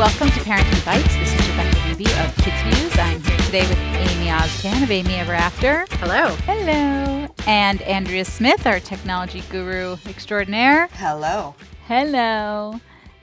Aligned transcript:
welcome 0.00 0.30
to 0.30 0.40
Parenting 0.40 0.82
Bites. 0.86 1.14
This 1.16 1.34
is 1.34 1.48
Rebecca 1.50 1.76
Levey 1.86 2.04
of 2.06 2.34
KidzVuz. 2.36 2.98
I'm 2.98 3.22
here 3.22 3.36
today 3.36 3.68
with 3.68 3.76
Amy 3.76 4.30
Oztan 4.30 4.82
of 4.82 4.90
Amy 4.90 5.16
Ever 5.16 5.34
After. 5.34 5.84
Hello. 5.98 6.28
Hello. 6.46 7.28
And 7.46 7.82
Andrea 7.82 8.24
Smith, 8.24 8.66
our 8.66 8.80
technology 8.80 9.42
guru 9.50 9.98
extraordinaire. 10.06 10.88
Hello. 10.92 11.54
Hello. 11.86 12.80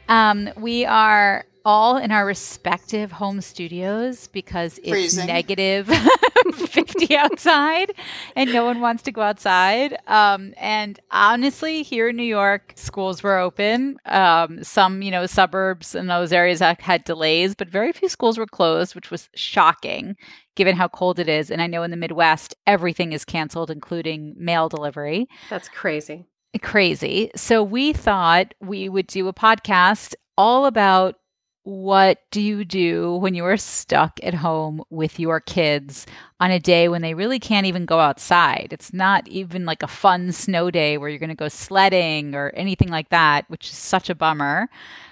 Um, 0.07 0.52
we 0.55 0.85
are 0.85 1.45
all 1.68 1.97
in 1.97 2.11
our 2.11 2.25
respective 2.25 3.11
home 3.11 3.41
studios 3.41 4.27
because 4.27 4.77
it's 4.79 4.89
Freezing. 4.89 5.27
negative 5.27 5.88
50 6.55 7.16
outside 7.17 7.91
and 8.38 8.53
no 8.53 8.63
one 8.63 8.80
wants 8.80 9.03
to 9.03 9.12
go 9.12 9.21
outside. 9.21 9.98
Um, 10.07 10.53
and 10.57 10.98
honestly, 11.12 11.84
here 11.84 12.07
in 12.07 12.16
New 12.16 12.23
York, 12.23 12.71
schools 12.76 13.21
were 13.21 13.38
open. 13.38 13.98
Um, 14.05 14.63
some, 14.63 15.02
you 15.02 15.12
know, 15.12 15.26
suburbs 15.26 15.93
and 15.93 16.09
those 16.09 16.31
areas 16.31 16.59
had- 16.62 16.80
had 16.81 17.03
delays, 17.03 17.53
but 17.53 17.68
very 17.68 17.91
few 17.91 18.07
schools 18.07 18.38
were 18.38 18.48
closed, 18.48 18.95
which 18.95 19.12
was 19.12 19.27
shocking 19.35 20.15
given 20.55 20.76
how 20.76 20.88
cold 20.88 21.20
it 21.20 21.27
is. 21.27 21.52
And 21.52 21.62
I 21.62 21.68
know 21.68 21.84
in 21.84 21.91
the 21.91 21.98
Midwest, 21.98 22.55
everything 22.65 23.12
is 23.12 23.26
canceled, 23.26 23.70
including 23.70 24.34
mail 24.38 24.70
delivery 24.70 25.27
That's 25.49 25.68
crazy. 25.70 26.26
crazy. 26.62 27.29
So 27.35 27.62
we 27.62 27.91
thought 27.91 28.54
we 28.62 28.88
would 28.90 29.07
do 29.07 29.27
a 29.27 29.34
podcast 29.34 30.15
all 30.38 30.65
about 30.65 31.15
what 31.67 32.21
do 32.31 32.39
you 32.39 32.63
do 32.63 33.17
when 33.17 33.35
you 33.35 33.44
are 33.44 33.57
stuck 33.57 34.21
at 34.23 34.34
home 34.34 34.81
with 34.89 35.20
your 35.20 35.41
kids 35.41 36.05
on 36.40 36.49
a 36.49 36.62
day 36.62 36.88
when 36.88 37.02
they 37.02 37.13
really 37.13 37.40
can't 37.40 37.66
even 37.66 37.85
go 37.85 37.99
outside. 37.99 38.70
It's 38.71 38.93
not 38.93 39.27
even 39.27 39.65
like 39.65 39.84
a 39.84 39.88
fun 39.88 40.32
snow 40.32 40.71
day 40.71 40.98
where 40.98 41.10
you're 41.10 41.20
going 41.20 41.27
to 41.27 41.35
go 41.35 41.49
sledding 41.49 42.35
or 42.35 42.54
anything 42.55 42.88
like 42.88 43.10
that, 43.10 43.49
which 43.49 43.70
is 43.70 43.76
such 43.76 44.10
a 44.10 44.15
bummer. 44.15 44.70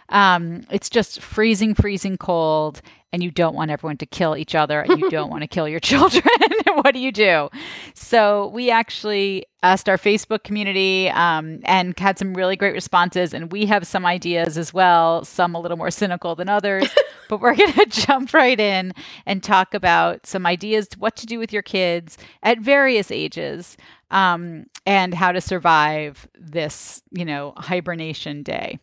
Um, 0.08 0.66
it's 0.72 0.89
just 0.89 1.20
freezing, 1.20 1.76
freezing 1.76 2.17
cold, 2.17 2.81
and 3.16 3.23
you 3.23 3.31
don't 3.31 3.55
want 3.55 3.71
everyone 3.71 3.95
to 3.95 4.05
kill 4.05 4.35
each 4.35 4.55
other 4.55 4.81
and 4.81 4.99
you 4.99 5.09
don't 5.09 5.30
want 5.31 5.41
to 5.41 5.47
kill 5.47 5.69
your 5.69 5.80
children. 5.80 6.21
what 6.73 6.94
do 6.94 6.99
you 6.99 7.13
do? 7.13 7.49
So 7.94 8.47
we 8.49 8.69
actually 8.69 9.45
asked 9.63 9.88
our 9.88 9.97
Facebook 9.97 10.44
community 10.44 11.09
um, 11.11 11.61
and 11.63 11.97
had 11.97 12.19
some 12.19 12.33
really 12.33 12.58
great 12.58 12.73
responses. 12.73 13.33
And 13.33 13.53
we 13.53 13.67
have 13.67 13.88
some 13.88 14.05
ideas 14.05 14.58
as 14.58 14.73
well, 14.73 15.23
some 15.23 15.55
a 15.55 15.61
little 15.61 15.77
more 15.77 15.91
cynical 15.91 16.36
than 16.36 16.49
others. 16.49 16.89
but 17.30 17.39
we're 17.39 17.55
going 17.55 17.71
to 17.71 17.86
jump 17.86 18.33
right 18.33 18.59
in 18.59 18.91
and 19.25 19.41
talk 19.41 19.73
about 19.73 20.25
some 20.25 20.45
ideas 20.45 20.89
to 20.89 20.99
what 20.99 21.16
to 21.16 21.25
do 21.25 21.39
with 21.39 21.53
your 21.53 21.63
kids 21.63 22.17
at 22.43 22.59
various 22.59 23.11
ages 23.11 23.77
um, 24.11 24.66
and 24.86 25.13
how 25.13 25.31
to 25.31 25.39
survive 25.39 26.27
this, 26.38 27.02
you 27.11 27.23
know, 27.23 27.53
hibernation 27.55 28.43
day. 28.43 28.77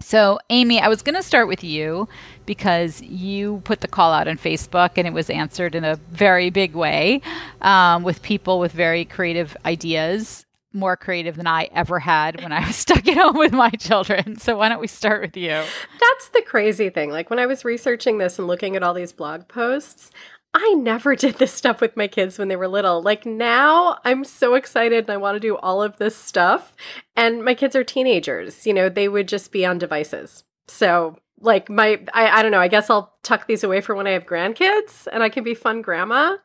So, 0.00 0.38
Amy, 0.48 0.80
I 0.80 0.88
was 0.88 1.02
going 1.02 1.14
to 1.14 1.22
start 1.22 1.46
with 1.46 1.62
you 1.62 2.08
because 2.46 3.02
you 3.02 3.60
put 3.64 3.80
the 3.80 3.88
call 3.88 4.12
out 4.12 4.26
on 4.26 4.38
Facebook 4.38 4.92
and 4.96 5.06
it 5.06 5.12
was 5.12 5.28
answered 5.28 5.74
in 5.74 5.84
a 5.84 5.96
very 6.10 6.50
big 6.50 6.74
way 6.74 7.20
um, 7.60 8.02
with 8.02 8.22
people 8.22 8.58
with 8.58 8.72
very 8.72 9.04
creative 9.04 9.56
ideas, 9.64 10.46
more 10.72 10.96
creative 10.96 11.36
than 11.36 11.46
I 11.46 11.68
ever 11.74 11.98
had 11.98 12.40
when 12.42 12.50
I 12.50 12.66
was 12.66 12.76
stuck 12.84 13.06
at 13.06 13.16
home 13.16 13.36
with 13.36 13.52
my 13.52 13.70
children. 13.70 14.38
So, 14.38 14.56
why 14.56 14.70
don't 14.70 14.80
we 14.80 14.86
start 14.86 15.20
with 15.20 15.36
you? 15.36 15.50
That's 15.50 16.28
the 16.32 16.42
crazy 16.46 16.88
thing. 16.88 17.10
Like 17.10 17.28
when 17.28 17.38
I 17.38 17.46
was 17.46 17.64
researching 17.64 18.18
this 18.18 18.38
and 18.38 18.48
looking 18.48 18.76
at 18.76 18.82
all 18.82 18.94
these 18.94 19.12
blog 19.12 19.48
posts, 19.48 20.10
I 20.54 20.74
never 20.74 21.14
did 21.16 21.36
this 21.36 21.52
stuff 21.52 21.80
with 21.80 21.96
my 21.96 22.08
kids 22.08 22.38
when 22.38 22.48
they 22.48 22.56
were 22.56 22.68
little. 22.68 23.02
Like 23.02 23.26
now, 23.26 23.98
I'm 24.04 24.24
so 24.24 24.54
excited 24.54 25.04
and 25.04 25.10
I 25.10 25.16
want 25.16 25.36
to 25.36 25.40
do 25.40 25.56
all 25.56 25.82
of 25.82 25.98
this 25.98 26.16
stuff. 26.16 26.74
And 27.16 27.44
my 27.44 27.54
kids 27.54 27.76
are 27.76 27.84
teenagers. 27.84 28.66
You 28.66 28.74
know, 28.74 28.88
they 28.88 29.08
would 29.08 29.28
just 29.28 29.52
be 29.52 29.64
on 29.64 29.78
devices. 29.78 30.44
So, 30.68 31.16
like, 31.42 31.70
my, 31.70 32.00
I, 32.12 32.28
I 32.28 32.42
don't 32.42 32.52
know, 32.52 32.60
I 32.60 32.68
guess 32.68 32.90
I'll 32.90 33.16
tuck 33.22 33.46
these 33.46 33.64
away 33.64 33.80
for 33.80 33.94
when 33.94 34.06
I 34.06 34.10
have 34.10 34.26
grandkids 34.26 35.08
and 35.10 35.22
I 35.22 35.30
can 35.30 35.42
be 35.42 35.54
fun 35.54 35.82
grandma. 35.82 36.36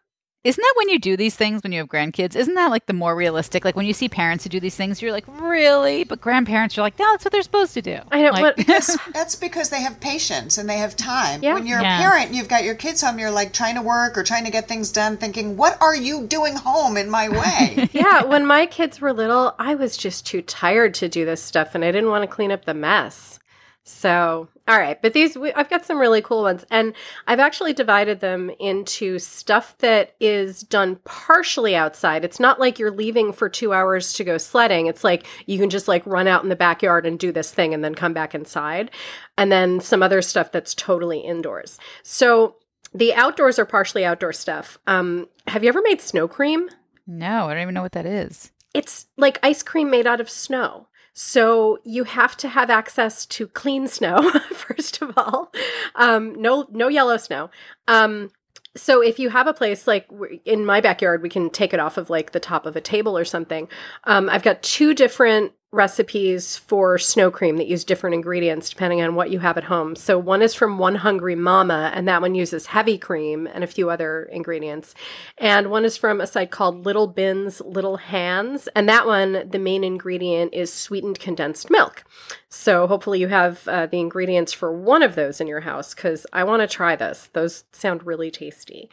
Isn't 0.45 0.61
that 0.61 0.73
when 0.77 0.89
you 0.89 0.99
do 0.99 1.17
these 1.17 1.35
things 1.35 1.63
when 1.63 1.71
you 1.71 1.79
have 1.79 1.89
grandkids? 1.89 2.35
Isn't 2.35 2.53
that 2.53 2.69
like 2.69 2.85
the 2.85 2.93
more 2.93 3.15
realistic? 3.15 3.65
Like 3.65 3.75
when 3.75 3.87
you 3.87 3.93
see 3.93 4.07
parents 4.07 4.43
who 4.43 4.49
do 4.51 4.59
these 4.59 4.75
things, 4.75 5.01
you're 5.01 5.11
like, 5.11 5.25
really? 5.41 6.03
But 6.03 6.21
grandparents, 6.21 6.77
you're 6.77 6.83
like, 6.85 6.99
no, 6.99 7.05
that's 7.11 7.25
what 7.25 7.31
they're 7.31 7.41
supposed 7.41 7.73
to 7.73 7.81
do. 7.81 7.97
I 8.11 8.21
know, 8.21 8.29
Like- 8.29 8.55
but 8.55 8.67
That's, 8.67 8.95
that's 9.13 9.35
because 9.35 9.69
they 9.69 9.81
have 9.81 9.99
patience 9.99 10.57
and 10.59 10.69
they 10.69 10.77
have 10.77 10.95
time. 10.95 11.41
Yeah. 11.41 11.55
When 11.55 11.65
you're 11.65 11.81
Yeah. 11.81 11.97
a 11.97 12.01
parent, 12.01 12.27
and 12.27 12.35
you've 12.35 12.47
got 12.47 12.63
your 12.63 12.75
kids 12.75 13.01
home, 13.01 13.17
you're 13.17 13.31
like 13.31 13.53
trying 13.53 13.73
to 13.75 13.81
work 13.81 14.17
or 14.17 14.23
trying 14.23 14.45
to 14.45 14.51
get 14.51 14.67
things 14.67 14.91
done, 14.91 15.17
thinking, 15.17 15.57
what 15.57 15.81
are 15.81 15.95
you 15.95 16.27
doing 16.27 16.55
home 16.55 16.95
in 16.95 17.09
my 17.09 17.27
way? 17.27 17.89
yeah, 17.93 18.23
when 18.23 18.45
my 18.45 18.67
kids 18.67 19.01
were 19.01 19.13
little, 19.13 19.55
I 19.57 19.73
was 19.73 19.97
just 19.97 20.27
too 20.27 20.43
tired 20.43 20.93
to 20.95 21.09
do 21.09 21.25
this 21.25 21.41
stuff 21.41 21.73
and 21.73 21.83
I 21.83 21.91
didn't 21.91 22.09
want 22.11 22.21
to 22.21 22.27
clean 22.27 22.51
up 22.51 22.65
the 22.65 22.75
mess. 22.75 23.39
So, 23.83 24.47
all 24.67 24.79
right, 24.79 24.99
but 25.01 25.13
these 25.13 25.37
we, 25.37 25.53
I've 25.53 25.69
got 25.69 25.85
some 25.85 25.99
really 25.99 26.21
cool 26.21 26.41
ones 26.41 26.65
and 26.71 26.93
I've 27.27 27.39
actually 27.39 27.73
divided 27.73 28.19
them 28.19 28.49
into 28.59 29.19
stuff 29.19 29.77
that 29.79 30.15
is 30.19 30.61
done 30.61 30.95
partially 31.05 31.75
outside. 31.75 32.25
It's 32.25 32.39
not 32.39 32.59
like 32.59 32.79
you're 32.79 32.89
leaving 32.91 33.31
for 33.31 33.47
2 33.47 33.73
hours 33.73 34.13
to 34.13 34.23
go 34.23 34.37
sledding. 34.39 34.87
It's 34.87 35.03
like 35.03 35.25
you 35.45 35.59
can 35.59 35.69
just 35.69 35.87
like 35.87 36.05
run 36.07 36.27
out 36.27 36.41
in 36.41 36.49
the 36.49 36.55
backyard 36.55 37.05
and 37.05 37.19
do 37.19 37.31
this 37.31 37.51
thing 37.51 37.73
and 37.75 37.83
then 37.83 37.93
come 37.93 38.13
back 38.13 38.33
inside. 38.33 38.89
And 39.37 39.51
then 39.51 39.81
some 39.81 40.01
other 40.01 40.21
stuff 40.23 40.51
that's 40.51 40.73
totally 40.73 41.19
indoors. 41.19 41.77
So, 42.03 42.55
the 42.93 43.13
outdoors 43.13 43.59
are 43.59 43.65
partially 43.65 44.05
outdoor 44.05 44.31
stuff. 44.31 44.79
Um, 44.87 45.27
have 45.47 45.63
you 45.63 45.69
ever 45.69 45.81
made 45.81 45.99
snow 46.01 46.27
cream? 46.27 46.69
no, 47.05 47.47
I 47.47 47.53
don't 47.53 47.61
even 47.63 47.73
know 47.73 47.81
what 47.81 47.91
that 47.91 48.05
is. 48.05 48.51
it's 48.73 49.05
like 49.17 49.37
ice 49.43 49.61
cream 49.63 49.91
made 49.91 50.07
out 50.07 50.21
of 50.21 50.29
snow. 50.29 50.87
So 51.17 51.79
you 51.85 52.03
have 52.03 52.35
to 52.37 52.49
have 52.49 52.69
access 52.69 53.25
to 53.27 53.47
clean 53.47 53.87
snow 53.87 54.29
first 54.51 55.01
of 55.01 55.17
all. 55.17 55.51
Um, 55.95 56.35
no, 56.41 56.67
no 56.71 56.89
yellow 56.89 57.15
snow. 57.15 57.49
Um, 57.87 58.31
so 58.75 59.01
if 59.01 59.17
you 59.17 59.29
have 59.29 59.47
a 59.47 59.53
place 59.53 59.87
like 59.87 60.09
in 60.43 60.65
my 60.65 60.81
backyard, 60.81 61.23
we 61.23 61.29
can 61.29 61.49
take 61.49 61.73
it 61.73 61.79
off 61.79 61.97
of 61.97 62.09
like 62.09 62.33
the 62.33 62.41
top 62.41 62.65
of 62.65 62.75
a 62.75 62.81
table 62.81 63.17
or 63.17 63.23
something. 63.23 63.69
Um, 64.03 64.29
I've 64.29 64.43
got 64.43 64.61
two 64.61 64.93
different 64.93 65.53
recipes 65.75 66.57
for 66.57 66.97
snow 66.97 67.29
cream 67.29 67.57
that 67.57 67.67
use 67.67 67.83
different 67.83 68.13
ingredients 68.13 68.69
depending 68.69 69.01
on 69.01 69.15
what 69.15 69.29
you 69.29 69.39
have 69.39 69.57
at 69.57 69.65
home. 69.65 69.95
So 69.95 70.17
one 70.17 70.41
is 70.41 70.55
from 70.55 70.77
One 70.77 70.95
Hungry 70.95 71.35
Mama, 71.35 71.91
and 71.93 72.07
that 72.07 72.21
one 72.21 72.33
uses 72.33 72.65
heavy 72.67 72.97
cream 72.97 73.47
and 73.53 73.63
a 73.63 73.67
few 73.67 73.89
other 73.89 74.23
ingredients. 74.31 74.95
And 75.37 75.69
one 75.69 75.85
is 75.85 75.97
from 75.97 76.21
a 76.21 76.27
site 76.27 76.51
called 76.51 76.85
Little 76.85 77.07
Bins 77.07 77.61
Little 77.61 77.97
Hands, 77.97 78.67
and 78.75 78.89
that 78.89 79.05
one 79.05 79.47
the 79.49 79.59
main 79.59 79.83
ingredient 79.83 80.53
is 80.53 80.73
sweetened 80.73 81.19
condensed 81.19 81.69
milk. 81.69 82.03
So 82.49 82.87
hopefully 82.87 83.19
you 83.19 83.27
have 83.27 83.67
uh, 83.67 83.85
the 83.85 83.99
ingredients 83.99 84.53
for 84.53 84.71
one 84.71 85.03
of 85.03 85.15
those 85.15 85.41
in 85.41 85.47
your 85.47 85.59
house 85.59 85.93
because 85.93 86.25
I 86.31 86.45
want 86.45 86.61
to 86.61 86.67
try 86.67 86.95
this. 86.95 87.29
Those 87.33 87.65
sound 87.73 88.05
really 88.05 88.31
tasty. 88.31 88.89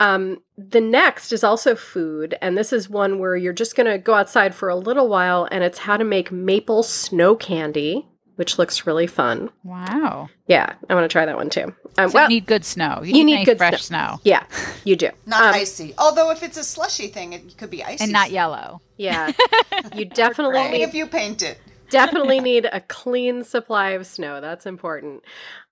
Um, 0.00 0.38
the 0.58 0.80
next 0.80 1.32
is 1.32 1.44
also 1.44 1.74
food, 1.76 2.36
and 2.42 2.58
this 2.58 2.72
is 2.72 2.88
one 2.90 3.18
where 3.18 3.36
you're 3.36 3.52
just 3.52 3.76
going 3.76 3.86
to 3.90 3.98
go 3.98 4.14
outside 4.14 4.54
for 4.54 4.68
a 4.68 4.74
little 4.76 5.08
while, 5.08 5.46
and 5.50 5.62
it's 5.62 5.78
how 5.78 5.96
to 5.96 6.04
make 6.04 6.32
maple 6.32 6.82
snow 6.82 7.36
candy, 7.36 8.08
which 8.36 8.58
looks 8.58 8.84
really 8.86 9.06
fun. 9.06 9.50
Wow. 9.62 10.28
Yeah, 10.48 10.74
I 10.90 10.94
want 10.94 11.04
to 11.04 11.08
try 11.12 11.24
that 11.24 11.36
one 11.36 11.50
too. 11.50 11.74
Um, 11.98 12.08
So 12.10 12.14
well, 12.14 12.24
you 12.24 12.36
need 12.36 12.46
good 12.46 12.64
snow. 12.64 13.00
you 13.04 13.22
need 13.22 13.34
nice 13.36 13.46
good 13.46 13.58
fresh 13.58 13.82
snow. 13.84 14.18
yeah, 14.24 14.44
you 14.84 14.96
do. 14.96 15.10
Not 15.26 15.42
Um, 15.44 15.54
icy. 15.54 15.94
Although 15.98 16.30
if 16.30 16.42
it's 16.42 16.56
a 16.56 16.64
slushy 16.64 17.06
thing, 17.08 17.32
it 17.34 17.56
could 17.56 17.70
be 17.70 17.84
icy. 17.84 18.02
And 18.02 18.12
not 18.12 18.30
yellow. 18.32 18.80
Yeah, 18.96 19.30
you 19.94 20.04
definitely 20.06 20.58
Only 20.58 20.78
need 20.78 20.82
if 20.84 20.94
you 20.94 21.06
paint 21.06 21.42
it. 21.42 21.58
definitely 21.90 22.40
need 22.40 22.66
a 22.72 22.80
clean 22.80 23.44
supply 23.44 23.90
of 23.90 24.06
snow. 24.06 24.40
That's 24.40 24.66
important. 24.66 25.22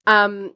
Um, 0.07 0.55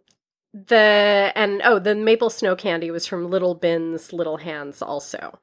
the 0.55 1.33
and 1.35 1.61
oh, 1.65 1.81
the 1.81 1.97
maple 1.97 2.31
snow 2.31 2.55
candy 2.55 2.91
was 2.91 3.07
from 3.07 3.29
Little 3.29 3.57
Bins, 3.57 4.13
Little 4.13 4.37
Hands, 4.37 4.81
also. 4.81 5.39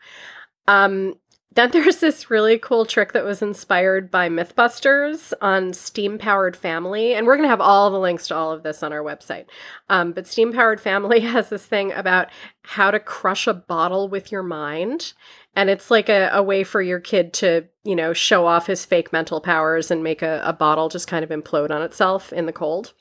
Um, 0.68 1.16
then 1.54 1.70
there's 1.74 1.98
this 1.98 2.30
really 2.30 2.58
cool 2.58 2.86
trick 2.86 3.12
that 3.12 3.26
was 3.26 3.42
inspired 3.42 4.10
by 4.10 4.30
MythBusters 4.30 5.34
on 5.42 5.74
Steam 5.74 6.18
Powered 6.18 6.56
Family, 6.56 7.14
and 7.14 7.28
we're 7.28 7.36
gonna 7.36 7.50
have 7.50 7.60
all 7.60 7.92
the 7.92 8.00
links 8.00 8.28
to 8.28 8.36
all 8.36 8.54
of 8.54 8.64
this 8.64 8.82
on 8.84 8.94
our 8.94 9.04
website. 9.04 9.48
Um, 9.90 10.14
but 10.14 10.28
Steam 10.28 10.54
Powered 10.54 10.80
Family 10.80 11.20
has 11.22 11.50
this 11.50 11.66
thing 11.66 11.92
about 11.92 12.30
how 12.64 12.90
to 12.90 13.00
crush 13.00 13.48
a 13.48 13.54
bottle 13.54 14.08
with 14.08 14.32
your 14.32 14.44
mind. 14.44 15.12
And 15.54 15.70
it's 15.70 15.92
like 15.92 16.08
a, 16.08 16.30
a 16.32 16.42
way 16.42 16.64
for 16.64 16.82
your 16.82 17.02
kid 17.02 17.34
to, 17.34 17.68
you 17.84 17.98
know, 17.98 18.14
show 18.14 18.48
off 18.48 18.68
his 18.68 18.86
fake 18.86 19.12
mental 19.12 19.42
powers 19.42 19.92
and 19.92 20.02
make 20.02 20.22
a, 20.22 20.42
a 20.46 20.54
bottle 20.54 20.88
just 20.88 21.08
kind 21.08 21.26
of 21.26 21.30
implode 21.30 21.72
on 21.72 21.82
itself 21.82 22.32
in 22.32 22.46
the 22.46 22.54
cold. 22.54 22.94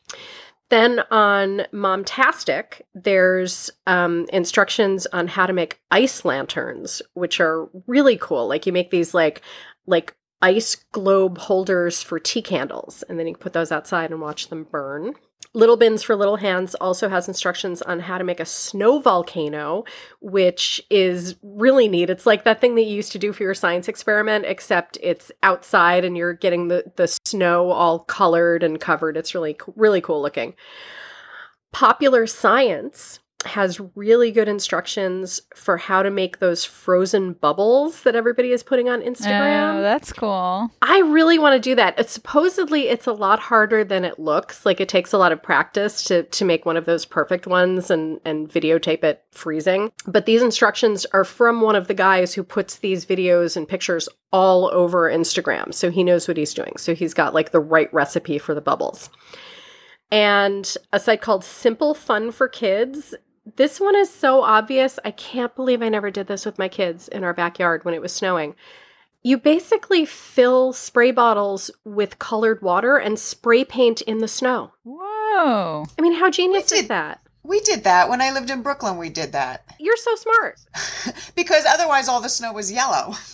Then 0.71 1.01
on 1.11 1.63
Momtastic, 1.73 2.83
there's 2.95 3.71
um, 3.89 4.27
instructions 4.33 5.07
on 5.07 5.27
how 5.27 5.47
to 5.47 5.53
make 5.53 5.81
ice 5.91 6.25
lanterns, 6.25 7.03
which 7.15 7.41
are 7.41 7.69
really 7.89 8.17
cool. 8.17 8.49
Like 8.49 8.67
you 8.67 8.73
make 8.73 8.91
these 8.91 9.13
like 9.13 9.43
like 9.87 10.15
ice 10.41 10.77
globe 10.93 11.39
holders 11.39 12.03
for 12.03 12.21
tea 12.21 12.41
candles, 12.41 13.03
and 13.09 13.19
then 13.19 13.27
you 13.27 13.35
put 13.35 13.53
those 13.53 13.73
outside 13.73 14.11
and 14.13 14.21
watch 14.21 14.49
them 14.49 14.65
burn. 14.71 15.15
Little 15.53 15.77
Bins 15.77 16.03
for 16.03 16.15
Little 16.15 16.37
Hands 16.37 16.73
also 16.77 17.09
has 17.09 17.27
instructions 17.27 17.83
on 17.83 18.01
how 18.01 18.19
to 18.19 18.25
make 18.25 18.39
a 18.39 18.45
snow 18.45 19.01
volcano, 19.01 19.85
which 20.21 20.81
is 20.91 21.35
really 21.43 21.89
neat. 21.89 22.11
It's 22.11 22.27
like 22.27 22.45
that 22.45 22.61
thing 22.61 22.77
that 22.77 22.83
you 22.83 22.95
used 22.95 23.13
to 23.13 23.19
do 23.19 23.33
for 23.33 23.43
your 23.43 23.55
science 23.55 23.89
experiment, 23.89 24.45
except 24.47 24.97
it's 25.03 25.33
outside 25.43 26.05
and 26.05 26.17
you're 26.17 26.35
getting 26.35 26.69
the, 26.69 26.85
the 26.97 27.09
snow 27.25 27.71
all 27.71 28.01
colored 28.01 28.63
and 28.63 28.81
covered. 28.81 29.17
It's 29.17 29.35
really, 29.35 29.57
really 29.77 30.01
cool 30.01 30.23
looking. 30.23 30.55
Popular 31.73 32.27
Science 32.27 33.20
has 33.47 33.81
really 33.95 34.31
good 34.31 34.49
instructions 34.49 35.41
for 35.55 35.77
how 35.77 36.03
to 36.03 36.11
make 36.11 36.39
those 36.39 36.65
frozen 36.65 37.33
bubbles 37.33 38.03
that 38.03 38.15
everybody 38.15 38.53
is 38.53 38.63
putting 38.63 38.89
on 38.89 39.03
oh, 39.03 39.07
Instagram. 39.07 39.79
Oh, 39.79 39.83
that's 39.83 40.13
cool. 40.13 40.71
I 40.83 41.01
really 41.01 41.39
want 41.39 41.55
to 41.55 41.61
do 41.61 41.75
that. 41.75 41.99
It's 41.99 42.13
supposedly 42.13 42.89
it's 42.89 43.07
a 43.07 43.13
lot 43.13 43.41
harder 43.41 43.83
than 43.83 44.05
it 44.05 44.19
looks. 44.19 44.67
Like 44.67 44.81
it 44.81 44.89
takes 44.89 45.13
a 45.13 45.19
lot 45.19 45.33
of 45.33 45.43
practice 45.43 46.03
to 46.05 46.25
to 46.25 46.45
make 46.45 46.67
one 46.67 46.77
of 46.77 46.85
those 46.85 47.07
perfect 47.07 47.47
ones 47.47 47.91
and 47.91 48.21
and 48.25 48.49
videotape 48.49 49.05
it 49.05 49.25
freezing. 49.31 49.91
But 50.07 50.27
these 50.27 50.43
instructions 50.43 51.07
are 51.07 51.25
from 51.25 51.63
one 51.63 51.77
of 51.77 51.89
the 51.89 51.95
guys 51.95 52.35
who 52.35 52.43
puts 52.43 52.77
these 52.77 53.07
videos 53.07 53.57
and 53.57 53.67
pictures 53.67 54.09
all 54.33 54.71
over 54.73 55.11
Instagram. 55.11 55.73
So 55.73 55.91
he 55.91 56.05
knows 56.05 56.29
what 56.29 56.37
he's 56.37 56.55
doing. 56.55 56.75
So 56.77 56.95
he's 56.95 57.15
got 57.15 57.35
like 57.35 57.53
the 57.53 57.61
right 57.61 57.93
recipe 57.93 58.39
for 58.39 58.55
the 58.55 58.61
bubbles. 58.61 59.09
And 60.13 60.77
a 60.93 60.99
site 60.99 61.21
called 61.21 61.45
Simple 61.45 61.95
Fun 61.95 62.33
for 62.33 62.49
Kids 62.49 63.15
this 63.57 63.81
one 63.81 63.97
is 63.97 64.13
so 64.13 64.43
obvious. 64.43 64.99
I 65.05 65.11
can't 65.11 65.55
believe 65.55 65.83
I 65.83 65.89
never 65.89 66.11
did 66.11 66.27
this 66.27 66.45
with 66.45 66.59
my 66.59 66.69
kids 66.69 67.09
in 67.09 67.25
our 67.25 67.35
backyard 67.35 67.85
when 67.85 67.95
it 67.95 68.03
was 68.03 68.13
snowing. 68.13 68.55
You 69.23 69.37
basically 69.37 70.07
fill 70.07 70.73
spray 70.73 71.11
bottles 71.11 71.71
with 71.85 72.19
colored 72.19 72.63
water 72.63 72.97
and 72.97 73.19
spray 73.19 73.65
paint 73.65 74.01
in 74.03 74.19
the 74.19 74.29
snow. 74.29 74.73
Whoa. 74.83 75.85
I 75.99 76.03
mean, 76.03 76.15
how 76.15 76.31
genius 76.31 76.73
We 76.73 76.79
is 76.79 76.89
that? 76.89 77.21
We 77.43 77.61
did 77.61 77.85
that 77.85 78.09
when 78.09 78.21
I 78.21 78.33
lived 78.33 78.51
in 78.51 78.63
Brooklyn. 78.63 78.99
We 78.99 79.09
did 79.09 79.33
that 79.33 79.65
You're 79.79 79.97
so 79.97 80.15
smart. 80.15 80.61
because 81.35 81.65
otherwise 81.67 82.09
all 82.09 82.21
the 82.21 82.29
snow 82.29 82.53
was 82.53 82.71
yellow. 82.71 83.15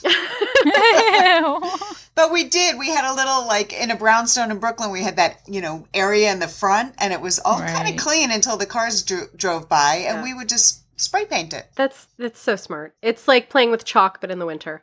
But 2.14 2.32
we 2.32 2.44
did. 2.44 2.78
We 2.78 2.88
had 2.88 3.04
a 3.04 3.14
little 3.14 3.46
like 3.46 3.74
in 3.74 3.90
a 3.90 3.96
brownstone 3.96 4.50
in 4.50 4.58
Brooklyn. 4.58 4.90
We 4.90 5.02
had 5.02 5.16
that 5.16 5.42
you 5.46 5.60
know 5.60 5.86
area 5.92 6.32
in 6.32 6.38
the 6.38 6.48
front, 6.48 6.94
and 6.98 7.12
it 7.12 7.20
was 7.20 7.38
all 7.38 7.58
kind 7.60 7.88
of 7.90 7.96
clean 8.02 8.30
until 8.30 8.56
the 8.56 8.64
cars 8.64 9.02
dro- 9.02 9.26
drove 9.36 9.68
by, 9.68 9.96
and 9.96 10.16
Yeah. 10.18 10.22
we 10.22 10.32
would 10.32 10.48
just 10.48 10.80
spray 10.98 11.26
paint 11.26 11.52
it. 11.52 11.66
That's 11.76 12.06
that's 12.18 12.40
so 12.40 12.56
smart. 12.56 12.94
It's 13.02 13.28
like 13.28 13.50
playing 13.50 13.70
with 13.70 13.84
chalk 13.84 14.22
but 14.22 14.30
in 14.30 14.38
the 14.38 14.46
winter. 14.46 14.82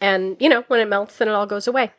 And 0.00 0.36
you 0.40 0.48
know, 0.48 0.64
when 0.66 0.80
it 0.80 0.88
melts 0.88 1.16
then 1.16 1.28
it 1.28 1.32
all 1.32 1.46
goes 1.46 1.68
away. 1.68 1.92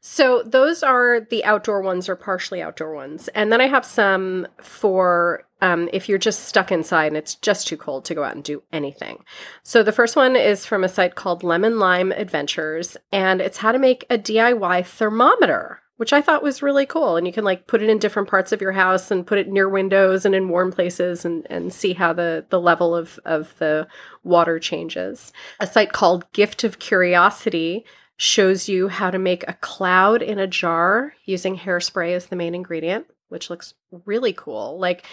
So 0.00 0.42
those 0.42 0.82
are 0.82 1.20
the 1.20 1.44
outdoor 1.44 1.82
ones 1.82 2.08
or 2.08 2.16
partially 2.16 2.62
outdoor 2.62 2.94
ones. 2.94 3.28
And 3.28 3.52
then 3.52 3.60
I 3.60 3.66
have 3.66 3.84
some 3.84 4.46
for 4.60 5.44
um, 5.62 5.88
if 5.92 6.08
you're 6.08 6.18
just 6.18 6.46
stuck 6.46 6.72
inside 6.72 7.08
and 7.08 7.16
it's 7.16 7.34
just 7.34 7.66
too 7.66 7.76
cold 7.76 8.04
to 8.06 8.14
go 8.14 8.24
out 8.24 8.34
and 8.34 8.44
do 8.44 8.62
anything. 8.72 9.24
So 9.62 9.82
the 9.82 9.92
first 9.92 10.16
one 10.16 10.36
is 10.36 10.64
from 10.64 10.84
a 10.84 10.88
site 10.88 11.14
called 11.14 11.42
Lemon 11.42 11.78
Lime 11.78 12.12
Adventures, 12.12 12.96
and 13.12 13.40
it's 13.40 13.58
how 13.58 13.72
to 13.72 13.78
make 13.78 14.06
a 14.08 14.18
DIY 14.18 14.86
thermometer, 14.86 15.80
which 15.98 16.12
I 16.14 16.22
thought 16.22 16.42
was 16.42 16.62
really 16.62 16.86
cool. 16.86 17.16
And 17.16 17.26
you 17.26 17.32
can 17.32 17.44
like 17.44 17.66
put 17.66 17.82
it 17.82 17.90
in 17.90 17.98
different 17.98 18.28
parts 18.28 18.52
of 18.52 18.62
your 18.62 18.72
house 18.72 19.10
and 19.10 19.26
put 19.26 19.38
it 19.38 19.48
near 19.48 19.68
windows 19.68 20.24
and 20.24 20.34
in 20.34 20.48
warm 20.48 20.72
places 20.72 21.26
and, 21.26 21.46
and 21.50 21.72
see 21.72 21.92
how 21.92 22.14
the, 22.14 22.46
the 22.48 22.60
level 22.60 22.96
of, 22.96 23.20
of 23.26 23.54
the 23.58 23.86
water 24.24 24.58
changes. 24.58 25.32
A 25.60 25.66
site 25.66 25.92
called 25.92 26.30
Gift 26.32 26.64
of 26.64 26.78
Curiosity 26.78 27.84
shows 28.20 28.68
you 28.68 28.88
how 28.88 29.10
to 29.10 29.18
make 29.18 29.42
a 29.48 29.54
cloud 29.54 30.20
in 30.20 30.38
a 30.38 30.46
jar 30.46 31.14
using 31.24 31.56
hairspray 31.56 32.14
as 32.14 32.26
the 32.26 32.36
main 32.36 32.54
ingredient, 32.54 33.06
which 33.30 33.48
looks 33.48 33.72
really 34.04 34.34
cool. 34.34 34.78
Like 34.78 35.06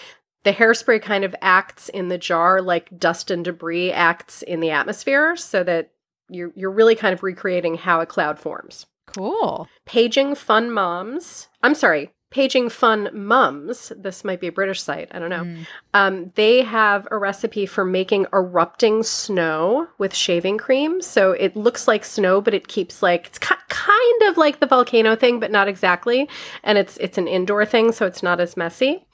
the 0.44 0.52
hairspray 0.52 1.02
kind 1.02 1.24
of 1.24 1.34
acts 1.42 1.88
in 1.88 2.10
the 2.10 2.18
jar 2.18 2.62
like 2.62 3.00
dust 3.00 3.32
and 3.32 3.46
debris 3.46 3.94
acts 3.94 4.42
in 4.42 4.60
the 4.60 4.72
atmosphere 4.72 5.38
so 5.38 5.64
that 5.64 5.92
you're 6.30 6.52
you're 6.54 6.70
really 6.70 6.96
kind 6.96 7.14
of 7.14 7.24
recreating 7.24 7.76
how 7.76 8.02
a 8.02 8.06
cloud 8.06 8.40
forms. 8.40 8.88
cool. 9.06 9.70
Paging 9.86 10.36
Fun 10.36 10.70
Moms. 10.70 11.48
I'm 11.64 11.76
sorry, 11.76 12.12
Paging 12.38 12.70
Fun 12.70 13.10
Mums. 13.14 13.92
This 13.98 14.24
might 14.24 14.40
be 14.40 14.46
a 14.46 14.52
British 14.52 14.80
site. 14.80 15.10
I 15.12 15.18
don't 15.18 15.32
know. 15.32 15.44
Mm. 15.44 15.68
Um, 15.96 16.32
they 16.36 16.62
have 16.62 17.08
a 17.10 17.18
recipe 17.18 17.66
for 17.66 17.84
making 17.84 18.28
erupting 18.32 19.02
snow 19.02 19.88
with 19.98 20.14
shaving 20.14 20.60
cream. 20.60 21.02
So 21.02 21.32
it 21.32 21.56
looks 21.56 21.88
like 21.88 22.06
snow, 22.06 22.40
but 22.40 22.54
it 22.54 22.68
keeps 22.68 23.02
like 23.02 23.26
it's 23.26 23.40
ki- 23.40 23.56
kind 23.70 24.22
of 24.28 24.38
like 24.38 24.60
the 24.60 24.68
volcano 24.68 25.16
thing, 25.16 25.40
but 25.40 25.50
not 25.50 25.68
exactly. 25.68 26.30
And 26.64 26.78
it's 26.78 26.96
it's 26.98 27.18
an 27.18 27.28
indoor 27.28 27.66
thing, 27.66 27.92
so 27.92 28.06
it's 28.06 28.22
not 28.22 28.40
as 28.40 28.56
messy. 28.56 29.08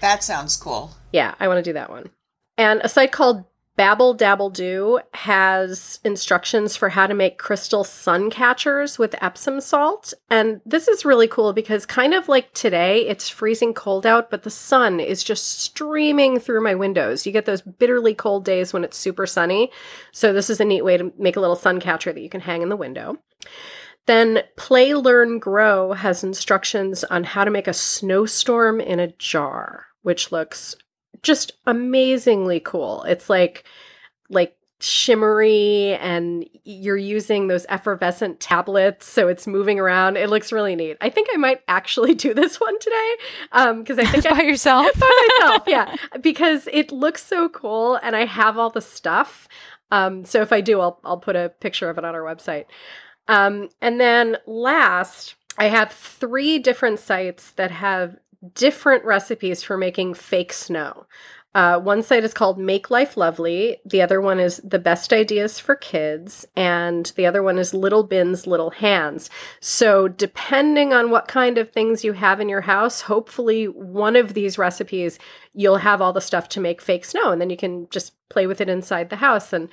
That 0.00 0.24
sounds 0.24 0.56
cool. 0.56 0.96
Yeah, 1.12 1.36
I 1.38 1.46
want 1.46 1.58
to 1.58 1.70
do 1.70 1.74
that 1.74 1.90
one. 1.90 2.10
And 2.58 2.80
a 2.82 2.88
site 2.88 3.12
called 3.12 3.44
Babble 3.76 4.14
Dabble 4.14 4.50
Do 4.50 5.00
has 5.14 5.98
instructions 6.04 6.76
for 6.76 6.90
how 6.90 7.08
to 7.08 7.14
make 7.14 7.38
crystal 7.38 7.82
sun 7.82 8.30
catchers 8.30 9.00
with 9.00 9.16
Epsom 9.20 9.60
salt. 9.60 10.14
And 10.30 10.60
this 10.64 10.86
is 10.86 11.04
really 11.04 11.26
cool 11.26 11.52
because, 11.52 11.84
kind 11.84 12.14
of 12.14 12.28
like 12.28 12.52
today, 12.54 13.08
it's 13.08 13.28
freezing 13.28 13.74
cold 13.74 14.06
out, 14.06 14.30
but 14.30 14.44
the 14.44 14.50
sun 14.50 15.00
is 15.00 15.24
just 15.24 15.58
streaming 15.60 16.38
through 16.38 16.62
my 16.62 16.76
windows. 16.76 17.26
You 17.26 17.32
get 17.32 17.46
those 17.46 17.62
bitterly 17.62 18.14
cold 18.14 18.44
days 18.44 18.72
when 18.72 18.84
it's 18.84 18.96
super 18.96 19.26
sunny. 19.26 19.72
So, 20.12 20.32
this 20.32 20.50
is 20.50 20.60
a 20.60 20.64
neat 20.64 20.84
way 20.84 20.96
to 20.96 21.12
make 21.18 21.36
a 21.36 21.40
little 21.40 21.56
sun 21.56 21.80
catcher 21.80 22.12
that 22.12 22.22
you 22.22 22.30
can 22.30 22.42
hang 22.42 22.62
in 22.62 22.68
the 22.68 22.76
window. 22.76 23.18
Then 24.06 24.42
Play, 24.56 24.94
Learn, 24.94 25.40
Grow 25.40 25.94
has 25.94 26.22
instructions 26.22 27.02
on 27.04 27.24
how 27.24 27.44
to 27.44 27.50
make 27.50 27.66
a 27.66 27.72
snowstorm 27.72 28.80
in 28.80 29.00
a 29.00 29.12
jar, 29.12 29.86
which 30.02 30.30
looks 30.30 30.76
just 31.24 31.52
amazingly 31.66 32.60
cool. 32.60 33.02
It's 33.02 33.28
like 33.28 33.64
like 34.30 34.56
shimmery 34.80 35.94
and 35.94 36.46
you're 36.64 36.96
using 36.96 37.46
those 37.46 37.64
effervescent 37.68 38.38
tablets 38.38 39.06
so 39.06 39.28
it's 39.28 39.46
moving 39.46 39.80
around. 39.80 40.16
It 40.16 40.28
looks 40.28 40.52
really 40.52 40.76
neat. 40.76 40.96
I 41.00 41.08
think 41.10 41.28
I 41.32 41.36
might 41.36 41.62
actually 41.68 42.14
do 42.26 42.34
this 42.34 42.60
one 42.60 42.78
today 42.78 43.14
um 43.52 43.78
because 43.80 43.98
I 43.98 44.04
think 44.04 44.26
I 44.30 44.30
By 44.30 44.42
yourself? 44.42 44.86
by 44.98 45.28
myself, 45.40 45.62
yeah, 45.66 45.96
because 46.20 46.68
it 46.72 46.92
looks 46.92 47.24
so 47.24 47.48
cool 47.48 47.96
and 47.96 48.14
I 48.14 48.26
have 48.26 48.58
all 48.58 48.70
the 48.70 48.80
stuff. 48.82 49.48
Um, 49.90 50.24
so 50.24 50.42
if 50.42 50.52
I 50.52 50.60
do, 50.60 50.80
I'll 50.80 51.00
I'll 51.04 51.18
put 51.18 51.36
a 51.36 51.48
picture 51.60 51.88
of 51.88 51.98
it 51.98 52.04
on 52.04 52.14
our 52.14 52.22
website. 52.22 52.66
Um, 53.28 53.70
and 53.80 54.00
then 54.00 54.36
last, 54.46 55.36
I 55.56 55.66
have 55.66 55.92
three 55.92 56.58
different 56.58 56.98
sites 56.98 57.52
that 57.52 57.70
have 57.70 58.16
different 58.54 59.04
recipes 59.04 59.62
for 59.62 59.76
making 59.76 60.14
fake 60.14 60.52
snow. 60.52 61.06
Uh, 61.54 61.78
one 61.78 62.02
site 62.02 62.24
is 62.24 62.34
called 62.34 62.58
Make 62.58 62.90
Life 62.90 63.16
Lovely. 63.16 63.78
The 63.84 64.02
other 64.02 64.20
one 64.20 64.40
is 64.40 64.60
The 64.64 64.80
Best 64.80 65.12
Ideas 65.12 65.60
for 65.60 65.76
Kids. 65.76 66.44
And 66.56 67.12
the 67.14 67.26
other 67.26 67.44
one 67.44 67.58
is 67.58 67.72
Little 67.72 68.02
Bins, 68.02 68.46
Little 68.46 68.70
Hands. 68.70 69.30
So, 69.60 70.08
depending 70.08 70.92
on 70.92 71.10
what 71.10 71.28
kind 71.28 71.56
of 71.56 71.70
things 71.70 72.02
you 72.02 72.12
have 72.14 72.40
in 72.40 72.48
your 72.48 72.62
house, 72.62 73.02
hopefully 73.02 73.66
one 73.66 74.16
of 74.16 74.34
these 74.34 74.58
recipes, 74.58 75.20
you'll 75.52 75.76
have 75.76 76.02
all 76.02 76.12
the 76.12 76.20
stuff 76.20 76.48
to 76.50 76.60
make 76.60 76.82
fake 76.82 77.04
snow. 77.04 77.30
And 77.30 77.40
then 77.40 77.50
you 77.50 77.56
can 77.56 77.86
just 77.90 78.14
play 78.30 78.48
with 78.48 78.60
it 78.60 78.68
inside 78.68 79.08
the 79.08 79.16
house. 79.16 79.52
And, 79.52 79.68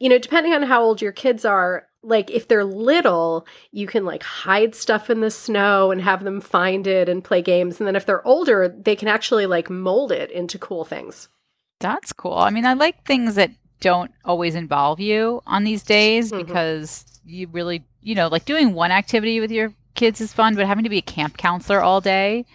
you 0.00 0.08
know, 0.08 0.18
depending 0.18 0.54
on 0.54 0.62
how 0.62 0.82
old 0.82 1.02
your 1.02 1.12
kids 1.12 1.44
are, 1.44 1.86
like 2.06 2.30
if 2.30 2.46
they're 2.46 2.64
little, 2.64 3.46
you 3.72 3.86
can 3.86 4.04
like 4.04 4.22
hide 4.22 4.74
stuff 4.74 5.10
in 5.10 5.20
the 5.20 5.30
snow 5.30 5.90
and 5.90 6.00
have 6.00 6.22
them 6.24 6.40
find 6.40 6.86
it 6.86 7.08
and 7.08 7.22
play 7.24 7.42
games. 7.42 7.80
And 7.80 7.86
then 7.86 7.96
if 7.96 8.06
they're 8.06 8.26
older, 8.26 8.68
they 8.68 8.94
can 8.94 9.08
actually 9.08 9.46
like 9.46 9.68
mold 9.68 10.12
it 10.12 10.30
into 10.30 10.58
cool 10.58 10.84
things. 10.84 11.28
That's 11.80 12.12
cool. 12.12 12.34
I 12.38 12.50
mean, 12.50 12.64
I 12.64 12.74
like 12.74 13.04
things 13.04 13.34
that 13.34 13.50
don't 13.80 14.12
always 14.24 14.54
involve 14.54 15.00
you 15.00 15.42
on 15.46 15.64
these 15.64 15.82
days 15.82 16.32
Mhm. 16.32 16.46
because 16.46 17.04
you 17.24 17.48
really, 17.48 17.84
you 18.02 18.14
know, 18.14 18.28
like 18.28 18.44
doing 18.44 18.72
one 18.72 18.92
activity 18.92 19.40
with 19.40 19.50
your 19.50 19.74
kids 19.94 20.20
is 20.20 20.32
fun, 20.32 20.54
but 20.54 20.66
having 20.66 20.84
to 20.84 20.90
be 20.90 20.98
a 20.98 21.02
camp 21.02 21.36
counselor 21.36 21.80
all 21.80 22.00
day 22.00 22.46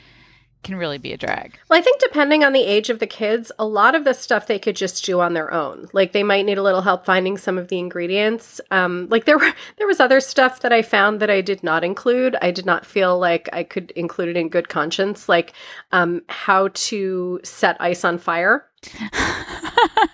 can 0.63 0.75
really 0.75 0.97
be 0.97 1.11
a 1.11 1.17
drag. 1.17 1.57
Well, 1.69 1.79
I 1.79 1.81
think 1.81 1.99
depending 1.99 2.43
on 2.43 2.53
the 2.53 2.63
age 2.63 2.89
of 2.89 2.99
the 2.99 3.07
kids, 3.07 3.51
a 3.57 3.65
lot 3.65 3.95
of 3.95 4.03
the 4.03 4.13
stuff 4.13 4.45
they 4.45 4.59
could 4.59 4.75
just 4.75 5.03
do 5.03 5.19
on 5.19 5.33
their 5.33 5.51
own. 5.53 5.87
Like 5.93 6.11
they 6.11 6.23
might 6.23 6.45
need 6.45 6.57
a 6.57 6.63
little 6.63 6.81
help 6.81 7.05
finding 7.05 7.37
some 7.37 7.57
of 7.57 7.69
the 7.69 7.79
ingredients. 7.79 8.61
Um, 8.69 9.07
like 9.09 9.25
there 9.25 9.37
were 9.37 9.53
there 9.77 9.87
was 9.87 9.99
other 9.99 10.19
stuff 10.19 10.61
that 10.61 10.71
I 10.71 10.81
found 10.81 11.19
that 11.19 11.29
I 11.29 11.41
did 11.41 11.63
not 11.63 11.83
include. 11.83 12.35
I 12.41 12.51
did 12.51 12.65
not 12.65 12.85
feel 12.85 13.17
like 13.17 13.49
I 13.51 13.63
could 13.63 13.91
include 13.91 14.29
it 14.29 14.37
in 14.37 14.49
good 14.49 14.69
conscience, 14.69 15.27
like 15.27 15.53
um, 15.91 16.21
how 16.29 16.69
to 16.73 17.39
set 17.43 17.77
ice 17.79 18.03
on 18.03 18.17
fire. 18.17 18.67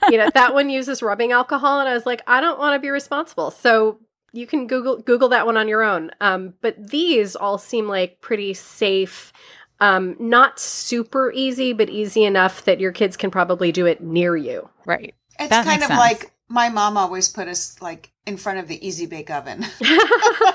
you 0.09 0.17
know 0.17 0.29
that 0.33 0.53
one 0.53 0.69
uses 0.69 1.01
rubbing 1.01 1.31
alcohol, 1.31 1.79
and 1.79 1.89
I 1.89 1.93
was 1.93 2.05
like, 2.05 2.21
I 2.27 2.41
don't 2.41 2.59
want 2.59 2.75
to 2.75 2.79
be 2.79 2.89
responsible. 2.89 3.51
So 3.51 3.99
you 4.33 4.47
can 4.47 4.67
Google 4.67 4.97
Google 5.01 5.29
that 5.29 5.45
one 5.45 5.57
on 5.57 5.67
your 5.67 5.83
own. 5.83 6.11
Um, 6.21 6.53
but 6.61 6.89
these 6.89 7.35
all 7.35 7.57
seem 7.57 7.87
like 7.87 8.21
pretty 8.21 8.53
safe 8.53 9.33
um, 9.79 10.15
not 10.19 10.59
super 10.59 11.31
easy, 11.31 11.73
but 11.73 11.89
easy 11.89 12.23
enough 12.23 12.65
that 12.65 12.79
your 12.79 12.91
kids 12.91 13.17
can 13.17 13.31
probably 13.31 13.71
do 13.71 13.85
it 13.85 14.01
near 14.01 14.35
you. 14.35 14.69
right. 14.85 15.13
It's 15.39 15.49
That 15.49 15.65
kind 15.65 15.83
of 15.83 15.87
sense. 15.89 15.99
like 15.99 16.31
my 16.49 16.69
mom 16.69 16.97
always 16.97 17.29
put 17.29 17.47
us 17.47 17.79
like 17.81 18.11
in 18.25 18.37
front 18.37 18.59
of 18.59 18.67
the 18.67 18.85
Easy 18.85 19.05
Bake 19.05 19.29
Oven. 19.29 19.65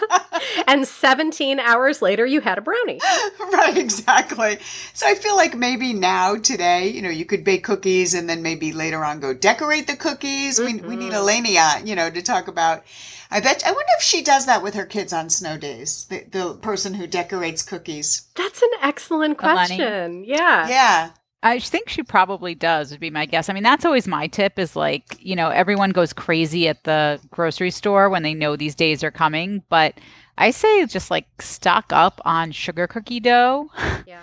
and 0.67 0.87
17 0.87 1.61
hours 1.61 2.03
later, 2.03 2.27
you 2.27 2.41
had 2.41 2.59
a 2.59 2.61
brownie. 2.61 3.01
right, 3.53 3.77
exactly. 3.77 4.59
So 4.93 5.07
I 5.07 5.15
feel 5.15 5.37
like 5.37 5.57
maybe 5.57 5.93
now, 5.93 6.37
today, 6.37 6.89
you 6.89 7.03
know, 7.03 7.11
you 7.11 7.25
could 7.25 7.45
bake 7.45 7.65
cookies 7.65 8.15
and 8.15 8.29
then 8.29 8.43
maybe 8.43 8.73
later 8.73 9.05
on 9.05 9.21
go 9.21 9.35
decorate 9.35 9.87
the 9.87 9.97
cookies. 9.97 10.59
Mm-hmm. 10.59 10.89
We, 10.89 10.97
we 10.97 11.05
need 11.05 11.13
Elenia, 11.13 11.87
you 11.87 11.95
know, 11.95 12.11
to 12.11 12.23
talk 12.23 12.49
about. 12.49 12.85
I 13.33 13.41
bet, 13.41 13.63
I 13.67 13.71
wonder 13.71 13.91
if 13.97 14.03
she 14.05 14.23
does 14.23 14.47
that 14.47 14.63
with 14.63 14.75
her 14.75 14.85
kids 14.85 15.13
on 15.13 15.31
snow 15.31 15.57
days, 15.57 16.07
the, 16.11 16.25
the 16.31 16.55
person 16.55 16.95
who 16.95 17.07
decorates 17.07 17.63
cookies. 17.63 18.29
That's 18.37 18.61
an 18.63 18.71
excellent 18.83 19.39
question. 19.39 19.81
Eleni? 19.81 20.25
Yeah. 20.27 20.69
Yeah. 20.69 21.11
I 21.43 21.59
think 21.59 21.89
she 21.89 22.03
probably 22.05 22.55
does, 22.55 22.91
would 22.93 23.01
be 23.01 23.11
my 23.11 23.27
guess. 23.27 23.49
I 23.49 23.53
mean, 23.53 23.65
that's 23.65 23.85
always 23.85 24.07
my 24.07 24.29
tip 24.29 24.59
is 24.59 24.77
like, 24.77 25.17
you 25.19 25.35
know, 25.35 25.49
everyone 25.49 25.91
goes 25.91 26.13
crazy 26.13 26.69
at 26.69 26.85
the 26.85 27.19
grocery 27.31 27.71
store 27.73 28.09
when 28.11 28.23
they 28.23 28.35
know 28.35 28.55
these 28.55 28.77
days 28.77 29.03
are 29.03 29.11
coming. 29.11 29.63
But 29.69 29.95
I 30.39 30.53
say 30.53 30.87
just 30.87 31.11
like 31.11 31.27
stock 31.43 31.87
up 31.91 32.21
on 32.25 32.53
sugar 32.53 32.87
cookie 32.87 33.19
dough 33.19 33.71
Yeah. 34.07 34.23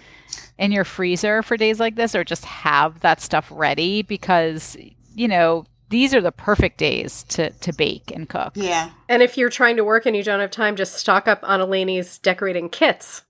in 0.57 0.71
your 0.71 0.85
freezer 0.85 1.43
for 1.43 1.57
days 1.57 1.79
like 1.79 1.95
this, 1.95 2.15
or 2.15 2.23
just 2.23 2.45
have 2.45 3.01
that 3.01 3.19
stuff 3.21 3.51
ready 3.53 4.01
because, 4.01 4.77
you 5.13 5.27
know, 5.27 5.65
these 5.89 6.13
are 6.13 6.21
the 6.21 6.31
perfect 6.31 6.77
days 6.77 7.23
to, 7.23 7.49
to 7.51 7.73
bake 7.73 8.11
and 8.11 8.29
cook. 8.29 8.53
Yeah. 8.55 8.91
And 9.07 9.21
if 9.21 9.37
you're 9.37 9.49
trying 9.49 9.77
to 9.77 9.83
work 9.83 10.05
and 10.05 10.15
you 10.15 10.23
don't 10.23 10.39
have 10.39 10.51
time, 10.51 10.75
just 10.75 10.95
stock 10.95 11.27
up 11.27 11.39
on 11.43 11.59
Eleni's 11.59 12.17
decorating 12.19 12.69
kits. 12.69 13.23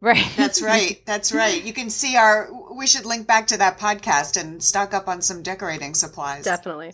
Right. 0.00 0.30
That's 0.36 0.62
right. 0.62 1.02
That's 1.06 1.32
right. 1.32 1.62
You 1.64 1.72
can 1.72 1.90
see 1.90 2.16
our, 2.16 2.48
we 2.74 2.86
should 2.86 3.06
link 3.06 3.26
back 3.26 3.46
to 3.48 3.56
that 3.58 3.78
podcast 3.78 4.40
and 4.40 4.62
stock 4.62 4.94
up 4.94 5.08
on 5.08 5.22
some 5.22 5.42
decorating 5.42 5.94
supplies. 5.94 6.44
Definitely. 6.44 6.92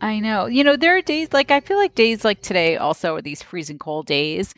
I 0.00 0.20
know. 0.20 0.46
You 0.46 0.64
know, 0.64 0.76
there 0.76 0.96
are 0.96 1.02
days 1.02 1.32
like 1.32 1.50
I 1.50 1.60
feel 1.60 1.76
like 1.76 1.94
days 1.94 2.24
like 2.24 2.40
today 2.40 2.76
also 2.76 3.16
are 3.16 3.22
these 3.22 3.42
freezing 3.42 3.78
cold 3.78 4.06
days. 4.06 4.54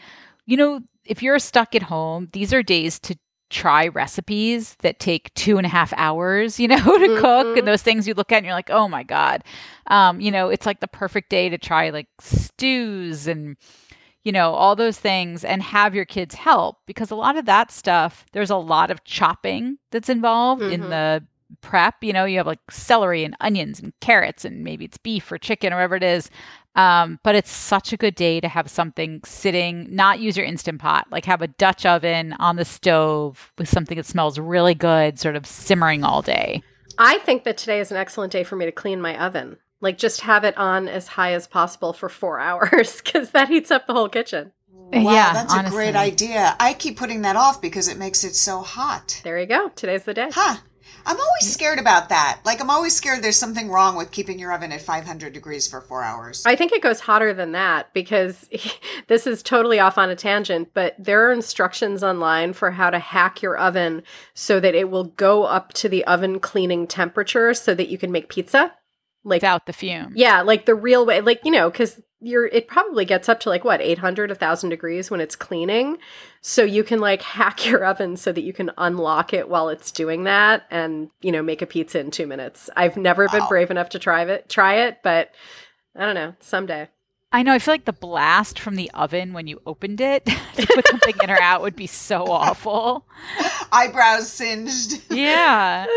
You 0.46 0.56
know, 0.56 0.80
if 1.04 1.22
you're 1.22 1.38
stuck 1.38 1.74
at 1.74 1.84
home, 1.84 2.28
these 2.32 2.52
are 2.52 2.62
days 2.62 2.98
to 3.00 3.16
try 3.50 3.88
recipes 3.88 4.76
that 4.76 4.98
take 4.98 5.34
two 5.34 5.58
and 5.58 5.66
a 5.66 5.68
half 5.68 5.92
hours, 5.96 6.58
you 6.58 6.68
know, 6.68 6.76
to 6.76 6.82
mm-hmm. 6.82 7.20
cook 7.20 7.56
and 7.56 7.68
those 7.68 7.82
things 7.82 8.08
you 8.08 8.14
look 8.14 8.32
at 8.32 8.38
and 8.38 8.46
you're 8.46 8.54
like, 8.54 8.70
oh 8.70 8.88
my 8.88 9.02
God. 9.02 9.44
Um, 9.88 10.20
you 10.20 10.30
know, 10.30 10.48
it's 10.48 10.66
like 10.66 10.80
the 10.80 10.88
perfect 10.88 11.28
day 11.28 11.48
to 11.48 11.58
try 11.58 11.90
like 11.90 12.08
stews 12.20 13.26
and 13.26 13.56
you 14.22 14.32
know, 14.32 14.52
all 14.52 14.76
those 14.76 14.98
things 14.98 15.44
and 15.44 15.62
have 15.62 15.94
your 15.94 16.04
kids 16.04 16.34
help 16.34 16.76
because 16.86 17.10
a 17.10 17.14
lot 17.14 17.38
of 17.38 17.46
that 17.46 17.70
stuff, 17.70 18.26
there's 18.32 18.50
a 18.50 18.56
lot 18.56 18.90
of 18.90 19.02
chopping 19.04 19.78
that's 19.90 20.10
involved 20.10 20.62
mm-hmm. 20.62 20.72
in 20.72 20.90
the 20.90 21.24
prep. 21.62 21.94
You 22.02 22.12
know, 22.12 22.26
you 22.26 22.36
have 22.36 22.46
like 22.46 22.70
celery 22.70 23.24
and 23.24 23.34
onions 23.40 23.80
and 23.80 23.92
carrots 24.00 24.44
and 24.44 24.62
maybe 24.62 24.84
it's 24.84 24.98
beef 24.98 25.32
or 25.32 25.38
chicken 25.38 25.72
or 25.72 25.76
whatever 25.76 25.96
it 25.96 26.02
is. 26.02 26.30
Um, 26.76 27.18
but 27.24 27.34
it's 27.34 27.50
such 27.50 27.92
a 27.92 27.96
good 27.96 28.14
day 28.14 28.40
to 28.40 28.48
have 28.48 28.70
something 28.70 29.20
sitting, 29.24 29.88
not 29.94 30.20
use 30.20 30.36
your 30.36 30.46
instant 30.46 30.80
pot, 30.80 31.06
like 31.10 31.24
have 31.24 31.42
a 31.42 31.48
Dutch 31.48 31.84
oven 31.84 32.32
on 32.34 32.56
the 32.56 32.64
stove 32.64 33.52
with 33.58 33.68
something 33.68 33.96
that 33.96 34.06
smells 34.06 34.38
really 34.38 34.74
good, 34.74 35.18
sort 35.18 35.36
of 35.36 35.46
simmering 35.46 36.04
all 36.04 36.22
day. 36.22 36.62
I 36.96 37.18
think 37.18 37.44
that 37.44 37.56
today 37.56 37.80
is 37.80 37.90
an 37.90 37.96
excellent 37.96 38.32
day 38.32 38.44
for 38.44 38.56
me 38.56 38.66
to 38.66 38.72
clean 38.72 39.00
my 39.00 39.18
oven. 39.22 39.56
Like 39.80 39.98
just 39.98 40.20
have 40.20 40.44
it 40.44 40.56
on 40.56 40.86
as 40.86 41.08
high 41.08 41.32
as 41.32 41.46
possible 41.46 41.92
for 41.92 42.08
four 42.08 42.38
hours 42.40 43.00
because 43.00 43.30
that 43.30 43.48
heats 43.48 43.70
up 43.70 43.86
the 43.86 43.94
whole 43.94 44.08
kitchen. 44.08 44.52
Wow, 44.92 45.12
yeah, 45.12 45.32
that's 45.32 45.52
honestly. 45.52 45.68
a 45.68 45.92
great 45.92 45.96
idea. 45.96 46.56
I 46.58 46.74
keep 46.74 46.96
putting 46.96 47.22
that 47.22 47.36
off 47.36 47.60
because 47.60 47.86
it 47.86 47.96
makes 47.96 48.24
it 48.24 48.34
so 48.34 48.60
hot. 48.60 49.20
There 49.22 49.38
you 49.38 49.46
go. 49.46 49.68
Today's 49.76 50.02
the 50.02 50.14
day. 50.14 50.30
Huh. 50.32 50.56
I'm 51.06 51.16
always 51.16 51.52
scared 51.52 51.78
about 51.78 52.08
that. 52.08 52.40
Like, 52.44 52.60
I'm 52.60 52.70
always 52.70 52.94
scared 52.94 53.22
there's 53.22 53.36
something 53.36 53.68
wrong 53.68 53.96
with 53.96 54.10
keeping 54.10 54.38
your 54.38 54.52
oven 54.52 54.72
at 54.72 54.82
500 54.82 55.32
degrees 55.32 55.66
for 55.66 55.80
four 55.80 56.02
hours. 56.02 56.44
I 56.46 56.56
think 56.56 56.72
it 56.72 56.82
goes 56.82 57.00
hotter 57.00 57.32
than 57.32 57.52
that 57.52 57.92
because 57.92 58.48
this 59.08 59.26
is 59.26 59.42
totally 59.42 59.78
off 59.78 59.98
on 59.98 60.10
a 60.10 60.16
tangent, 60.16 60.70
but 60.74 60.94
there 60.98 61.28
are 61.28 61.32
instructions 61.32 62.02
online 62.02 62.52
for 62.52 62.70
how 62.70 62.90
to 62.90 62.98
hack 62.98 63.42
your 63.42 63.56
oven 63.56 64.02
so 64.34 64.60
that 64.60 64.74
it 64.74 64.90
will 64.90 65.04
go 65.04 65.44
up 65.44 65.72
to 65.74 65.88
the 65.88 66.04
oven 66.06 66.40
cleaning 66.40 66.86
temperature 66.86 67.54
so 67.54 67.74
that 67.74 67.88
you 67.88 67.98
can 67.98 68.12
make 68.12 68.28
pizza 68.28 68.72
like 69.24 69.42
without 69.42 69.66
the 69.66 69.72
fume. 69.72 70.12
Yeah, 70.14 70.42
like 70.42 70.66
the 70.66 70.74
real 70.74 71.04
way, 71.06 71.20
like 71.20 71.40
you 71.44 71.50
know, 71.50 71.70
because 71.70 72.00
you're 72.20 72.46
it 72.46 72.68
probably 72.68 73.04
gets 73.04 73.28
up 73.28 73.40
to 73.40 73.48
like 73.48 73.64
what 73.64 73.80
800 73.80 74.30
1000 74.30 74.70
degrees 74.70 75.10
when 75.10 75.20
it's 75.20 75.36
cleaning 75.36 75.96
so 76.42 76.62
you 76.62 76.84
can 76.84 77.00
like 77.00 77.22
hack 77.36 77.66
your 77.66 77.84
oven 77.84 78.16
so 78.16 78.30
that 78.30 78.42
you 78.42 78.52
can 78.52 78.70
unlock 78.76 79.32
it 79.32 79.48
while 79.48 79.68
it's 79.68 79.90
doing 79.90 80.24
that 80.24 80.66
and 80.70 81.10
you 81.22 81.32
know 81.32 81.42
make 81.42 81.62
a 81.62 81.66
pizza 81.66 81.98
in 81.98 82.10
two 82.10 82.26
minutes 82.26 82.68
i've 82.76 82.96
never 82.96 83.26
wow. 83.26 83.38
been 83.38 83.48
brave 83.48 83.70
enough 83.70 83.88
to 83.88 83.98
try 83.98 84.22
it 84.22 84.48
try 84.48 84.86
it 84.86 84.98
but 85.02 85.30
i 85.96 86.04
don't 86.04 86.14
know 86.14 86.34
someday 86.40 86.88
I 87.32 87.44
know. 87.44 87.52
I 87.52 87.60
feel 87.60 87.74
like 87.74 87.84
the 87.84 87.92
blast 87.92 88.58
from 88.58 88.74
the 88.74 88.90
oven 88.90 89.32
when 89.32 89.46
you 89.46 89.62
opened 89.64 90.00
it 90.00 90.24
to 90.56 90.66
put 90.66 90.86
something 90.88 91.14
in 91.22 91.30
or 91.30 91.40
out 91.40 91.62
would 91.62 91.76
be 91.76 91.86
so 91.86 92.24
awful. 92.26 93.06
Eyebrows 93.70 94.30
singed. 94.30 95.02
Yeah. 95.10 95.86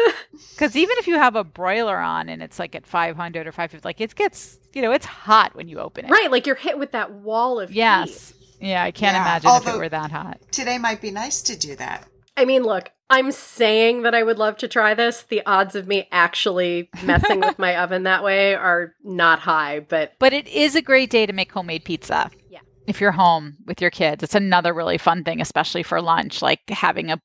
Because 0.53 0.75
even 0.75 0.95
if 0.99 1.07
you 1.07 1.15
have 1.15 1.35
a 1.35 1.43
broiler 1.43 1.97
on 1.97 2.29
and 2.29 2.41
it's 2.41 2.59
like 2.59 2.75
at 2.75 2.85
500 2.85 3.47
or 3.47 3.51
550, 3.51 3.85
like 3.85 3.99
it 3.99 4.13
gets, 4.13 4.59
you 4.73 4.83
know, 4.83 4.91
it's 4.91 5.05
hot 5.05 5.55
when 5.55 5.67
you 5.67 5.79
open 5.79 6.05
it. 6.05 6.11
Right. 6.11 6.29
Like 6.31 6.45
you're 6.45 6.55
hit 6.55 6.77
with 6.77 6.91
that 6.91 7.11
wall 7.11 7.59
of 7.59 7.71
yes. 7.71 8.33
Heat. 8.59 8.67
Yeah. 8.69 8.83
I 8.83 8.91
can't 8.91 9.15
yeah. 9.15 9.23
imagine 9.23 9.49
Although, 9.49 9.71
if 9.71 9.75
it 9.75 9.79
were 9.79 9.89
that 9.89 10.11
hot. 10.11 10.39
Today 10.51 10.77
might 10.77 11.01
be 11.01 11.09
nice 11.09 11.41
to 11.43 11.57
do 11.57 11.75
that. 11.77 12.07
I 12.35 12.45
mean, 12.45 12.63
look, 12.63 12.91
I'm 13.09 13.31
saying 13.31 14.03
that 14.03 14.15
I 14.15 14.23
would 14.23 14.39
love 14.39 14.57
to 14.57 14.67
try 14.67 14.93
this. 14.93 15.23
The 15.23 15.45
odds 15.45 15.75
of 15.75 15.87
me 15.87 16.07
actually 16.11 16.89
messing 17.03 17.41
with 17.41 17.59
my 17.59 17.75
oven 17.81 18.03
that 18.03 18.23
way 18.23 18.55
are 18.55 18.95
not 19.03 19.39
high, 19.39 19.81
but 19.81 20.13
But 20.19 20.33
it 20.33 20.47
is 20.47 20.75
a 20.75 20.81
great 20.81 21.09
day 21.09 21.25
to 21.25 21.33
make 21.33 21.51
homemade 21.51 21.85
pizza. 21.85 22.31
Yeah. 22.49 22.59
If 22.87 22.99
you're 22.99 23.11
home 23.11 23.57
with 23.65 23.81
your 23.81 23.91
kids, 23.91 24.23
it's 24.23 24.35
another 24.35 24.73
really 24.73 24.97
fun 24.97 25.23
thing, 25.23 25.41
especially 25.41 25.83
for 25.83 26.01
lunch, 26.01 26.41
like 26.41 26.61
having 26.69 27.11
a 27.11 27.21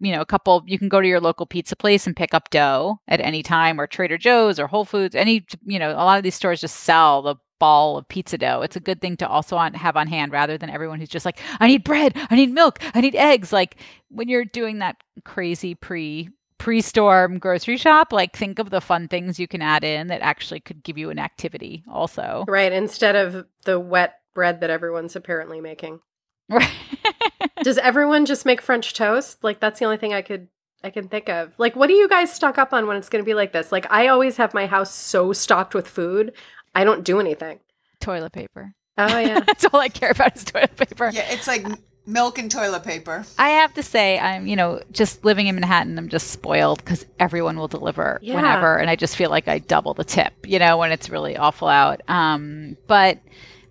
you 0.00 0.12
know, 0.12 0.20
a 0.20 0.26
couple 0.26 0.62
you 0.66 0.78
can 0.78 0.88
go 0.88 1.00
to 1.00 1.08
your 1.08 1.20
local 1.20 1.46
pizza 1.46 1.74
place 1.74 2.06
and 2.06 2.16
pick 2.16 2.32
up 2.32 2.50
dough 2.50 3.00
at 3.08 3.20
any 3.20 3.42
time 3.42 3.80
or 3.80 3.86
Trader 3.86 4.18
Joe's 4.18 4.58
or 4.58 4.68
Whole 4.68 4.84
Foods. 4.84 5.14
Any 5.14 5.44
you 5.64 5.78
know, 5.78 5.90
a 5.90 6.04
lot 6.04 6.18
of 6.18 6.24
these 6.24 6.34
stores 6.34 6.60
just 6.60 6.76
sell 6.76 7.22
the 7.22 7.36
ball 7.58 7.98
of 7.98 8.08
pizza 8.08 8.38
dough. 8.38 8.62
It's 8.62 8.76
a 8.76 8.80
good 8.80 9.00
thing 9.00 9.16
to 9.18 9.28
also 9.28 9.56
on, 9.56 9.74
have 9.74 9.96
on 9.96 10.06
hand 10.06 10.32
rather 10.32 10.58
than 10.58 10.70
everyone 10.70 11.00
who's 11.00 11.08
just 11.08 11.24
like, 11.24 11.38
I 11.60 11.66
need 11.66 11.84
bread, 11.84 12.14
I 12.30 12.36
need 12.36 12.52
milk, 12.52 12.78
I 12.94 13.00
need 13.00 13.14
eggs. 13.14 13.52
Like 13.52 13.76
when 14.10 14.28
you're 14.28 14.44
doing 14.44 14.78
that 14.78 14.96
crazy 15.24 15.74
pre 15.74 16.30
pre-storm 16.58 17.38
grocery 17.38 17.76
shop, 17.76 18.12
like 18.12 18.36
think 18.36 18.58
of 18.58 18.70
the 18.70 18.80
fun 18.80 19.06
things 19.08 19.38
you 19.38 19.46
can 19.46 19.62
add 19.62 19.84
in 19.84 20.08
that 20.08 20.20
actually 20.20 20.60
could 20.60 20.82
give 20.82 20.98
you 20.98 21.08
an 21.10 21.18
activity 21.18 21.84
also. 21.90 22.44
Right, 22.48 22.72
instead 22.72 23.14
of 23.14 23.46
the 23.64 23.78
wet 23.78 24.20
bread 24.34 24.60
that 24.60 24.70
everyone's 24.70 25.14
apparently 25.16 25.60
making. 25.60 26.00
Right. 26.48 26.70
Does 27.62 27.78
everyone 27.78 28.26
just 28.26 28.44
make 28.44 28.60
French 28.60 28.94
toast? 28.94 29.42
Like 29.44 29.60
that's 29.60 29.78
the 29.78 29.84
only 29.84 29.98
thing 29.98 30.12
I 30.12 30.22
could 30.22 30.48
I 30.82 30.90
can 30.90 31.08
think 31.08 31.28
of. 31.28 31.58
Like, 31.58 31.74
what 31.74 31.88
do 31.88 31.94
you 31.94 32.08
guys 32.08 32.32
stock 32.32 32.56
up 32.56 32.72
on 32.72 32.86
when 32.86 32.96
it's 32.96 33.08
going 33.08 33.22
to 33.22 33.26
be 33.26 33.34
like 33.34 33.52
this? 33.52 33.72
Like, 33.72 33.90
I 33.90 34.06
always 34.06 34.36
have 34.36 34.54
my 34.54 34.66
house 34.66 34.94
so 34.94 35.32
stocked 35.32 35.74
with 35.74 35.88
food. 35.88 36.32
I 36.78 36.84
don't 36.84 37.02
do 37.02 37.18
anything. 37.18 37.58
Toilet 38.00 38.30
paper. 38.30 38.72
Oh 38.96 39.18
yeah. 39.18 39.40
That's 39.46 39.64
all 39.64 39.80
I 39.80 39.88
care 39.88 40.12
about 40.12 40.36
is 40.36 40.44
toilet 40.44 40.76
paper. 40.76 41.10
Yeah, 41.12 41.26
it's 41.28 41.48
like 41.48 41.66
milk 42.06 42.38
and 42.38 42.48
toilet 42.48 42.84
paper. 42.84 43.24
I 43.36 43.48
have 43.48 43.74
to 43.74 43.82
say, 43.82 44.16
I'm, 44.16 44.46
you 44.46 44.54
know, 44.54 44.80
just 44.92 45.24
living 45.24 45.48
in 45.48 45.56
Manhattan, 45.56 45.98
I'm 45.98 46.08
just 46.08 46.28
spoiled 46.28 46.78
because 46.78 47.04
everyone 47.18 47.58
will 47.58 47.66
deliver 47.66 48.20
yeah. 48.22 48.36
whenever. 48.36 48.76
And 48.76 48.88
I 48.88 48.94
just 48.94 49.16
feel 49.16 49.28
like 49.28 49.48
I 49.48 49.58
double 49.58 49.92
the 49.92 50.04
tip, 50.04 50.32
you 50.46 50.60
know, 50.60 50.76
when 50.76 50.92
it's 50.92 51.10
really 51.10 51.36
awful 51.36 51.66
out. 51.66 52.00
Um, 52.08 52.76
but 52.86 53.18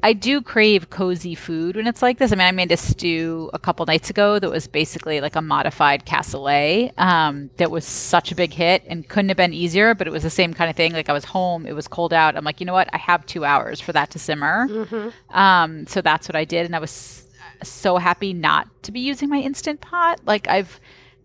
I 0.07 0.13
do 0.13 0.41
crave 0.41 0.89
cozy 0.89 1.35
food 1.35 1.75
when 1.75 1.85
it's 1.85 2.01
like 2.01 2.17
this. 2.17 2.31
I 2.31 2.35
mean, 2.35 2.47
I 2.47 2.51
made 2.53 2.71
a 2.71 2.77
stew 2.77 3.49
a 3.51 3.59
couple 3.59 3.85
nights 3.85 4.09
ago 4.09 4.39
that 4.39 4.49
was 4.49 4.65
basically 4.65 5.19
like 5.19 5.35
a 5.35 5.41
modified 5.41 6.05
cassoulet 6.05 6.97
um, 6.97 7.49
that 7.57 7.71
was 7.71 7.83
such 7.83 8.31
a 8.31 8.35
big 8.35 8.53
hit 8.53 8.83
and 8.87 9.05
couldn't 9.09 9.27
have 9.27 9.35
been 9.35 9.51
easier, 9.51 9.93
but 9.93 10.07
it 10.07 10.11
was 10.11 10.23
the 10.23 10.29
same 10.29 10.53
kind 10.53 10.69
of 10.69 10.77
thing. 10.77 10.93
Like 10.93 11.09
I 11.09 11.11
was 11.11 11.25
home, 11.25 11.65
it 11.65 11.73
was 11.73 11.89
cold 11.89 12.13
out. 12.13 12.37
I'm 12.37 12.45
like, 12.45 12.61
you 12.61 12.65
know 12.65 12.71
what? 12.71 12.89
I 12.93 12.97
have 12.99 13.25
two 13.25 13.43
hours 13.43 13.81
for 13.81 13.91
that 13.91 14.09
to 14.11 14.19
simmer. 14.19 14.69
Mm-hmm. 14.69 15.37
Um, 15.37 15.85
so 15.87 16.01
that's 16.01 16.29
what 16.29 16.37
I 16.37 16.45
did. 16.45 16.65
And 16.65 16.73
I 16.73 16.79
was 16.79 17.27
so 17.61 17.97
happy 17.97 18.31
not 18.31 18.69
to 18.83 18.93
be 18.93 19.01
using 19.01 19.27
my 19.27 19.39
Instant 19.39 19.81
Pot. 19.81 20.21
Like 20.25 20.47
I've 20.47 20.79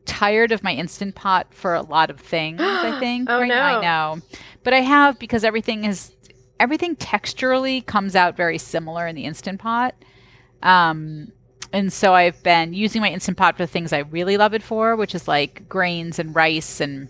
tired 0.06 0.50
of 0.50 0.64
my 0.64 0.72
Instant 0.72 1.14
Pot 1.14 1.54
for 1.54 1.74
a 1.74 1.82
lot 1.82 2.10
of 2.10 2.18
things, 2.18 2.60
I 2.60 2.98
think. 3.00 3.30
oh, 3.30 3.38
right 3.38 3.46
no. 3.46 3.60
I 3.60 3.80
know. 3.80 4.20
But 4.64 4.74
I 4.74 4.80
have 4.80 5.20
because 5.20 5.44
everything 5.44 5.84
is 5.84 6.12
everything 6.62 6.94
texturally 6.94 7.84
comes 7.84 8.14
out 8.14 8.36
very 8.36 8.56
similar 8.56 9.08
in 9.08 9.16
the 9.16 9.24
Instant 9.24 9.60
Pot. 9.60 9.96
Um, 10.62 11.32
and 11.72 11.92
so 11.92 12.14
I've 12.14 12.40
been 12.44 12.72
using 12.72 13.02
my 13.02 13.10
Instant 13.10 13.36
Pot 13.36 13.56
for 13.56 13.64
the 13.64 13.66
things 13.66 13.92
I 13.92 13.98
really 13.98 14.36
love 14.36 14.54
it 14.54 14.62
for, 14.62 14.94
which 14.94 15.12
is 15.12 15.26
like 15.26 15.68
grains 15.68 16.20
and 16.20 16.36
rice 16.36 16.80
and 16.80 17.08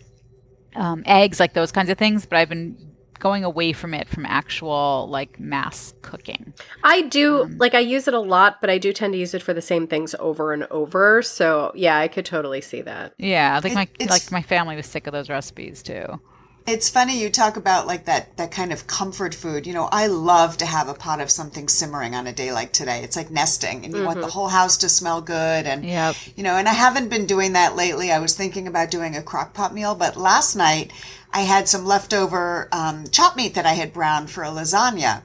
um, 0.75 1.02
eggs, 1.04 1.38
like 1.38 1.52
those 1.52 1.71
kinds 1.71 1.90
of 1.90 1.99
things. 1.99 2.25
But 2.25 2.38
I've 2.38 2.49
been 2.49 2.92
going 3.18 3.44
away 3.44 3.75
from 3.75 3.92
it 3.92 4.09
from 4.09 4.25
actual 4.25 5.06
like 5.11 5.38
mass 5.38 5.92
cooking. 6.00 6.54
I 6.82 7.02
do 7.02 7.42
um, 7.42 7.59
like 7.59 7.75
I 7.75 7.80
use 7.80 8.09
it 8.09 8.14
a 8.14 8.21
lot, 8.21 8.62
but 8.62 8.71
I 8.71 8.78
do 8.78 8.90
tend 8.90 9.12
to 9.12 9.18
use 9.18 9.35
it 9.35 9.42
for 9.42 9.52
the 9.52 9.61
same 9.61 9.87
things 9.87 10.14
over 10.18 10.54
and 10.54 10.64
over. 10.71 11.21
So 11.21 11.73
yeah, 11.75 11.99
I 11.99 12.09
could 12.09 12.25
totally 12.25 12.62
see 12.62 12.80
that. 12.80 13.12
Yeah, 13.18 13.61
like 13.62 13.75
my 13.75 13.87
like 14.09 14.32
my 14.32 14.42
family 14.42 14.76
was 14.76 14.87
sick 14.87 15.06
of 15.06 15.12
those 15.12 15.28
recipes 15.28 15.82
too. 15.82 16.21
It's 16.66 16.88
funny 16.88 17.21
you 17.21 17.28
talk 17.28 17.57
about 17.57 17.87
like 17.87 18.04
that 18.04 18.37
that 18.37 18.50
kind 18.50 18.73
of 18.73 18.87
comfort 18.87 19.35
food. 19.35 19.66
You 19.66 19.75
know, 19.75 19.88
I 19.90 20.07
love 20.07 20.57
to 20.59 20.66
have 20.66 20.88
a 20.88 20.95
pot 20.95 21.21
of 21.21 21.31
something 21.31 21.69
simmering 21.69 22.14
on 22.14 22.26
a 22.26 22.33
day 22.33 22.52
like 22.52 22.73
today. 22.73 23.02
It's 23.02 23.16
like 23.16 23.31
nesting 23.31 23.85
and 23.85 23.92
you 23.92 23.99
mm-hmm. 23.99 24.07
want 24.07 24.21
the 24.21 24.26
mm-hmm. 24.26 24.33
whole 24.33 24.49
house 24.49 24.76
to 24.78 24.88
smell 24.88 25.21
good 25.21 25.66
and 25.66 25.85
yep. 25.85 26.14
you 26.37 26.42
know, 26.42 26.57
and 26.57 26.69
I 26.69 26.75
haven't 26.75 27.09
been 27.09 27.26
doing 27.26 27.54
that 27.54 27.75
lately. 27.75 28.12
I 28.12 28.21
was 28.21 28.35
thinking 28.35 28.69
about 28.69 28.90
doing 28.90 29.16
a 29.16 29.23
crock 29.23 29.54
pot 29.54 29.75
meal, 29.75 29.95
but 29.95 30.16
last 30.16 30.54
night 30.54 30.92
I 31.33 31.40
had 31.40 31.69
some 31.69 31.85
leftover 31.85 32.69
um, 32.73 33.07
chop 33.11 33.37
meat 33.37 33.54
that 33.54 33.66
I 33.66 33.73
had 33.73 33.92
browned 33.92 34.31
for 34.31 34.45
a 34.45 34.49
lasagna. 34.49 35.23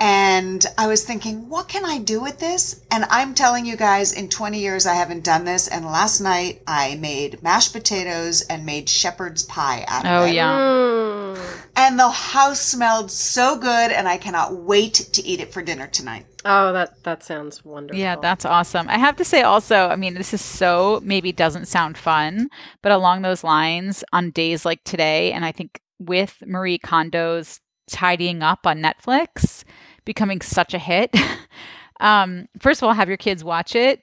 And 0.00 0.64
I 0.76 0.86
was 0.86 1.04
thinking, 1.04 1.48
what 1.48 1.68
can 1.68 1.84
I 1.84 1.98
do 1.98 2.20
with 2.20 2.38
this? 2.38 2.84
And 2.90 3.04
I'm 3.10 3.34
telling 3.34 3.66
you 3.66 3.76
guys, 3.76 4.12
in 4.12 4.28
20 4.28 4.58
years, 4.58 4.86
I 4.86 4.94
haven't 4.94 5.24
done 5.24 5.44
this. 5.44 5.66
And 5.66 5.84
last 5.84 6.20
night, 6.20 6.62
I 6.66 6.94
made 6.96 7.42
mashed 7.42 7.72
potatoes 7.72 8.42
and 8.42 8.64
made 8.64 8.88
shepherd's 8.88 9.42
pie 9.42 9.84
out 9.88 10.04
of 10.04 10.10
oh, 10.10 10.24
it. 10.24 10.28
Oh, 10.28 10.32
yeah. 10.32 10.58
Mm. 10.58 11.64
And 11.76 11.98
the 11.98 12.08
house 12.08 12.60
smelled 12.60 13.10
so 13.10 13.56
good, 13.56 13.92
and 13.92 14.06
I 14.08 14.16
cannot 14.18 14.54
wait 14.54 14.94
to 14.94 15.24
eat 15.24 15.40
it 15.40 15.52
for 15.52 15.62
dinner 15.62 15.86
tonight. 15.86 16.26
Oh, 16.44 16.72
that 16.72 17.02
that 17.02 17.22
sounds 17.22 17.64
wonderful. 17.64 17.98
Yeah, 18.00 18.16
that's 18.16 18.44
awesome. 18.44 18.88
I 18.88 18.98
have 18.98 19.16
to 19.16 19.24
say 19.24 19.42
also, 19.42 19.88
I 19.88 19.96
mean, 19.96 20.14
this 20.14 20.32
is 20.32 20.40
so 20.40 21.00
maybe 21.02 21.32
doesn't 21.32 21.66
sound 21.66 21.98
fun, 21.98 22.48
but 22.82 22.92
along 22.92 23.22
those 23.22 23.44
lines, 23.44 24.02
on 24.12 24.30
days 24.30 24.64
like 24.64 24.82
today, 24.84 25.32
and 25.32 25.44
I 25.44 25.52
think 25.52 25.80
with 25.98 26.42
Marie 26.46 26.78
Kondo's 26.78 27.60
tidying 27.88 28.42
up 28.42 28.66
on 28.66 28.80
Netflix 28.80 29.64
becoming 30.08 30.40
such 30.40 30.72
a 30.72 30.78
hit. 30.78 31.14
um, 32.00 32.48
first 32.58 32.80
of 32.80 32.88
all, 32.88 32.94
have 32.94 33.08
your 33.08 33.18
kids 33.18 33.44
watch 33.44 33.76
it, 33.76 34.02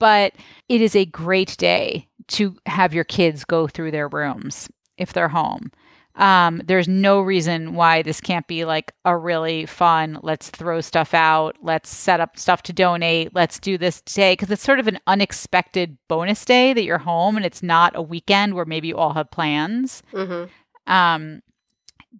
but 0.00 0.34
it 0.68 0.80
is 0.80 0.96
a 0.96 1.06
great 1.06 1.56
day 1.56 2.08
to 2.26 2.56
have 2.66 2.92
your 2.92 3.04
kids 3.04 3.44
go 3.44 3.68
through 3.68 3.92
their 3.92 4.08
rooms 4.08 4.68
if 4.96 5.12
they're 5.12 5.28
home. 5.28 5.70
Um, 6.16 6.60
there's 6.66 6.88
no 6.88 7.20
reason 7.20 7.74
why 7.74 8.02
this 8.02 8.20
can't 8.20 8.48
be 8.48 8.64
like 8.64 8.92
a 9.04 9.16
really 9.16 9.64
fun, 9.66 10.18
let's 10.24 10.50
throw 10.50 10.80
stuff 10.80 11.14
out, 11.14 11.54
let's 11.62 11.88
set 11.88 12.18
up 12.18 12.36
stuff 12.36 12.64
to 12.64 12.72
donate, 12.72 13.32
let's 13.32 13.60
do 13.60 13.78
this 13.78 14.00
today. 14.00 14.32
Because 14.32 14.50
it's 14.50 14.64
sort 14.64 14.80
of 14.80 14.88
an 14.88 14.98
unexpected 15.06 15.96
bonus 16.08 16.44
day 16.44 16.72
that 16.72 16.82
you're 16.82 16.98
home 16.98 17.36
and 17.36 17.46
it's 17.46 17.62
not 17.62 17.94
a 17.94 18.02
weekend 18.02 18.54
where 18.54 18.64
maybe 18.64 18.88
you 18.88 18.96
all 18.96 19.14
have 19.14 19.30
plans. 19.30 20.02
Mm-hmm. 20.12 20.92
Um, 20.92 21.42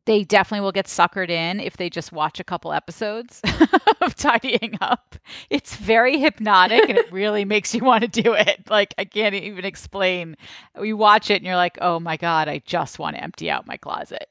they 0.04 0.24
definitely 0.24 0.62
will 0.62 0.72
get 0.72 0.86
suckered 0.86 1.30
in 1.30 1.60
if 1.60 1.76
they 1.76 1.90
just 1.90 2.12
watch 2.12 2.40
a 2.40 2.44
couple 2.44 2.72
episodes 2.72 3.40
of 4.00 4.14
tidying 4.14 4.76
up. 4.80 5.16
It's 5.50 5.76
very 5.76 6.18
hypnotic 6.18 6.88
and 6.88 6.98
it 6.98 7.12
really 7.12 7.44
makes 7.44 7.74
you 7.74 7.84
want 7.84 8.02
to 8.02 8.22
do 8.22 8.32
it. 8.32 8.68
Like 8.68 8.94
I 8.98 9.04
can't 9.04 9.34
even 9.34 9.64
explain. 9.64 10.36
You 10.80 10.96
watch 10.96 11.30
it 11.30 11.36
and 11.36 11.44
you're 11.44 11.56
like, 11.56 11.78
"Oh 11.80 12.00
my 12.00 12.16
god, 12.16 12.48
I 12.48 12.62
just 12.64 12.98
want 12.98 13.16
to 13.16 13.22
empty 13.22 13.50
out 13.50 13.66
my 13.66 13.76
closet." 13.76 14.28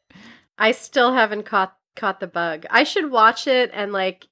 I 0.58 0.72
still 0.72 1.14
haven't 1.14 1.46
caught 1.46 1.76
caught 1.96 2.20
the 2.20 2.28
bug. 2.28 2.66
I 2.70 2.84
should 2.84 3.12
watch 3.12 3.48
it 3.48 3.72
and 3.74 3.92
like 3.92 4.28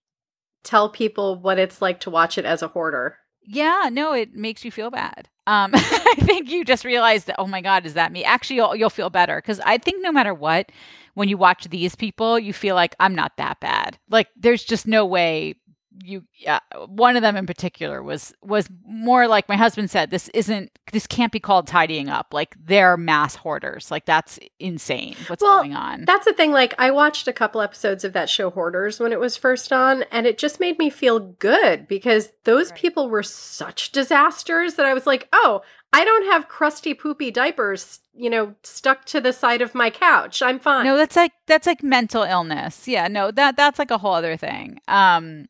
tell 0.64 0.90
people 0.90 1.36
what 1.36 1.60
it's 1.60 1.82
like 1.82 2.00
to 2.02 2.10
watch 2.10 2.38
it 2.38 2.46
as 2.46 2.62
a 2.62 2.70
hoarder. 2.70 3.18
Yeah, 3.48 3.90
no, 3.92 4.14
it 4.14 4.34
makes 4.34 4.66
you 4.66 4.72
feel 4.72 4.90
bad. 4.90 5.30
Um, 5.48 5.72
I 5.76 6.16
think 6.22 6.50
you 6.50 6.66
just 6.66 6.84
realize 6.84 7.26
that, 7.26 7.36
oh 7.38 7.48
my 7.48 7.62
God, 7.62 7.86
is 7.86 7.94
that 7.94 8.12
me? 8.12 8.24
Actually, 8.24 8.58
you'll, 8.58 8.76
you'll 8.76 8.90
feel 8.90 9.10
better 9.10 9.38
because 9.38 9.60
I 9.62 9.78
think 9.78 10.02
no 10.02 10.12
matter 10.12 10.34
what, 10.34 10.72
when 11.14 11.30
you 11.30 11.38
watch 11.38 11.66
these 11.70 11.96
people, 11.96 12.40
you 12.40 12.54
feel 12.54 12.76
like 12.76 12.96
I'm 13.00 13.14
not 13.16 13.38
that 13.38 13.60
bad. 13.60 13.98
Like 14.10 14.28
there's 14.36 14.64
just 14.64 14.88
no 14.88 15.06
way 15.06 15.56
you 16.04 16.24
yeah 16.36 16.60
one 16.88 17.16
of 17.16 17.22
them 17.22 17.36
in 17.36 17.46
particular 17.46 18.02
was 18.04 18.34
was 18.42 18.70
more 18.86 19.28
like 19.28 19.48
my 19.48 19.56
husband 19.56 19.90
said 19.90 20.10
this 20.10 20.30
isn't 20.30 20.72
this 20.92 21.08
can't 21.08 21.32
be 21.32 21.40
called 21.40 21.68
tidying 21.68 22.10
up 22.10 22.34
like 22.34 22.56
they're 22.66 22.98
mass 22.98 23.36
hoarders 23.36 23.92
like 23.92 24.06
that's 24.06 24.40
insane 24.60 25.16
what's 25.28 25.42
well, 25.42 25.60
going 25.60 25.76
on 25.76 26.04
that's 26.06 26.26
the 26.26 26.34
thing 26.34 26.52
like 26.52 26.74
i 26.78 26.92
watched 26.92 27.28
a 27.28 27.34
couple 27.34 27.62
episodes 27.62 28.04
of 28.04 28.14
that 28.14 28.30
show 28.30 28.50
hoarders 28.50 29.00
when 29.00 29.14
it 29.14 29.20
was 29.20 29.38
first 29.38 29.72
on 29.72 30.04
and 30.12 30.28
it 30.28 30.38
just 30.38 30.60
made 30.60 30.78
me 30.78 30.90
feel 30.90 31.20
good 31.20 31.88
because 31.88 32.32
those 32.44 32.72
right. 32.72 32.80
people 32.80 33.10
were 33.10 33.24
such 33.24 33.92
disasters 33.92 34.76
that 34.76 34.86
i 34.86 34.94
was 34.94 35.08
like 35.08 35.28
oh 35.32 35.62
I 35.96 36.04
don't 36.04 36.26
have 36.26 36.50
crusty 36.50 36.94
poopy 36.94 37.32
diapers, 37.32 38.02
you 38.14 38.30
know, 38.30 38.56
stuck 38.64 39.06
to 39.06 39.22
the 39.22 39.32
side 39.32 39.62
of 39.62 39.74
my 39.74 39.90
couch. 39.90 40.42
I'm 40.42 40.60
fine. 40.60 40.84
No, 40.84 40.98
that's 40.98 41.16
like 41.16 41.32
that's 41.46 41.66
like 41.66 41.84
mental 41.84 42.24
illness. 42.24 42.86
Yeah, 42.86 43.08
no, 43.08 43.32
that 43.32 43.56
that's 43.56 43.80
like 43.80 43.92
a 43.92 43.98
whole 43.98 44.14
other 44.14 44.36
thing. 44.36 44.82
Um 44.90 45.48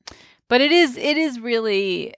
but 0.50 0.62
it 0.62 0.72
is 0.72 0.98
it 0.98 1.18
is 1.18 1.40
really 1.40 2.14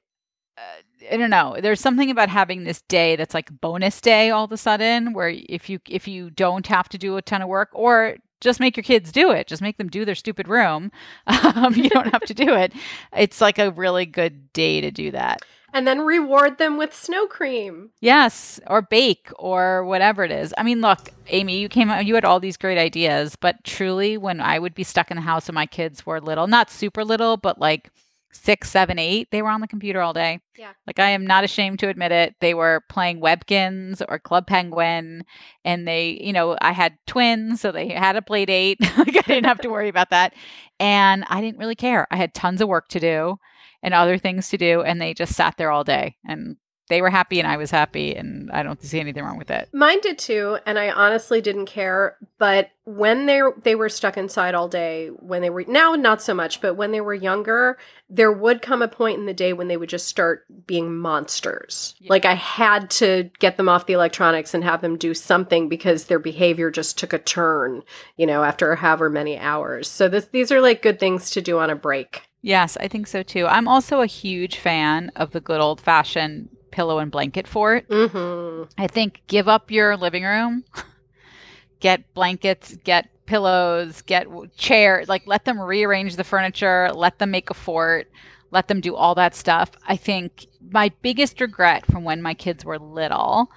uh, 0.58 1.12
I 1.12 1.18
don't 1.18 1.30
know. 1.30 1.58
There's 1.60 1.80
something 1.80 2.10
about 2.10 2.30
having 2.30 2.64
this 2.64 2.82
day 2.82 3.16
that's 3.16 3.34
like 3.34 3.50
bonus 3.62 4.02
day 4.02 4.30
all 4.32 4.46
of 4.46 4.52
a 4.52 4.58
sudden 4.58 5.14
where 5.14 5.30
if 5.30 5.70
you 5.70 5.80
if 5.88 6.08
you 6.08 6.30
don't 6.30 6.68
have 6.68 6.90
to 6.90 6.98
do 6.98 7.18
a 7.18 7.22
ton 7.22 7.42
of 7.42 7.50
work 7.50 7.70
or 7.74 8.18
just 8.40 8.60
make 8.60 8.78
your 8.78 8.84
kids 8.84 9.12
do 9.12 9.32
it. 9.32 9.48
Just 9.48 9.64
make 9.64 9.78
them 9.78 9.90
do 9.90 10.06
their 10.06 10.16
stupid 10.16 10.48
room. 10.48 10.92
Um, 11.58 11.74
you 11.74 11.90
don't 11.90 12.12
have 12.12 12.24
to 12.24 12.34
do 12.34 12.54
it. 12.54 12.74
It's 13.18 13.42
like 13.42 13.58
a 13.58 13.72
really 13.72 14.06
good 14.06 14.54
day 14.54 14.82
to 14.82 14.92
do 14.92 15.12
that 15.12 15.42
and 15.74 15.88
then 15.88 16.02
reward 16.02 16.58
them 16.58 16.78
with 16.78 16.94
snow 16.94 17.28
cream. 17.28 17.92
Yes, 18.00 18.60
or 18.68 18.82
bake 18.82 19.30
or 19.38 19.84
whatever 19.86 20.24
it 20.24 20.32
is. 20.32 20.54
I 20.58 20.64
mean, 20.64 20.82
look, 20.82 21.12
Amy, 21.28 21.60
you 21.60 21.70
came 21.70 21.90
out, 21.90 22.06
you 22.06 22.16
had 22.16 22.26
all 22.26 22.40
these 22.40 22.58
great 22.58 22.78
ideas, 22.78 23.36
but 23.36 23.64
truly, 23.64 24.18
when 24.18 24.42
I 24.42 24.60
would 24.60 24.74
be 24.74 24.84
stuck 24.84 25.12
in 25.12 25.18
the 25.18 25.22
house 25.22 25.48
and 25.48 25.56
my 25.56 25.66
kids 25.66 26.06
were 26.06 26.20
little, 26.20 26.48
not 26.48 26.70
super 26.72 27.04
little, 27.04 27.38
but 27.38 27.60
like 27.60 27.92
six, 28.32 28.70
seven, 28.70 29.00
eight, 29.00 29.30
they 29.32 29.42
were 29.42 29.50
on 29.50 29.62
the 29.62 29.68
computer 29.68 30.02
all 30.02 30.14
day. 30.14 30.40
Yeah. 30.58 30.74
Like 30.86 31.00
I 31.00 31.10
am 31.10 31.26
not 31.26 31.44
ashamed 31.44 31.80
to 31.80 31.90
admit 31.90 32.12
it. 32.12 32.36
They 32.40 32.54
were 32.54 32.84
playing 32.90 33.22
Webkinz 33.22 34.02
or 34.08 34.20
Club 34.20 34.48
Penguin. 34.48 35.24
And 35.66 35.88
they, 35.88 36.20
you 36.22 36.34
know, 36.34 36.58
I 36.62 36.72
had 36.72 36.98
twins, 37.08 37.62
so 37.62 37.72
they 37.72 37.90
had 37.90 38.16
a 38.16 38.22
play 38.22 38.46
date. 38.46 38.80
like 38.98 39.18
I 39.18 39.22
didn't 39.22 39.46
have 39.46 39.62
to 39.62 39.70
worry 39.70 39.90
about 39.90 40.10
that. 40.12 40.34
And 40.80 41.26
I 41.28 41.42
didn't 41.42 41.60
really 41.60 41.76
care. 41.76 42.08
I 42.12 42.18
had 42.18 42.34
tons 42.34 42.62
of 42.62 42.68
work 42.68 42.88
to 42.90 43.00
do 43.00 43.40
and 43.84 43.94
other 43.94 44.18
things 44.18 44.50
to 44.50 44.58
do 44.58 44.82
and 44.82 45.02
they 45.02 45.14
just 45.14 45.36
sat 45.36 45.56
there 45.58 45.72
all 45.72 45.84
day 45.84 46.16
and 46.28 46.58
they 46.90 47.02
were 47.02 47.10
happy 47.10 47.40
and 47.40 47.48
I 47.48 47.58
was 47.58 47.72
happy 47.72 48.16
and 48.16 48.50
I 48.52 48.64
don't 48.64 48.82
see 48.82 49.00
anything 49.00 49.24
wrong 49.24 49.38
with 49.38 49.52
it. 49.52 49.70
Mine 49.74 50.00
did 50.02 50.18
too 50.18 50.58
and 50.66 50.80
I 50.80 50.90
honestly 50.90 51.42
didn't 51.42 51.66
care 51.66 52.18
but 52.38 52.70
when 52.86 53.26
they 53.26 53.42
they 53.64 53.76
were 53.76 53.90
stuck 53.90 54.18
inside 54.18 54.56
all 54.56 54.70
day 54.70 55.08
when 55.08 55.42
they 55.42 55.50
were 55.50 55.66
now 55.68 55.96
not 55.96 56.22
so 56.22 56.34
much 56.34 56.62
but 56.62 56.76
when 56.76 56.92
they 56.92 57.02
were 57.02 57.14
younger 57.14 57.78
there 58.10 58.32
would 58.32 58.62
come 58.62 58.82
a 58.82 58.88
point 58.88 59.20
in 59.20 59.26
the 59.26 59.34
day 59.34 59.52
when 59.52 59.68
they 59.68 59.76
would 59.76 59.90
just 59.90 60.08
start 60.08 60.46
being 60.66 60.98
monsters. 60.98 61.96
Yeah. 62.00 62.10
Like 62.10 62.24
I 62.24 62.36
had 62.36 62.90
to 62.92 63.30
get 63.40 63.58
them 63.58 63.68
off 63.68 63.86
the 63.86 63.94
electronics 63.94 64.54
and 64.54 64.64
have 64.64 64.82
them 64.82 64.98
do 64.98 65.14
something 65.14 65.68
because 65.68 66.06
their 66.06 66.20
behavior 66.20 66.72
just 66.72 66.98
took 66.98 67.12
a 67.12 67.20
turn, 67.20 67.84
you 68.16 68.26
know, 68.26 68.44
after 68.44 68.74
however 68.76 69.10
many 69.10 69.38
hours. 69.38 69.90
So 69.90 70.08
this, 70.08 70.28
these 70.28 70.52
are 70.54 70.62
like 70.62 70.82
good 70.82 71.00
things 71.00 71.32
to 71.32 71.42
do 71.42 71.60
on 71.60 71.70
a 71.70 71.76
break. 71.76 72.22
Yes, 72.42 72.78
I 72.78 72.88
think 72.88 73.08
so 73.08 73.24
too. 73.24 73.46
I'm 73.46 73.68
also 73.68 74.00
a 74.00 74.06
huge 74.06 74.58
fan 74.58 75.12
of 75.18 75.32
the 75.32 75.42
good 75.42 75.60
old 75.60 75.82
fashioned 75.82 76.48
pillow 76.72 77.00
and 77.00 77.12
blanket 77.12 77.48
fort. 77.48 77.88
Mm-hmm. 77.90 78.70
I 78.78 78.88
think 78.88 79.22
give 79.28 79.48
up 79.48 79.72
your 79.72 79.98
living 79.98 80.24
room, 80.24 80.64
get 81.80 82.14
blankets, 82.14 82.76
get 82.84 83.10
pillows, 83.26 84.02
get 84.04 84.28
chairs, 84.58 85.10
like 85.10 85.28
let 85.28 85.46
them 85.46 85.60
rearrange 85.60 86.16
the 86.16 86.24
furniture, 86.24 86.92
let 86.94 87.20
them 87.20 87.32
make 87.32 87.50
a 87.50 87.54
fort, 87.54 88.10
let 88.52 88.68
them 88.68 88.82
do 88.82 88.96
all 88.96 89.16
that 89.16 89.36
stuff. 89.36 89.72
I 89.88 89.96
think 89.96 90.48
my 90.70 90.92
biggest 91.02 91.42
regret 91.42 91.86
from 91.86 92.04
when 92.04 92.22
my 92.22 92.34
kids 92.34 92.64
were 92.64 92.80
little, 92.80 93.52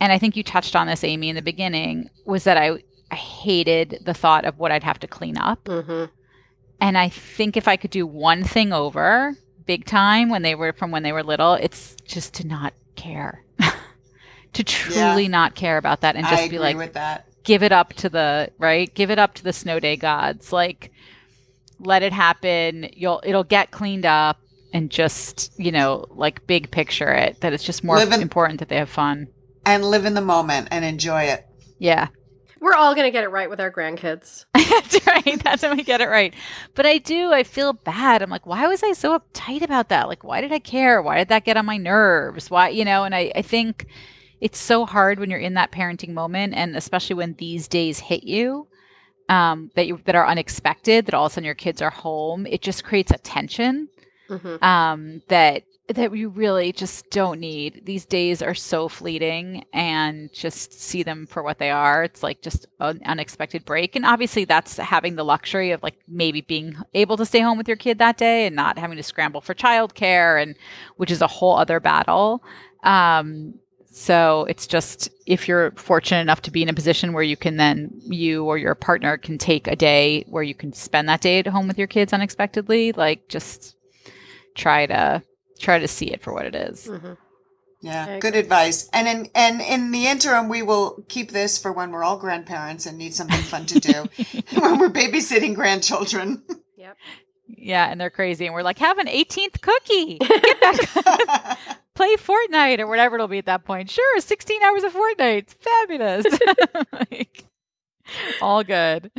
and 0.00 0.12
I 0.12 0.18
think 0.18 0.36
you 0.36 0.42
touched 0.42 0.76
on 0.76 0.86
this, 0.86 1.04
Amy, 1.04 1.28
in 1.28 1.36
the 1.36 1.42
beginning, 1.42 2.10
was 2.24 2.44
that 2.44 2.56
I, 2.56 2.82
I 3.10 3.16
hated 3.16 4.02
the 4.04 4.14
thought 4.14 4.44
of 4.44 4.58
what 4.58 4.72
I'd 4.72 4.84
have 4.84 4.98
to 5.00 5.06
clean 5.06 5.38
up. 5.38 5.64
Mm-hmm 5.64 6.04
and 6.80 6.98
I 6.98 7.08
think 7.08 7.56
if 7.56 7.68
I 7.68 7.76
could 7.76 7.90
do 7.90 8.06
one 8.06 8.44
thing 8.44 8.72
over 8.72 9.34
big 9.66 9.84
time 9.84 10.28
when 10.28 10.42
they 10.42 10.54
were 10.54 10.72
from 10.72 10.90
when 10.90 11.02
they 11.02 11.12
were 11.12 11.22
little, 11.22 11.54
it's 11.54 11.96
just 12.04 12.34
to 12.34 12.46
not 12.46 12.74
care. 12.96 13.44
to 14.52 14.64
truly 14.64 15.22
yeah. 15.22 15.28
not 15.28 15.54
care 15.54 15.76
about 15.78 16.02
that 16.02 16.16
and 16.16 16.26
just 16.26 16.50
be 16.50 16.58
like 16.58 16.76
give 17.42 17.62
it 17.62 17.72
up 17.72 17.92
to 17.94 18.08
the 18.08 18.50
right? 18.58 18.92
Give 18.94 19.10
it 19.10 19.18
up 19.18 19.34
to 19.34 19.44
the 19.44 19.52
snow 19.52 19.80
day 19.80 19.96
gods. 19.96 20.52
Like 20.52 20.92
let 21.78 22.02
it 22.02 22.12
happen. 22.12 22.88
You'll 22.92 23.20
it'll 23.24 23.44
get 23.44 23.70
cleaned 23.70 24.06
up 24.06 24.40
and 24.72 24.90
just 24.90 25.52
you 25.58 25.72
know 25.72 26.06
like 26.10 26.46
big 26.46 26.70
picture 26.70 27.12
it 27.12 27.40
that 27.40 27.52
it's 27.52 27.64
just 27.64 27.84
more 27.84 28.00
in, 28.00 28.12
important 28.12 28.60
that 28.60 28.68
they 28.68 28.76
have 28.76 28.90
fun. 28.90 29.28
And 29.66 29.84
live 29.84 30.04
in 30.04 30.14
the 30.14 30.20
moment 30.20 30.68
and 30.70 30.84
enjoy 30.84 31.24
it. 31.24 31.46
Yeah 31.78 32.08
we're 32.64 32.74
all 32.74 32.94
going 32.94 33.06
to 33.06 33.10
get 33.10 33.24
it 33.24 33.28
right 33.28 33.50
with 33.50 33.60
our 33.60 33.70
grandkids. 33.70 34.46
That's 34.54 35.06
right. 35.06 35.44
That's 35.44 35.62
when 35.62 35.76
we 35.76 35.82
get 35.82 36.00
it 36.00 36.08
right. 36.08 36.34
But 36.74 36.86
I 36.86 36.96
do, 36.96 37.30
I 37.30 37.42
feel 37.42 37.74
bad. 37.74 38.22
I'm 38.22 38.30
like, 38.30 38.46
why 38.46 38.66
was 38.66 38.82
I 38.82 38.92
so 38.92 39.18
uptight 39.18 39.60
about 39.60 39.90
that? 39.90 40.08
Like, 40.08 40.24
why 40.24 40.40
did 40.40 40.50
I 40.50 40.60
care? 40.60 41.02
Why 41.02 41.18
did 41.18 41.28
that 41.28 41.44
get 41.44 41.58
on 41.58 41.66
my 41.66 41.76
nerves? 41.76 42.50
Why, 42.50 42.70
you 42.70 42.86
know, 42.86 43.04
and 43.04 43.14
I, 43.14 43.30
I 43.36 43.42
think 43.42 43.86
it's 44.40 44.58
so 44.58 44.86
hard 44.86 45.20
when 45.20 45.28
you're 45.28 45.38
in 45.38 45.54
that 45.54 45.72
parenting 45.72 46.14
moment 46.14 46.54
and 46.54 46.74
especially 46.74 47.16
when 47.16 47.34
these 47.34 47.68
days 47.68 47.98
hit 47.98 48.24
you 48.24 48.66
um, 49.28 49.70
that 49.74 49.86
you 49.86 50.00
that 50.06 50.14
are 50.14 50.26
unexpected, 50.26 51.04
that 51.04 51.14
all 51.14 51.26
of 51.26 51.32
a 51.32 51.34
sudden 51.34 51.44
your 51.44 51.54
kids 51.54 51.82
are 51.82 51.90
home. 51.90 52.46
It 52.46 52.62
just 52.62 52.82
creates 52.82 53.10
a 53.10 53.18
tension 53.18 53.88
mm-hmm. 54.30 54.64
um, 54.64 55.20
that 55.28 55.64
that 55.88 56.10
we 56.10 56.24
really 56.24 56.72
just 56.72 57.10
don't 57.10 57.40
need. 57.40 57.82
These 57.84 58.06
days 58.06 58.40
are 58.40 58.54
so 58.54 58.88
fleeting 58.88 59.64
and 59.72 60.32
just 60.32 60.80
see 60.80 61.02
them 61.02 61.26
for 61.26 61.42
what 61.42 61.58
they 61.58 61.70
are. 61.70 62.02
It's 62.04 62.22
like 62.22 62.40
just 62.40 62.66
an 62.80 63.00
unexpected 63.04 63.66
break. 63.66 63.94
And 63.94 64.06
obviously, 64.06 64.46
that's 64.46 64.78
having 64.78 65.16
the 65.16 65.24
luxury 65.24 65.72
of 65.72 65.82
like 65.82 65.96
maybe 66.08 66.40
being 66.40 66.74
able 66.94 67.18
to 67.18 67.26
stay 67.26 67.40
home 67.40 67.58
with 67.58 67.68
your 67.68 67.76
kid 67.76 67.98
that 67.98 68.16
day 68.16 68.46
and 68.46 68.56
not 68.56 68.78
having 68.78 68.96
to 68.96 69.02
scramble 69.02 69.42
for 69.42 69.54
childcare, 69.54 70.42
and 70.42 70.56
which 70.96 71.10
is 71.10 71.20
a 71.20 71.26
whole 71.26 71.56
other 71.56 71.80
battle. 71.80 72.42
Um, 72.82 73.54
so 73.90 74.46
it's 74.48 74.66
just 74.66 75.10
if 75.26 75.46
you're 75.46 75.70
fortunate 75.72 76.22
enough 76.22 76.42
to 76.42 76.50
be 76.50 76.62
in 76.62 76.68
a 76.68 76.74
position 76.74 77.12
where 77.12 77.22
you 77.22 77.36
can 77.36 77.58
then 77.58 77.90
you 78.06 78.44
or 78.44 78.58
your 78.58 78.74
partner 78.74 79.16
can 79.16 79.38
take 79.38 79.68
a 79.68 79.76
day 79.76 80.24
where 80.28 80.42
you 80.42 80.54
can 80.54 80.72
spend 80.72 81.08
that 81.08 81.20
day 81.20 81.38
at 81.38 81.46
home 81.46 81.68
with 81.68 81.78
your 81.78 81.86
kids 81.86 82.12
unexpectedly, 82.12 82.90
like 82.92 83.28
just 83.28 83.76
try 84.56 84.86
to 84.86 85.22
try 85.58 85.78
to 85.78 85.88
see 85.88 86.06
it 86.06 86.22
for 86.22 86.32
what 86.32 86.46
it 86.46 86.54
is. 86.54 86.86
Mm-hmm. 86.86 87.14
Yeah, 87.80 88.18
good 88.18 88.34
advice. 88.34 88.88
And 88.94 89.06
in 89.06 89.30
and 89.34 89.60
in 89.60 89.90
the 89.90 90.06
interim, 90.06 90.48
we 90.48 90.62
will 90.62 91.04
keep 91.08 91.32
this 91.32 91.58
for 91.58 91.70
when 91.70 91.90
we're 91.90 92.02
all 92.02 92.16
grandparents 92.16 92.86
and 92.86 92.96
need 92.96 93.14
something 93.14 93.42
fun 93.42 93.66
to 93.66 93.78
do 93.78 93.92
when 94.58 94.78
we're 94.78 94.88
babysitting 94.88 95.54
grandchildren. 95.54 96.42
Yep. 96.78 96.96
Yeah, 97.46 97.90
and 97.90 98.00
they're 98.00 98.08
crazy, 98.10 98.46
and 98.46 98.54
we're 98.54 98.62
like, 98.62 98.78
have 98.78 98.98
an 98.98 99.06
18th 99.06 99.60
cookie. 99.60 100.18
Get 100.18 100.60
back. 100.60 101.58
Play 101.94 102.16
Fortnite 102.16 102.78
or 102.80 102.86
whatever 102.86 103.16
it'll 103.16 103.28
be 103.28 103.38
at 103.38 103.46
that 103.46 103.64
point. 103.64 103.90
Sure, 103.90 104.20
16 104.20 104.62
hours 104.62 104.82
of 104.82 104.94
Fortnite. 104.94 105.38
It's 105.38 105.54
fabulous. 105.54 106.26
like, 106.92 107.44
all 108.40 108.64
good. 108.64 109.10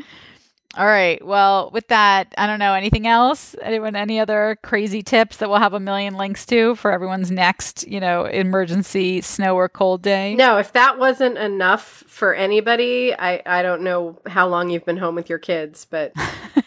All 0.77 0.85
right. 0.85 1.25
Well, 1.25 1.69
with 1.71 1.87
that, 1.87 2.33
I 2.37 2.47
don't 2.47 2.59
know 2.59 2.73
anything 2.73 3.07
else. 3.07 3.55
Anyone, 3.61 3.95
any 3.95 4.19
other 4.19 4.57
crazy 4.61 5.01
tips 5.01 5.37
that 5.37 5.49
we'll 5.49 5.59
have 5.59 5.73
a 5.73 5.79
million 5.79 6.15
links 6.15 6.45
to 6.47 6.75
for 6.75 6.91
everyone's 6.91 7.31
next, 7.31 7.87
you 7.87 8.01
know, 8.01 8.25
emergency 8.25 9.21
snow 9.21 9.55
or 9.55 9.69
cold 9.69 10.01
day? 10.01 10.35
No, 10.35 10.57
if 10.57 10.73
that 10.73 10.99
wasn't 10.99 11.37
enough 11.37 12.03
for 12.07 12.33
anybody, 12.33 13.13
I 13.17 13.41
I 13.45 13.61
don't 13.61 13.83
know 13.83 14.19
how 14.27 14.47
long 14.49 14.69
you've 14.69 14.85
been 14.85 14.97
home 14.97 15.15
with 15.15 15.29
your 15.29 15.39
kids, 15.39 15.87
but 15.89 16.11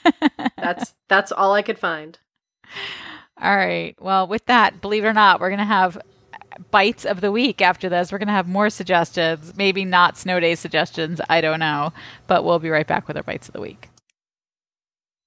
that's 0.56 0.94
that's 1.08 1.30
all 1.30 1.52
I 1.52 1.60
could 1.60 1.78
find. 1.78 2.18
All 3.40 3.56
right. 3.56 3.94
Well, 4.00 4.26
with 4.26 4.46
that, 4.46 4.80
believe 4.80 5.04
it 5.04 5.08
or 5.08 5.12
not, 5.12 5.38
we're 5.38 5.50
going 5.50 5.58
to 5.58 5.64
have 5.64 5.98
bites 6.70 7.04
of 7.04 7.20
the 7.20 7.30
week 7.30 7.60
after 7.60 7.88
this. 7.88 8.10
We're 8.10 8.18
going 8.18 8.28
to 8.28 8.32
have 8.32 8.48
more 8.48 8.70
suggestions, 8.70 9.54
maybe 9.56 9.84
not 9.84 10.16
snow 10.16 10.40
day 10.40 10.54
suggestions. 10.54 11.20
I 11.28 11.40
don't 11.40 11.60
know. 11.60 11.92
But 12.26 12.44
we'll 12.44 12.58
be 12.58 12.70
right 12.70 12.86
back 12.86 13.06
with 13.06 13.16
our 13.16 13.22
bites 13.22 13.48
of 13.48 13.52
the 13.52 13.60
week. 13.60 13.88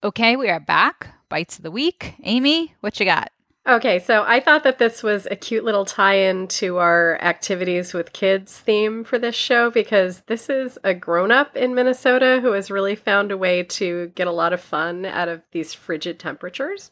Okay, 0.04 0.36
we 0.36 0.50
are 0.50 0.60
back. 0.60 1.10
Bites 1.30 1.58
of 1.58 1.64
the 1.64 1.70
week. 1.70 2.16
Amy, 2.24 2.74
what 2.80 3.00
you 3.00 3.06
got? 3.06 3.32
Okay, 3.68 4.00
so 4.00 4.24
I 4.26 4.40
thought 4.40 4.64
that 4.64 4.80
this 4.80 5.04
was 5.04 5.28
a 5.30 5.36
cute 5.36 5.64
little 5.64 5.86
tie 5.86 6.16
in 6.16 6.48
to 6.48 6.78
our 6.78 7.22
activities 7.22 7.94
with 7.94 8.12
kids 8.12 8.58
theme 8.58 9.04
for 9.04 9.20
this 9.20 9.36
show 9.36 9.70
because 9.70 10.22
this 10.22 10.50
is 10.50 10.80
a 10.84 10.96
grown 10.96 11.32
up 11.32 11.56
in 11.56 11.76
Minnesota 11.76 12.40
who 12.42 12.54
has 12.54 12.72
really 12.72 12.96
found 12.96 13.32
a 13.32 13.38
way 13.38 13.62
to 13.62 14.08
get 14.16 14.26
a 14.26 14.32
lot 14.32 14.54
of 14.54 14.60
fun 14.60 15.06
out 15.06 15.28
of 15.28 15.44
these 15.52 15.76
frigid 15.76 16.18
temperatures. 16.18 16.90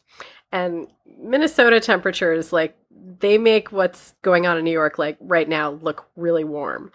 And 0.52 0.86
Minnesota 1.20 1.80
temperatures, 1.80 2.52
like, 2.52 2.76
they 3.18 3.38
make 3.38 3.72
what's 3.72 4.14
going 4.22 4.46
on 4.46 4.56
in 4.56 4.62
New 4.62 4.70
York, 4.70 5.00
like 5.00 5.16
right 5.18 5.48
now, 5.48 5.70
look 5.70 6.06
really 6.14 6.44
warm. 6.44 6.92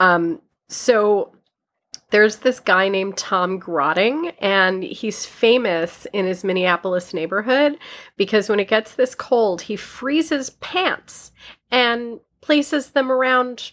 Um, 0.00 0.40
so 0.66 1.36
there's 2.12 2.36
this 2.36 2.60
guy 2.60 2.88
named 2.88 3.16
Tom 3.16 3.58
Grotting, 3.58 4.32
and 4.38 4.82
he's 4.82 5.24
famous 5.24 6.06
in 6.12 6.26
his 6.26 6.44
Minneapolis 6.44 7.14
neighborhood 7.14 7.78
because 8.18 8.50
when 8.50 8.60
it 8.60 8.68
gets 8.68 8.94
this 8.94 9.14
cold, 9.14 9.62
he 9.62 9.76
freezes 9.76 10.50
pants 10.50 11.32
and 11.70 12.20
places 12.42 12.90
them 12.90 13.10
around 13.10 13.72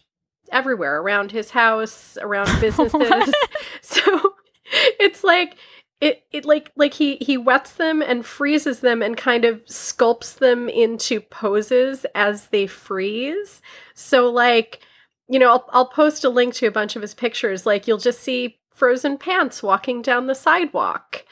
everywhere 0.54 1.02
around 1.02 1.32
his 1.32 1.52
house, 1.52 2.17
around 2.21 2.49
businesses. 2.62 3.34
so 3.82 4.34
it's 4.99 5.23
like 5.23 5.58
it 5.99 6.23
it 6.32 6.45
like 6.45 6.71
like 6.78 6.93
he 6.93 7.17
he 7.17 7.36
wets 7.36 7.73
them 7.73 8.02
and 8.02 8.25
freezes 8.25 8.80
them 8.80 9.02
and 9.02 9.17
kind 9.17 9.43
of 9.43 9.65
sculpts 9.65 10.38
them 10.38 10.69
into 10.69 11.19
poses 11.19 12.06
as 12.15 12.47
they 12.47 12.67
freeze. 12.67 13.62
So 13.95 14.32
like 14.32 14.80
you 15.30 15.39
know, 15.39 15.50
I'll, 15.52 15.70
I'll 15.72 15.86
post 15.86 16.24
a 16.24 16.30
link 16.30 16.56
to 16.56 16.65
a 16.65 16.72
bunch 16.72 16.96
of 16.96 17.02
his 17.02 17.13
pictures. 17.13 17.65
Like, 17.65 17.88
you'll 17.88 17.98
just 17.98 18.20
see 18.20 18.60
frozen 18.72 19.18
pants 19.18 19.62
walking 19.62 20.02
down 20.02 20.28
the 20.28 20.36
sidewalk. 20.36 21.26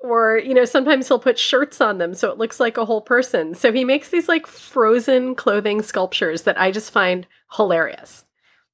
Or, 0.00 0.38
you 0.38 0.54
know, 0.54 0.64
sometimes 0.64 1.08
he'll 1.08 1.18
put 1.18 1.38
shirts 1.38 1.80
on 1.80 1.98
them 1.98 2.14
so 2.14 2.30
it 2.30 2.38
looks 2.38 2.60
like 2.60 2.76
a 2.76 2.84
whole 2.84 3.00
person. 3.00 3.54
So 3.54 3.72
he 3.72 3.84
makes 3.84 4.10
these 4.10 4.28
like 4.28 4.46
frozen 4.46 5.34
clothing 5.34 5.82
sculptures 5.82 6.42
that 6.42 6.60
I 6.60 6.70
just 6.70 6.92
find 6.92 7.26
hilarious. 7.56 8.24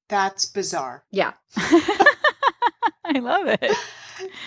That's 0.07 0.45
bizarre. 0.45 1.03
Yeah. 1.09 1.33
I 1.57 3.19
love 3.19 3.47
it. 3.47 3.75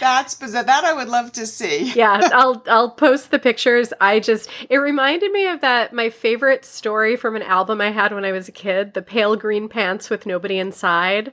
That's 0.00 0.34
bizarre. 0.34 0.64
That 0.64 0.84
I 0.84 0.92
would 0.92 1.08
love 1.08 1.32
to 1.32 1.46
see. 1.46 1.92
yeah, 1.94 2.28
I'll 2.32 2.62
I'll 2.66 2.90
post 2.90 3.30
the 3.30 3.38
pictures. 3.38 3.92
I 4.00 4.20
just 4.20 4.48
it 4.68 4.76
reminded 4.78 5.32
me 5.32 5.46
of 5.48 5.60
that 5.60 5.92
my 5.92 6.10
favorite 6.10 6.64
story 6.64 7.16
from 7.16 7.36
an 7.36 7.42
album 7.42 7.80
I 7.80 7.90
had 7.90 8.12
when 8.12 8.24
I 8.24 8.32
was 8.32 8.48
a 8.48 8.52
kid, 8.52 8.94
the 8.94 9.02
pale 9.02 9.36
green 9.36 9.68
pants 9.68 10.10
with 10.10 10.26
nobody 10.26 10.58
inside. 10.58 11.32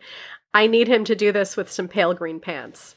I 0.54 0.68
need 0.68 0.88
him 0.88 1.04
to 1.06 1.16
do 1.16 1.32
this 1.32 1.58
with 1.58 1.72
some 1.72 1.88
pale 1.88 2.14
green 2.14 2.40
pants. 2.40 2.96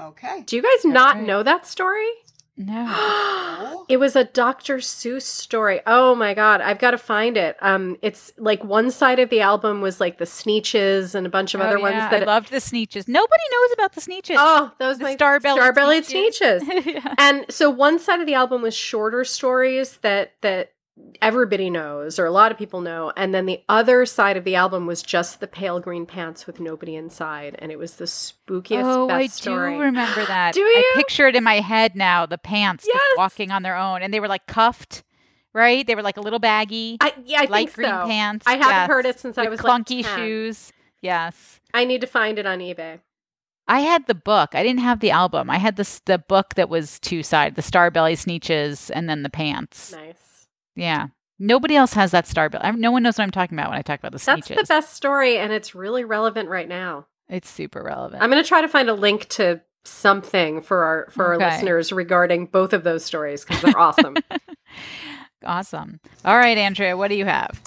Okay. 0.00 0.42
Do 0.46 0.56
you 0.56 0.62
guys 0.62 0.84
not 0.84 1.16
right. 1.16 1.24
know 1.24 1.42
that 1.42 1.66
story? 1.66 2.08
No. 2.56 3.86
it 3.88 3.96
was 3.96 4.14
a 4.14 4.24
Dr. 4.24 4.76
Seuss 4.78 5.22
story. 5.22 5.80
Oh 5.86 6.14
my 6.14 6.34
god, 6.34 6.60
I've 6.60 6.78
got 6.78 6.90
to 6.90 6.98
find 6.98 7.36
it. 7.36 7.56
Um 7.60 7.96
it's 8.02 8.32
like 8.36 8.62
one 8.62 8.90
side 8.90 9.18
of 9.18 9.30
the 9.30 9.40
album 9.40 9.80
was 9.80 10.00
like 10.00 10.18
the 10.18 10.24
Sneetches 10.24 11.14
and 11.14 11.26
a 11.26 11.30
bunch 11.30 11.54
of 11.54 11.60
oh, 11.60 11.64
other 11.64 11.78
yeah. 11.78 11.82
ones 11.82 12.10
that 12.10 12.22
I 12.22 12.26
loved 12.26 12.50
the 12.50 12.58
Sneetches. 12.58 13.08
Nobody 13.08 13.42
knows 13.52 13.72
about 13.72 13.92
the 13.94 14.00
Sneetches. 14.00 14.36
Oh, 14.38 14.72
those 14.78 14.98
the 14.98 15.04
my 15.04 15.14
star-bellied, 15.14 15.60
star-bellied 15.60 16.04
Sneetches. 16.04 16.60
Sneetches. 16.60 16.86
yeah. 16.86 17.14
And 17.18 17.46
so 17.48 17.70
one 17.70 17.98
side 17.98 18.20
of 18.20 18.26
the 18.26 18.34
album 18.34 18.62
was 18.62 18.74
shorter 18.74 19.24
stories 19.24 19.98
that 19.98 20.32
that 20.42 20.71
everybody 21.22 21.70
knows 21.70 22.18
or 22.18 22.26
a 22.26 22.30
lot 22.30 22.52
of 22.52 22.58
people 22.58 22.80
know 22.82 23.10
and 23.16 23.32
then 23.34 23.46
the 23.46 23.62
other 23.68 24.04
side 24.04 24.36
of 24.36 24.44
the 24.44 24.54
album 24.54 24.86
was 24.86 25.02
just 25.02 25.40
the 25.40 25.46
pale 25.46 25.80
green 25.80 26.04
pants 26.04 26.46
with 26.46 26.60
nobody 26.60 26.94
inside 26.96 27.56
and 27.60 27.72
it 27.72 27.78
was 27.78 27.94
the 27.96 28.04
spookiest 28.04 28.82
oh 28.84 29.08
best 29.08 29.18
i 29.18 29.26
story. 29.26 29.72
do 29.74 29.80
remember 29.80 30.24
that 30.26 30.52
Do 30.52 30.60
you? 30.60 30.66
i 30.66 30.92
picture 30.96 31.26
it 31.26 31.34
in 31.34 31.42
my 31.44 31.60
head 31.60 31.96
now 31.96 32.26
the 32.26 32.36
pants 32.36 32.84
just 32.84 32.94
Yes. 32.94 33.16
walking 33.16 33.50
on 33.50 33.62
their 33.62 33.76
own 33.76 34.02
and 34.02 34.12
they 34.12 34.20
were 34.20 34.28
like 34.28 34.46
cuffed 34.46 35.02
right 35.54 35.86
they 35.86 35.94
were 35.94 36.02
like 36.02 36.18
a 36.18 36.20
little 36.20 36.38
baggy 36.38 36.98
I, 37.00 37.14
yeah, 37.24 37.40
I 37.42 37.44
light 37.46 37.72
green 37.72 37.88
so. 37.88 38.06
pants 38.06 38.46
I 38.46 38.52
haven't 38.56 38.68
yes, 38.68 38.88
heard 38.88 39.06
it 39.06 39.18
since 39.18 39.38
I 39.38 39.46
was 39.48 39.62
like 39.62 39.86
clunky 39.86 40.02
10. 40.04 40.18
shoes 40.18 40.72
yes 41.00 41.58
I 41.72 41.84
need 41.86 42.02
to 42.02 42.06
find 42.06 42.38
it 42.38 42.44
on 42.44 42.58
eBay. 42.58 43.00
I 43.68 43.80
had 43.80 44.06
the 44.08 44.14
book. 44.14 44.50
I 44.54 44.62
didn't 44.62 44.80
have 44.80 44.98
the 45.00 45.12
album. 45.12 45.48
I 45.48 45.56
had 45.56 45.76
the 45.76 46.00
the 46.04 46.18
book 46.18 46.54
that 46.56 46.68
was 46.68 46.98
two 46.98 47.22
side, 47.22 47.54
the 47.54 47.62
star 47.62 47.90
belly 47.90 48.14
Sneetches, 48.14 48.90
and 48.92 49.08
then 49.08 49.22
the 49.22 49.30
pants. 49.30 49.92
Nice. 49.92 50.16
Yeah. 50.76 51.08
Nobody 51.38 51.74
else 51.76 51.94
has 51.94 52.12
that 52.12 52.26
star 52.26 52.48
belly. 52.48 52.72
No 52.78 52.92
one 52.92 53.02
knows 53.02 53.18
what 53.18 53.24
I'm 53.24 53.30
talking 53.30 53.58
about 53.58 53.70
when 53.70 53.78
I 53.78 53.82
talk 53.82 53.98
about 53.98 54.12
the 54.12 54.18
That's 54.24 54.48
Sneetches. 54.48 54.56
the 54.56 54.64
best 54.68 54.94
story 54.94 55.38
and 55.38 55.52
it's 55.52 55.74
really 55.74 56.04
relevant 56.04 56.48
right 56.48 56.68
now. 56.68 57.06
It's 57.28 57.50
super 57.50 57.82
relevant. 57.82 58.22
I'm 58.22 58.30
going 58.30 58.42
to 58.42 58.48
try 58.48 58.60
to 58.60 58.68
find 58.68 58.88
a 58.88 58.94
link 58.94 59.28
to 59.30 59.60
something 59.84 60.62
for 60.62 60.84
our 60.84 61.08
for 61.10 61.34
Okay. 61.34 61.44
our 61.44 61.50
listeners 61.50 61.90
regarding 61.92 62.46
both 62.46 62.72
of 62.72 62.84
those 62.84 63.04
stories 63.04 63.44
because 63.44 63.62
they're 63.62 63.78
awesome. 63.78 64.16
awesome. 65.44 66.00
All 66.24 66.36
right, 66.36 66.56
Andrea, 66.58 66.96
what 66.96 67.08
do 67.08 67.16
you 67.16 67.24
have? 67.24 67.60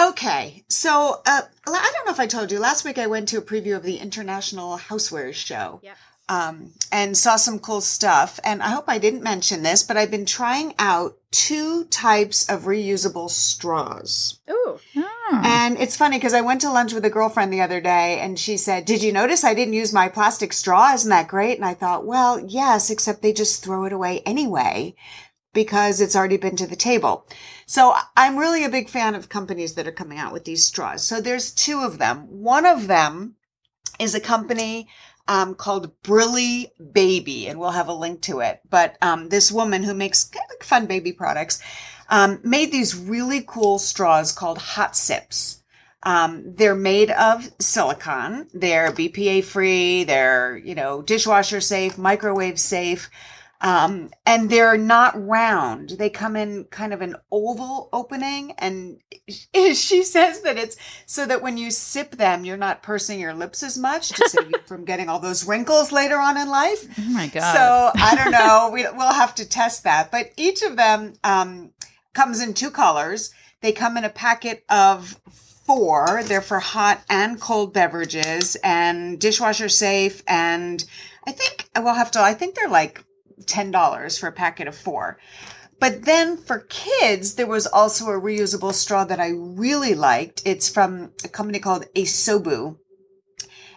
Okay, 0.00 0.64
so 0.68 1.20
uh, 1.26 1.42
I 1.66 1.92
don't 1.94 2.06
know 2.06 2.12
if 2.12 2.20
I 2.20 2.26
told 2.26 2.50
you 2.50 2.58
last 2.58 2.84
week 2.84 2.98
I 2.98 3.06
went 3.06 3.28
to 3.28 3.38
a 3.38 3.42
preview 3.42 3.76
of 3.76 3.82
the 3.84 3.96
International 3.98 4.76
Housewares 4.76 5.34
Show. 5.34 5.80
Yep. 5.82 5.96
Um, 6.26 6.72
and 6.90 7.16
saw 7.16 7.36
some 7.36 7.58
cool 7.58 7.82
stuff. 7.82 8.40
And 8.44 8.62
I 8.62 8.70
hope 8.70 8.84
I 8.88 8.96
didn't 8.98 9.22
mention 9.22 9.62
this, 9.62 9.82
but 9.82 9.98
I've 9.98 10.10
been 10.10 10.24
trying 10.24 10.74
out 10.78 11.18
two 11.30 11.84
types 11.86 12.48
of 12.48 12.62
reusable 12.62 13.28
straws. 13.28 14.38
Ooh. 14.48 14.78
Oh. 14.96 15.42
And 15.44 15.76
it's 15.78 15.96
funny 15.96 16.16
because 16.16 16.32
I 16.32 16.40
went 16.40 16.60
to 16.60 16.70
lunch 16.70 16.92
with 16.92 17.04
a 17.04 17.10
girlfriend 17.10 17.52
the 17.52 17.60
other 17.60 17.80
day 17.80 18.20
and 18.20 18.38
she 18.38 18.56
said, 18.56 18.84
Did 18.84 19.02
you 19.02 19.12
notice 19.12 19.42
I 19.42 19.52
didn't 19.52 19.74
use 19.74 19.92
my 19.92 20.08
plastic 20.08 20.52
straw? 20.52 20.94
Isn't 20.94 21.10
that 21.10 21.28
great? 21.28 21.56
And 21.56 21.64
I 21.64 21.74
thought, 21.74 22.06
Well, 22.06 22.38
yes, 22.38 22.88
except 22.88 23.20
they 23.20 23.32
just 23.32 23.64
throw 23.64 23.84
it 23.84 23.92
away 23.92 24.20
anyway 24.20 24.94
because 25.52 26.00
it's 26.00 26.14
already 26.14 26.36
been 26.36 26.56
to 26.56 26.66
the 26.66 26.76
table. 26.76 27.26
So 27.66 27.94
I'm 28.16 28.36
really 28.36 28.64
a 28.64 28.68
big 28.68 28.88
fan 28.88 29.14
of 29.14 29.28
companies 29.28 29.74
that 29.74 29.88
are 29.88 29.92
coming 29.92 30.18
out 30.18 30.32
with 30.32 30.44
these 30.44 30.64
straws. 30.64 31.02
So 31.02 31.20
there's 31.20 31.52
two 31.52 31.80
of 31.80 31.98
them. 31.98 32.26
One 32.28 32.66
of 32.66 32.86
them 32.86 33.36
is 33.98 34.14
a 34.14 34.20
company 34.20 34.88
um, 35.28 35.54
called 35.54 35.90
Brilly 36.02 36.70
Baby, 36.92 37.46
and 37.48 37.58
we'll 37.58 37.70
have 37.70 37.88
a 37.88 37.94
link 37.94 38.20
to 38.22 38.40
it. 38.40 38.60
But 38.68 38.96
um, 39.02 39.28
this 39.28 39.50
woman 39.50 39.82
who 39.82 39.94
makes 39.94 40.24
kind 40.24 40.46
of 40.60 40.66
fun 40.66 40.86
baby 40.86 41.12
products 41.12 41.62
um, 42.08 42.40
made 42.42 42.72
these 42.72 42.96
really 42.96 43.42
cool 43.46 43.78
straws 43.78 44.32
called 44.32 44.58
Hot 44.58 44.96
Sips. 44.96 45.62
Um, 46.02 46.42
they're 46.54 46.74
made 46.74 47.10
of 47.12 47.50
silicone. 47.58 48.46
They're 48.52 48.92
BPA 48.92 49.42
free. 49.44 50.04
They're, 50.04 50.58
you 50.58 50.74
know, 50.74 51.00
dishwasher 51.00 51.62
safe, 51.62 51.96
microwave 51.96 52.60
safe. 52.60 53.08
Um, 53.64 54.10
and 54.26 54.50
they're 54.50 54.76
not 54.76 55.14
round. 55.26 55.90
They 55.98 56.10
come 56.10 56.36
in 56.36 56.64
kind 56.64 56.92
of 56.92 57.00
an 57.00 57.16
oval 57.32 57.88
opening. 57.92 58.54
And 58.64 59.00
she 59.76 60.02
says 60.02 60.42
that 60.42 60.58
it's 60.58 60.76
so 61.06 61.24
that 61.26 61.40
when 61.40 61.56
you 61.56 61.70
sip 61.70 62.12
them, 62.12 62.44
you're 62.44 62.58
not 62.58 62.82
pursing 62.82 63.18
your 63.18 63.32
lips 63.32 63.62
as 63.62 63.78
much 63.78 64.10
to 64.10 64.28
save 64.28 64.50
you 64.50 64.58
from 64.66 64.84
getting 64.84 65.08
all 65.08 65.18
those 65.18 65.46
wrinkles 65.46 65.92
later 65.92 66.18
on 66.18 66.36
in 66.36 66.48
life. 66.48 66.86
Oh 66.98 67.10
my 67.10 67.28
God. 67.28 67.54
So 67.54 68.02
I 68.02 68.14
don't 68.16 68.32
know. 68.32 68.70
we, 68.72 68.82
we'll 68.82 69.12
have 69.12 69.34
to 69.36 69.48
test 69.48 69.84
that. 69.84 70.10
But 70.10 70.32
each 70.36 70.62
of 70.62 70.76
them 70.76 71.14
um, 71.24 71.70
comes 72.12 72.42
in 72.42 72.52
two 72.52 72.70
colors. 72.70 73.32
They 73.62 73.72
come 73.72 73.96
in 73.96 74.04
a 74.04 74.10
packet 74.10 74.64
of 74.68 75.18
four. 75.64 76.22
They're 76.24 76.42
for 76.42 76.60
hot 76.60 77.02
and 77.08 77.40
cold 77.40 77.72
beverages 77.72 78.56
and 78.62 79.18
dishwasher 79.18 79.70
safe. 79.70 80.22
And 80.26 80.84
I 81.26 81.32
think 81.32 81.68
we'll 81.76 81.94
have 81.94 82.10
to, 82.12 82.20
I 82.20 82.34
think 82.34 82.54
they're 82.54 82.68
like 82.68 83.02
$10 83.46 84.18
for 84.18 84.28
a 84.28 84.32
packet 84.32 84.68
of 84.68 84.76
four. 84.76 85.18
But 85.80 86.04
then 86.04 86.36
for 86.36 86.60
kids, 86.68 87.34
there 87.34 87.46
was 87.46 87.66
also 87.66 88.06
a 88.06 88.20
reusable 88.20 88.72
straw 88.72 89.04
that 89.04 89.20
I 89.20 89.28
really 89.34 89.94
liked. 89.94 90.42
It's 90.44 90.68
from 90.68 91.12
a 91.24 91.28
company 91.28 91.58
called 91.58 91.86
Asobu, 91.94 92.78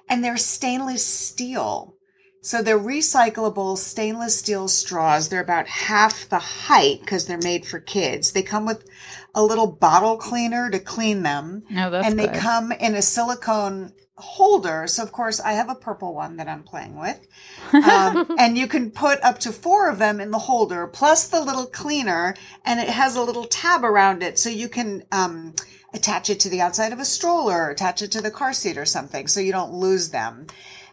and 0.09 0.23
they're 0.23 0.37
stainless 0.37 1.05
steel. 1.05 1.95
So 2.41 2.61
they're 2.61 2.79
recyclable 2.79 3.77
stainless 3.77 4.39
steel 4.39 4.69
straws. 4.69 5.27
They're 5.27 5.41
about 5.41 5.67
half 5.67 6.29
the 6.29 6.39
height 6.39 7.01
because 7.01 7.25
they're 7.25 7.39
made 7.39 7.65
for 7.65 7.79
kids. 7.79 8.31
They 8.31 8.43
come 8.43 8.65
with 8.65 8.87
a 9.35 9.43
little 9.43 9.67
bottle 9.67 10.17
cleaner 10.17 10.69
to 10.69 10.79
clean 10.79 11.23
them. 11.23 11.63
No, 11.69 11.89
that's 11.89 12.07
and 12.07 12.17
they 12.17 12.27
good. 12.27 12.37
come 12.37 12.71
in 12.71 12.95
a 12.95 13.01
silicone 13.01 13.91
holder. 14.17 14.87
So 14.87 15.03
of 15.03 15.11
course 15.11 15.39
I 15.39 15.53
have 15.53 15.69
a 15.69 15.75
purple 15.75 16.13
one 16.13 16.37
that 16.37 16.47
I'm 16.47 16.63
playing 16.63 16.99
with. 16.99 17.27
Um, 17.73 18.35
and 18.39 18.57
you 18.57 18.67
can 18.67 18.91
put 18.91 19.21
up 19.21 19.39
to 19.39 19.51
four 19.51 19.89
of 19.89 19.99
them 19.99 20.21
in 20.21 20.31
the 20.31 20.39
holder 20.39 20.87
plus 20.87 21.27
the 21.27 21.41
little 21.41 21.65
cleaner 21.65 22.35
and 22.63 22.79
it 22.79 22.87
has 22.89 23.15
a 23.15 23.21
little 23.21 23.43
tab 23.43 23.83
around 23.83 24.23
it. 24.23 24.39
So 24.39 24.49
you 24.49 24.69
can, 24.69 25.03
um, 25.11 25.53
attach 25.93 26.29
it 26.29 26.39
to 26.41 26.49
the 26.49 26.61
outside 26.61 26.93
of 26.93 26.99
a 26.99 27.05
stroller, 27.05 27.69
attach 27.69 28.01
it 28.01 28.11
to 28.11 28.21
the 28.21 28.31
car 28.31 28.53
seat 28.53 28.77
or 28.77 28.85
something 28.85 29.27
so 29.27 29.39
you 29.39 29.51
don't 29.51 29.73
lose 29.73 30.09
them. 30.09 30.47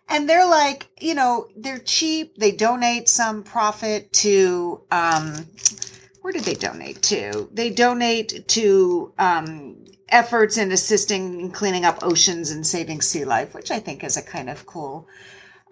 And 0.08 0.28
they're 0.28 0.46
like, 0.46 0.88
you 1.00 1.14
know, 1.14 1.48
they're 1.56 1.78
cheap. 1.78 2.36
They 2.36 2.52
donate 2.52 3.08
some 3.08 3.42
profit 3.42 4.12
to, 4.14 4.82
um, 4.90 5.46
where 6.20 6.32
did 6.32 6.44
they 6.44 6.54
donate 6.54 7.02
to? 7.02 7.48
They 7.52 7.70
donate 7.70 8.46
to, 8.48 9.12
um, 9.18 9.84
efforts 10.08 10.56
in 10.56 10.72
assisting 10.72 11.40
in 11.40 11.50
cleaning 11.50 11.84
up 11.84 11.98
oceans 12.02 12.50
and 12.50 12.66
saving 12.66 13.00
sea 13.00 13.24
life, 13.24 13.54
which 13.54 13.70
I 13.70 13.78
think 13.78 14.04
is 14.04 14.16
a 14.16 14.22
kind 14.22 14.50
of 14.50 14.66
cool 14.66 15.08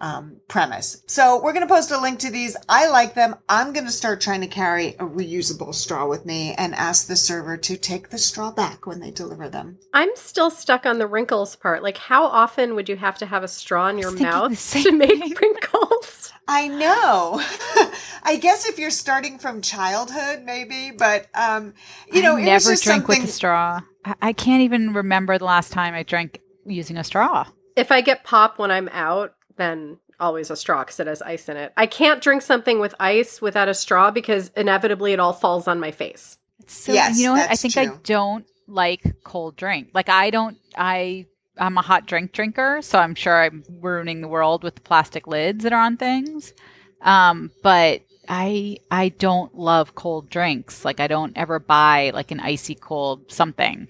um, 0.03 0.41
premise. 0.49 1.01
So 1.07 1.41
we're 1.41 1.53
going 1.53 1.65
to 1.65 1.73
post 1.73 1.89
a 1.89 1.97
link 1.97 2.19
to 2.19 2.29
these. 2.29 2.57
I 2.67 2.89
like 2.89 3.13
them. 3.13 3.35
I'm 3.47 3.71
going 3.71 3.85
to 3.85 3.91
start 3.91 4.19
trying 4.19 4.41
to 4.41 4.47
carry 4.47 4.89
a 4.89 5.05
reusable 5.05 5.73
straw 5.73 6.07
with 6.07 6.25
me 6.25 6.53
and 6.57 6.75
ask 6.75 7.07
the 7.07 7.15
server 7.15 7.55
to 7.55 7.77
take 7.77 8.09
the 8.09 8.17
straw 8.17 8.51
back 8.51 8.85
when 8.85 8.99
they 8.99 9.11
deliver 9.11 9.47
them. 9.47 9.77
I'm 9.93 10.09
still 10.15 10.49
stuck 10.49 10.85
on 10.85 10.97
the 10.97 11.07
wrinkles 11.07 11.55
part. 11.55 11.83
Like, 11.83 11.97
how 11.97 12.25
often 12.25 12.75
would 12.75 12.89
you 12.89 12.97
have 12.97 13.17
to 13.19 13.25
have 13.25 13.43
a 13.43 13.47
straw 13.47 13.87
in 13.87 13.97
your 13.97 14.11
mouth 14.11 14.73
to 14.73 14.91
make 14.97 15.39
wrinkles? 15.39 16.33
I 16.49 16.67
know. 16.67 17.41
I 18.23 18.35
guess 18.35 18.67
if 18.67 18.77
you're 18.77 18.91
starting 18.91 19.39
from 19.39 19.61
childhood, 19.61 20.43
maybe, 20.43 20.91
but 20.91 21.27
um, 21.33 21.73
you 22.11 22.21
know, 22.21 22.35
I 22.35 22.41
it 22.41 22.43
was 22.43 22.45
never 22.45 22.71
just 22.73 22.83
drink 22.83 23.03
something. 23.03 23.21
with 23.21 23.29
a 23.29 23.33
straw. 23.33 23.81
I, 24.05 24.15
I 24.21 24.33
can't 24.33 24.61
even 24.61 24.93
remember 24.93 25.37
the 25.37 25.45
last 25.45 25.71
time 25.71 25.93
I 25.93 26.03
drank 26.03 26.41
using 26.65 26.97
a 26.97 27.03
straw. 27.03 27.45
If 27.75 27.91
I 27.91 28.01
get 28.01 28.23
pop 28.23 28.59
when 28.59 28.71
I'm 28.71 28.89
out, 28.89 29.33
then 29.57 29.97
always 30.19 30.49
a 30.49 30.55
straw 30.55 30.83
because 30.83 30.99
it 30.99 31.07
has 31.07 31.21
ice 31.21 31.49
in 31.49 31.57
it. 31.57 31.73
I 31.75 31.85
can't 31.85 32.21
drink 32.21 32.41
something 32.41 32.79
with 32.79 32.95
ice 32.99 33.41
without 33.41 33.67
a 33.67 33.73
straw 33.73 34.11
because 34.11 34.49
inevitably 34.55 35.13
it 35.13 35.19
all 35.19 35.33
falls 35.33 35.67
on 35.67 35.79
my 35.79 35.91
face. 35.91 36.37
So 36.67 36.93
Yes, 36.93 37.17
you 37.17 37.27
know 37.27 37.33
what? 37.33 37.43
I 37.43 37.47
that's 37.47 37.61
think 37.61 37.77
I 37.77 37.87
don't 38.03 38.45
like 38.67 39.23
cold 39.23 39.55
drink. 39.55 39.89
Like 39.93 40.09
I 40.09 40.29
don't 40.29 40.57
I 40.77 41.25
I'm 41.57 41.77
a 41.77 41.81
hot 41.81 42.07
drink 42.07 42.31
drinker, 42.31 42.81
so 42.81 42.99
I'm 42.99 43.15
sure 43.15 43.43
I'm 43.43 43.63
ruining 43.69 44.21
the 44.21 44.27
world 44.27 44.63
with 44.63 44.75
the 44.75 44.81
plastic 44.81 45.27
lids 45.27 45.63
that 45.63 45.73
are 45.73 45.81
on 45.81 45.97
things. 45.97 46.53
Um, 47.01 47.51
but 47.61 48.01
I 48.27 48.77
I 48.89 49.09
don't 49.09 49.55
love 49.57 49.95
cold 49.95 50.29
drinks. 50.29 50.85
Like 50.85 50.99
I 50.99 51.07
don't 51.07 51.37
ever 51.37 51.59
buy 51.59 52.11
like 52.13 52.31
an 52.31 52.39
icy 52.39 52.75
cold 52.75 53.31
something. 53.31 53.87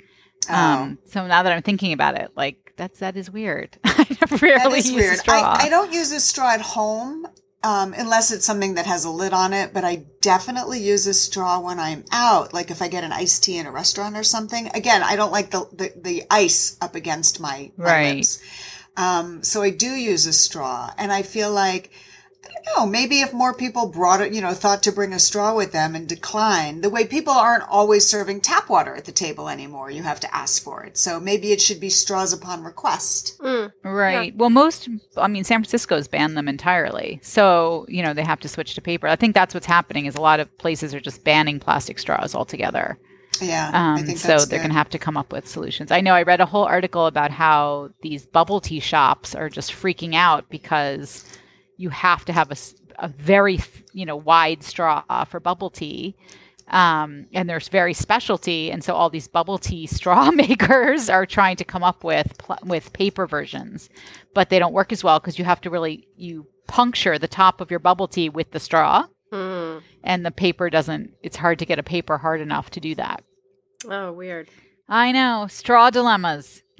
Oh. 0.49 0.53
Um, 0.55 0.97
so 1.05 1.25
now 1.27 1.43
that 1.43 1.51
I'm 1.53 1.61
thinking 1.61 1.93
about 1.93 2.15
it, 2.19 2.31
like 2.35 2.73
that's 2.75 2.99
that 2.99 3.15
is 3.15 3.29
weird. 3.29 3.77
I 3.85 4.05
rarely 4.41 4.77
use 4.77 4.91
weird. 4.93 5.13
a 5.15 5.17
straw. 5.17 5.35
I, 5.35 5.65
I 5.65 5.69
don't 5.69 5.93
use 5.93 6.11
a 6.11 6.19
straw 6.19 6.51
at 6.53 6.61
home 6.61 7.27
um, 7.63 7.93
unless 7.97 8.31
it's 8.31 8.45
something 8.45 8.73
that 8.75 8.85
has 8.85 9.05
a 9.05 9.09
lid 9.09 9.31
on 9.31 9.53
it, 9.53 9.73
but 9.73 9.85
I 9.85 10.03
definitely 10.21 10.79
use 10.79 11.07
a 11.07 11.13
straw 11.13 11.59
when 11.61 11.79
I'm 11.79 12.03
out. 12.11 12.53
Like 12.53 12.71
if 12.71 12.81
I 12.81 12.89
get 12.89 13.05
an 13.05 13.13
iced 13.13 13.43
tea 13.43 13.57
in 13.57 13.65
a 13.67 13.71
restaurant 13.71 14.17
or 14.17 14.23
something. 14.23 14.69
Again, 14.73 15.01
I 15.01 15.15
don't 15.15 15.31
like 15.31 15.51
the, 15.51 15.65
the, 15.71 15.93
the 15.95 16.23
ice 16.29 16.77
up 16.81 16.95
against 16.95 17.39
my, 17.39 17.71
my 17.77 17.85
Right. 17.85 18.15
lips. 18.17 18.41
Um, 18.97 19.43
so 19.43 19.61
I 19.61 19.69
do 19.69 19.87
use 19.87 20.25
a 20.25 20.33
straw. 20.33 20.91
And 20.97 21.11
I 21.13 21.21
feel 21.21 21.51
like, 21.51 21.91
I 22.65 22.75
don't 22.75 22.85
know, 22.85 22.91
maybe 22.91 23.19
if 23.19 23.33
more 23.33 23.53
people 23.53 23.87
brought 23.89 24.21
it, 24.21 24.33
you 24.33 24.41
know, 24.41 24.53
thought 24.53 24.83
to 24.83 24.91
bring 24.91 25.11
a 25.11 25.19
straw 25.19 25.53
with 25.53 25.73
them 25.73 25.95
and 25.95 26.07
decline, 26.07 26.79
the 26.79 26.89
way 26.89 27.05
people 27.05 27.33
aren't 27.33 27.67
always 27.67 28.07
serving 28.07 28.39
tap 28.39 28.69
water 28.69 28.95
at 28.95 29.03
the 29.03 29.11
table 29.11 29.49
anymore, 29.49 29.91
you 29.91 30.01
have 30.03 30.19
to 30.21 30.33
ask 30.33 30.63
for 30.63 30.83
it. 30.83 30.97
So 30.97 31.19
maybe 31.19 31.51
it 31.51 31.59
should 31.59 31.81
be 31.81 31.89
straws 31.89 32.31
upon 32.31 32.63
request. 32.63 33.37
Mm. 33.39 33.73
Right. 33.83 34.35
Well, 34.37 34.49
most, 34.49 34.87
I 35.17 35.27
mean, 35.27 35.43
San 35.43 35.59
Francisco's 35.59 36.07
banned 36.07 36.37
them 36.37 36.47
entirely. 36.47 37.19
So, 37.21 37.85
you 37.89 38.01
know, 38.01 38.13
they 38.13 38.23
have 38.23 38.39
to 38.41 38.47
switch 38.47 38.75
to 38.75 38.81
paper. 38.81 39.07
I 39.07 39.17
think 39.17 39.35
that's 39.35 39.53
what's 39.53 39.65
happening 39.65 40.05
is 40.05 40.15
a 40.15 40.21
lot 40.21 40.39
of 40.39 40.57
places 40.57 40.93
are 40.93 41.01
just 41.01 41.23
banning 41.25 41.59
plastic 41.59 41.99
straws 41.99 42.33
altogether. 42.33 42.97
Yeah. 43.41 43.71
I 43.73 43.99
Um, 43.99 44.05
think 44.05 44.19
so 44.19 44.27
that's 44.29 44.45
they're 44.45 44.59
going 44.59 44.69
to 44.69 44.77
have 44.77 44.89
to 44.91 44.99
come 44.99 45.17
up 45.17 45.33
with 45.33 45.47
solutions. 45.47 45.91
I 45.91 45.99
know 46.01 46.13
I 46.13 46.23
read 46.23 46.39
a 46.39 46.45
whole 46.45 46.63
article 46.65 47.07
about 47.07 47.31
how 47.31 47.89
these 48.01 48.25
bubble 48.25 48.61
tea 48.61 48.79
shops 48.79 49.35
are 49.35 49.49
just 49.49 49.73
freaking 49.73 50.13
out 50.15 50.49
because 50.49 51.25
you 51.77 51.89
have 51.89 52.25
to 52.25 52.33
have 52.33 52.51
a, 52.51 52.55
a 52.99 53.07
very, 53.07 53.59
you 53.93 54.05
know, 54.05 54.15
wide 54.15 54.63
straw 54.63 55.03
for 55.25 55.39
bubble 55.39 55.69
tea. 55.69 56.15
Um, 56.69 57.25
and 57.33 57.49
there's 57.49 57.67
very 57.67 57.93
specialty, 57.93 58.71
and 58.71 58.81
so 58.83 58.93
all 58.93 59.09
these 59.09 59.27
bubble 59.27 59.57
tea 59.57 59.85
straw 59.97 60.31
makers 60.31 61.09
are 61.09 61.25
trying 61.25 61.57
to 61.57 61.65
come 61.65 61.83
up 61.83 62.03
with 62.05 62.37
pl- 62.37 62.59
with 62.63 62.93
paper 62.93 63.27
versions, 63.27 63.89
but 64.33 64.49
they 64.49 64.59
don't 64.59 64.73
work 64.73 64.91
as 64.93 65.03
well 65.03 65.19
because 65.19 65.37
you 65.37 65.43
have 65.45 65.59
to 65.61 65.69
really 65.69 66.07
you 66.15 66.47
puncture 66.67 67.19
the 67.19 67.27
top 67.27 67.59
of 67.59 67.69
your 67.69 67.81
bubble 67.81 68.07
tea 68.07 68.29
with 68.29 68.51
the 68.51 68.59
straw, 68.61 69.05
Mm. 69.31 69.81
and 70.05 70.25
the 70.25 70.31
paper 70.31 70.69
doesn't. 70.69 71.11
It's 71.21 71.35
hard 71.37 71.59
to 71.59 71.65
get 71.65 71.79
a 71.79 71.83
paper 71.83 72.17
hard 72.17 72.39
enough 72.39 72.69
to 72.71 72.79
do 72.79 72.95
that. 72.95 73.23
Oh, 73.89 74.13
weird. 74.13 74.47
I 74.87 75.11
know 75.11 75.47
straw 75.49 75.89
dilemmas. 75.89 76.61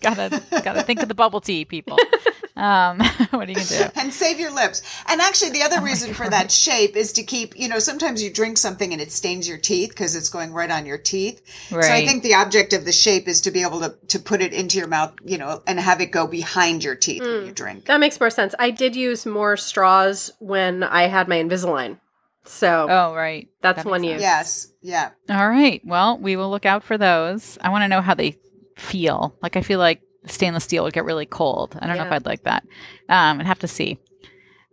gotta 0.00 0.42
gotta 0.64 0.82
think 0.84 1.02
of 1.02 1.08
the 1.08 1.14
bubble 1.14 1.40
tea 1.42 1.64
people. 1.66 1.98
Um, 2.56 2.98
what 3.30 3.48
are 3.48 3.52
you 3.52 3.56
gonna 3.56 3.90
do? 3.92 4.00
and 4.00 4.12
save 4.12 4.40
your 4.40 4.50
lips. 4.52 4.82
And 5.08 5.20
actually, 5.20 5.50
the 5.50 5.62
Oh 5.62 5.66
other 5.66 5.80
reason 5.82 6.14
for 6.14 6.28
that 6.30 6.50
shape 6.50 6.96
is 6.96 7.12
to 7.12 7.22
keep, 7.22 7.54
you 7.58 7.68
know, 7.68 7.78
sometimes 7.78 8.22
you 8.22 8.30
drink 8.32 8.56
something 8.58 8.92
and 8.92 9.00
it 9.02 9.12
stains 9.12 9.48
your 9.48 9.58
teeth 9.58 9.90
because 9.90 10.16
it's 10.16 10.28
going 10.30 10.52
right 10.52 10.70
on 10.70 10.86
your 10.86 10.98
teeth. 10.98 11.42
Right. 11.70 11.84
So 11.84 11.92
I 11.92 12.04
think 12.06 12.22
the 12.22 12.34
object 12.34 12.72
of 12.72 12.84
the 12.84 12.92
shape 12.92 13.28
is 13.28 13.40
to 13.42 13.50
be 13.50 13.62
able 13.62 13.80
to, 13.80 13.94
to 14.08 14.18
put 14.18 14.40
it 14.40 14.52
into 14.54 14.78
your 14.78 14.86
mouth, 14.88 15.14
you 15.24 15.36
know, 15.38 15.62
and 15.66 15.78
have 15.78 16.00
it 16.00 16.06
go 16.12 16.26
behind 16.26 16.82
your 16.82 16.94
teeth 16.94 17.22
when 17.22 17.40
Hmm. 17.40 17.46
you 17.46 17.52
drink. 17.52 17.84
That 17.86 18.00
makes 18.00 18.18
more 18.18 18.30
sense. 18.30 18.54
I 18.58 18.70
did 18.70 18.96
use 18.96 19.26
more 19.26 19.56
straws 19.56 20.30
when 20.38 20.82
I 20.82 21.08
had 21.08 21.28
my 21.28 21.36
Invisalign. 21.36 21.98
So 22.44 22.86
Oh, 22.88 23.14
right. 23.14 23.48
That's 23.60 23.82
That 23.82 23.90
one 23.90 24.00
sense. 24.02 24.12
use. 24.12 24.20
Yes. 24.22 24.68
Yeah. 24.80 25.10
All 25.28 25.48
right. 25.48 25.82
Well, 25.84 26.16
we 26.16 26.36
will 26.36 26.48
look 26.50 26.64
out 26.64 26.84
for 26.84 26.96
those. 26.96 27.58
I 27.60 27.68
want 27.70 27.82
to 27.82 27.88
know 27.88 28.00
how 28.00 28.14
they 28.14 28.38
feel. 28.76 29.36
Like 29.42 29.56
I 29.56 29.62
feel 29.62 29.78
like 29.80 30.00
stainless 30.26 30.64
steel 30.64 30.84
would 30.84 30.92
get 30.92 31.04
really 31.04 31.26
cold. 31.26 31.76
I 31.80 31.86
don't 31.86 31.96
know 31.96 32.06
if 32.06 32.12
I'd 32.12 32.26
like 32.26 32.42
that. 32.44 32.64
Um, 33.08 33.40
I'd 33.40 33.46
have 33.46 33.58
to 33.60 33.68
see. 33.68 33.98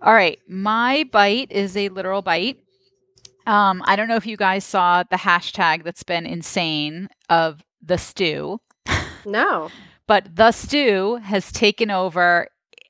All 0.02 0.14
right. 0.14 0.40
My 0.48 1.06
bite 1.12 1.52
is 1.52 1.78
a 1.78 1.90
literal 1.90 2.22
bite. 2.22 2.58
Um, 3.46 3.82
I 3.86 3.96
don't 3.96 4.08
know 4.08 4.16
if 4.16 4.26
you 4.26 4.38
guys 4.38 4.64
saw 4.64 5.04
the 5.04 5.18
hashtag 5.18 5.84
that's 5.84 6.04
been 6.04 6.26
insane 6.26 7.10
of 7.30 7.62
the 7.82 7.98
stew, 7.98 8.60
no. 9.26 9.70
but 10.08 10.34
the 10.34 10.54
stew 10.54 11.20
has 11.22 11.52
taken 11.52 11.92
over 11.92 12.48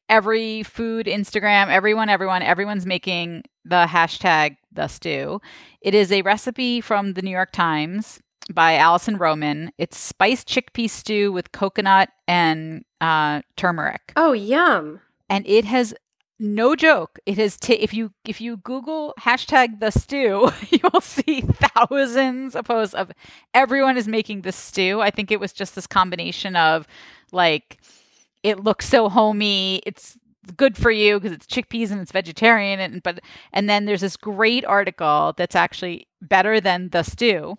every 0.10 0.62
food 0.62 1.08
Instagram, 1.08 1.70
everyone, 1.70 2.10
everyone, 2.10 2.44
everyone's 2.44 2.86
making 2.86 3.44
the 3.66 3.88
hashtag 3.88 4.58
the 4.72 4.88
stew. 4.88 5.42
It 5.82 5.96
is 5.96 6.12
a 6.12 6.22
recipe 6.22 6.82
from 6.82 7.14
the 7.14 7.24
New 7.24 7.32
York 7.32 7.52
Times 7.52 8.20
by 8.52 8.76
Alison 8.76 9.18
Roman. 9.18 9.72
It's 9.78 9.98
spiced 9.98 10.48
chickpea 10.48 10.90
stew 10.90 11.32
with 11.32 11.52
coconut 11.52 12.10
and 12.28 12.84
uh, 13.02 13.42
turmeric, 13.56 14.14
Oh, 14.16 14.34
yum. 14.34 15.00
and 15.30 15.46
it 15.48 15.66
has 15.66 15.94
no 16.40 16.76
joke. 16.76 17.20
It 17.26 17.38
has 17.38 17.58
ta- 17.58 17.76
if 17.80 17.94
you 17.94 18.12
if 18.26 18.42
you 18.42 18.58
Google 18.58 19.14
hashtag 19.20 19.80
the 19.80 19.92
stew, 19.92 20.50
you 20.70 20.80
will 20.92 21.02
see 21.02 21.42
thousands 21.42 22.56
of 22.56 22.66
posts 22.66 22.94
of 22.96 23.12
everyone 23.54 23.98
is 23.98 24.08
making 24.08 24.42
this 24.42 24.56
stew. 24.56 25.00
I 25.02 25.10
think 25.10 25.32
it 25.32 25.40
was 25.40 25.54
just 25.54 25.76
this 25.76 25.88
combination 25.88 26.56
of 26.56 26.88
like 27.32 27.78
it 28.42 28.60
looks 28.60 28.90
so 28.90 29.08
homey. 29.10 29.82
It's 29.86 30.18
good 30.58 30.76
for 30.76 30.92
you 30.92 31.18
because 31.20 31.32
it's 31.32 31.46
chickpeas 31.46 31.92
and 31.92 32.02
it's 32.02 32.12
vegetarian 32.12 32.82
and 32.82 33.02
but 33.04 33.22
and 33.54 33.70
then 33.70 33.86
there's 33.86 34.02
this 34.02 34.18
great 34.18 34.66
article 34.66 35.34
that's 35.38 35.56
actually 35.56 36.08
better 36.22 36.60
than 36.60 36.90
the 36.90 37.04
stew 37.04 37.58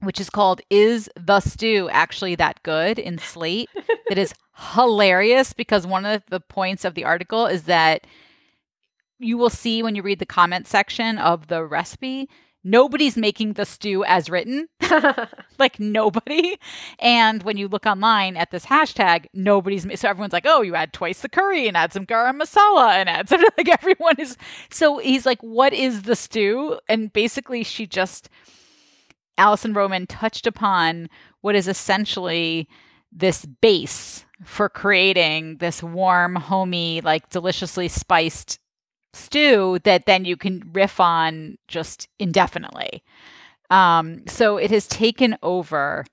which 0.00 0.20
is 0.20 0.30
called 0.30 0.60
is 0.70 1.10
the 1.16 1.40
stew 1.40 1.88
actually 1.90 2.34
that 2.36 2.62
good 2.62 2.98
in 2.98 3.18
slate? 3.18 3.70
That 4.08 4.18
is 4.18 4.34
hilarious 4.74 5.52
because 5.52 5.86
one 5.86 6.06
of 6.06 6.22
the 6.30 6.40
points 6.40 6.84
of 6.84 6.94
the 6.94 7.04
article 7.04 7.46
is 7.46 7.64
that 7.64 8.06
you 9.18 9.36
will 9.36 9.50
see 9.50 9.82
when 9.82 9.94
you 9.94 10.02
read 10.02 10.18
the 10.18 10.26
comment 10.26 10.66
section 10.66 11.18
of 11.18 11.48
the 11.48 11.64
recipe 11.64 12.28
nobody's 12.66 13.16
making 13.16 13.52
the 13.52 13.64
stew 13.64 14.04
as 14.04 14.28
written. 14.28 14.68
Like 15.58 15.80
nobody. 15.80 16.58
And 16.98 17.42
when 17.42 17.56
you 17.56 17.66
look 17.66 17.86
online 17.86 18.36
at 18.36 18.50
this 18.50 18.66
hashtag 18.66 19.24
nobody's 19.32 19.86
so 19.98 20.06
everyone's 20.06 20.34
like 20.34 20.44
oh 20.46 20.60
you 20.60 20.74
add 20.74 20.92
twice 20.92 21.22
the 21.22 21.30
curry 21.30 21.66
and 21.66 21.78
add 21.78 21.94
some 21.94 22.04
garam 22.04 22.38
masala 22.42 22.90
and 22.90 23.08
add 23.08 23.30
some 23.30 23.40
like 23.56 23.70
everyone 23.70 24.16
is 24.18 24.36
so 24.68 24.98
he's 24.98 25.24
like 25.24 25.40
what 25.40 25.72
is 25.72 26.02
the 26.02 26.14
stew? 26.14 26.78
And 26.90 27.10
basically 27.10 27.64
she 27.64 27.86
just 27.86 28.28
Alison 29.38 29.72
Roman 29.72 30.06
touched 30.06 30.46
upon 30.46 31.08
what 31.40 31.54
is 31.54 31.68
essentially 31.68 32.68
this 33.12 33.44
base 33.44 34.24
for 34.44 34.68
creating 34.68 35.56
this 35.58 35.82
warm, 35.82 36.36
homey, 36.36 37.00
like 37.00 37.30
deliciously 37.30 37.88
spiced 37.88 38.58
stew 39.14 39.78
that 39.84 40.06
then 40.06 40.24
you 40.24 40.36
can 40.36 40.62
riff 40.72 41.00
on 41.00 41.56
just 41.68 42.08
indefinitely. 42.18 43.02
Um, 43.70 44.26
so 44.26 44.58
it 44.58 44.70
has 44.70 44.86
taken 44.86 45.36
over 45.42 46.04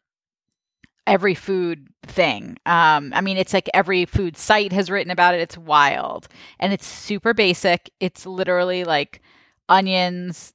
every 1.06 1.36
food 1.36 1.88
thing. 2.04 2.58
Um, 2.66 3.12
I 3.14 3.22
mean, 3.22 3.38
it's 3.38 3.54
like 3.54 3.70
every 3.74 4.06
food 4.06 4.38
site 4.38 4.72
has 4.72 4.90
written 4.90 5.12
about 5.12 5.36
it. 5.36 5.42
It's 5.42 5.58
wild 5.58 6.28
and 6.60 6.72
it's 6.72 6.86
super 6.86 7.34
basic. 7.34 7.90
It's 8.00 8.26
literally 8.26 8.86
like 8.86 9.22
onions, 9.68 10.54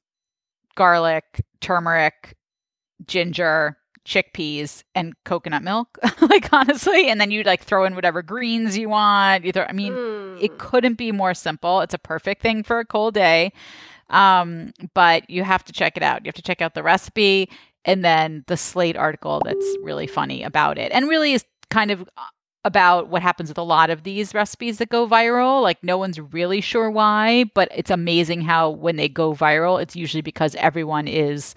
garlic, 0.75 1.45
turmeric, 1.61 2.35
ginger, 3.05 3.77
chickpeas, 4.05 4.83
and 4.95 5.13
coconut 5.23 5.63
milk. 5.63 5.97
like 6.21 6.51
honestly, 6.51 7.09
and 7.09 7.19
then 7.19 7.31
you 7.31 7.43
like 7.43 7.63
throw 7.63 7.85
in 7.85 7.95
whatever 7.95 8.21
greens 8.21 8.77
you 8.77 8.89
want. 8.89 9.45
Either 9.45 9.67
I 9.67 9.73
mean, 9.73 9.93
mm. 9.93 10.41
it 10.41 10.57
couldn't 10.57 10.95
be 10.95 11.11
more 11.11 11.33
simple. 11.33 11.81
It's 11.81 11.93
a 11.93 11.99
perfect 11.99 12.41
thing 12.41 12.63
for 12.63 12.79
a 12.79 12.85
cold 12.85 13.13
day. 13.13 13.53
Um, 14.09 14.73
but 14.95 15.29
you 15.29 15.43
have 15.43 15.63
to 15.65 15.73
check 15.73 15.95
it 15.95 16.01
out. 16.01 16.25
You 16.25 16.29
have 16.29 16.35
to 16.35 16.41
check 16.41 16.61
out 16.61 16.73
the 16.73 16.81
recipe 16.81 17.49
and 17.85 18.03
then 18.03 18.43
the 18.47 18.57
Slate 18.57 18.97
article 18.97 19.41
that's 19.43 19.77
really 19.81 20.07
funny 20.07 20.43
about 20.43 20.77
it, 20.77 20.91
and 20.91 21.07
really 21.07 21.33
is 21.33 21.45
kind 21.69 21.91
of 21.91 22.01
uh, 22.01 22.23
about 22.65 23.07
what 23.07 23.21
happens 23.21 23.49
with 23.49 23.57
a 23.57 23.63
lot 23.63 23.89
of 23.89 24.03
these 24.03 24.33
recipes 24.33 24.79
that 24.79 24.89
go 24.89 25.07
viral. 25.07 25.61
Like, 25.61 25.81
no 25.83 25.97
one's 25.97 26.19
really 26.19 26.61
sure 26.61 26.91
why, 26.91 27.45
but 27.55 27.69
it's 27.73 27.89
amazing 27.89 28.41
how 28.41 28.69
when 28.69 28.97
they 28.97 29.07
go 29.07 29.33
viral, 29.33 29.81
it's 29.81 29.95
usually 29.95 30.21
because 30.21 30.55
everyone 30.55 31.07
is 31.07 31.55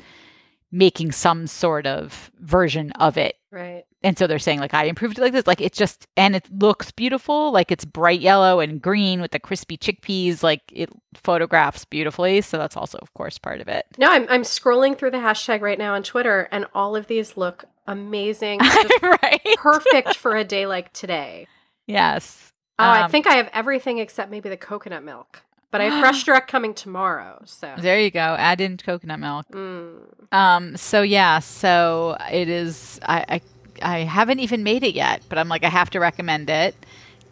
making 0.72 1.12
some 1.12 1.46
sort 1.46 1.86
of 1.86 2.30
version 2.40 2.90
of 2.92 3.18
it. 3.18 3.36
Right. 3.50 3.84
And 4.02 4.18
so 4.18 4.26
they're 4.26 4.38
saying 4.38 4.58
like 4.58 4.72
I 4.72 4.84
improved 4.84 5.18
it 5.18 5.20
like 5.20 5.34
this. 5.34 5.46
Like 5.46 5.60
it's 5.60 5.76
just 5.76 6.08
and 6.16 6.34
it 6.34 6.48
looks 6.50 6.90
beautiful. 6.90 7.52
Like 7.52 7.70
it's 7.70 7.84
bright 7.84 8.20
yellow 8.20 8.58
and 8.58 8.80
green 8.80 9.20
with 9.20 9.30
the 9.30 9.38
crispy 9.38 9.76
chickpeas. 9.76 10.42
Like 10.42 10.62
it 10.72 10.88
photographs 11.14 11.84
beautifully. 11.84 12.40
So 12.40 12.56
that's 12.56 12.76
also 12.76 12.98
of 13.02 13.12
course 13.14 13.38
part 13.38 13.60
of 13.60 13.68
it. 13.68 13.86
No, 13.98 14.10
I'm 14.10 14.26
I'm 14.30 14.42
scrolling 14.42 14.98
through 14.98 15.10
the 15.10 15.18
hashtag 15.18 15.60
right 15.60 15.78
now 15.78 15.94
on 15.94 16.02
Twitter 16.02 16.48
and 16.50 16.66
all 16.74 16.96
of 16.96 17.06
these 17.06 17.36
look 17.36 17.66
amazing. 17.86 18.60
right. 19.02 19.46
Perfect 19.56 20.16
for 20.16 20.34
a 20.36 20.44
day 20.44 20.66
like 20.66 20.92
today. 20.94 21.46
Yes. 21.86 22.52
Oh, 22.78 22.84
um, 22.84 23.04
I 23.04 23.08
think 23.08 23.26
I 23.26 23.34
have 23.34 23.50
everything 23.52 23.98
except 23.98 24.30
maybe 24.30 24.48
the 24.48 24.56
coconut 24.56 25.04
milk. 25.04 25.42
But 25.72 25.80
I 25.80 25.84
have 25.84 26.00
fresh 26.00 26.22
direct 26.24 26.48
coming 26.48 26.74
tomorrow. 26.74 27.42
So 27.44 27.74
there 27.78 27.98
you 27.98 28.10
go. 28.10 28.36
Add 28.38 28.60
in 28.60 28.76
coconut 28.76 29.18
milk. 29.18 29.46
Mm. 29.50 30.02
Um. 30.30 30.76
So 30.76 31.02
yeah. 31.02 31.40
So 31.40 32.16
it 32.30 32.48
is. 32.48 33.00
I, 33.02 33.24
I 33.28 33.40
I 33.82 33.98
haven't 34.00 34.38
even 34.38 34.62
made 34.62 34.84
it 34.84 34.94
yet, 34.94 35.22
but 35.28 35.38
I'm 35.38 35.48
like 35.48 35.64
I 35.64 35.68
have 35.68 35.90
to 35.90 35.98
recommend 35.98 36.48
it. 36.48 36.76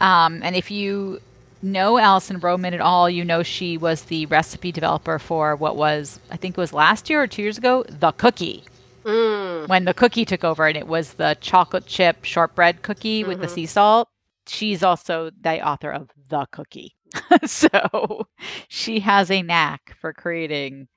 Um. 0.01 0.41
And 0.43 0.57
if 0.57 0.71
you 0.71 1.21
know 1.63 1.99
Alison 1.99 2.41
Roman 2.41 2.73
at 2.73 2.81
all, 2.81 3.11
you 3.11 3.25
know 3.25 3.43
she 3.43 3.77
was 3.77 4.05
the 4.05 4.25
recipe 4.27 4.73
developer 4.73 5.19
for 5.19 5.55
what 5.55 5.77
was 5.77 6.19
I 6.31 6.39
think 6.39 6.57
it 6.57 6.61
was 6.61 6.73
last 6.73 7.11
year 7.11 7.23
or 7.23 7.27
two 7.27 7.43
years 7.43 7.59
ago, 7.59 7.85
the 7.89 8.13
cookie. 8.13 8.65
Mm. 9.05 9.69
When 9.69 9.85
the 9.85 9.95
cookie 9.95 10.25
took 10.25 10.45
over, 10.45 10.67
and 10.67 10.77
it 10.77 10.87
was 10.87 11.15
the 11.15 11.37
chocolate 11.41 11.87
chip 11.87 12.25
shortbread 12.25 12.83
cookie 12.83 13.21
mm-hmm. 13.21 13.29
with 13.29 13.41
the 13.41 13.47
mm-hmm. 13.47 13.55
sea 13.55 13.67
salt. 13.67 14.09
She's 14.47 14.83
also 14.83 15.31
the 15.41 15.67
author 15.67 15.91
of 15.91 16.09
the 16.29 16.47
cookie. 16.51 16.95
so 17.45 18.27
she 18.69 19.01
has 19.01 19.31
a 19.31 19.43
knack 19.43 19.97
for 20.01 20.13
creating 20.13 20.89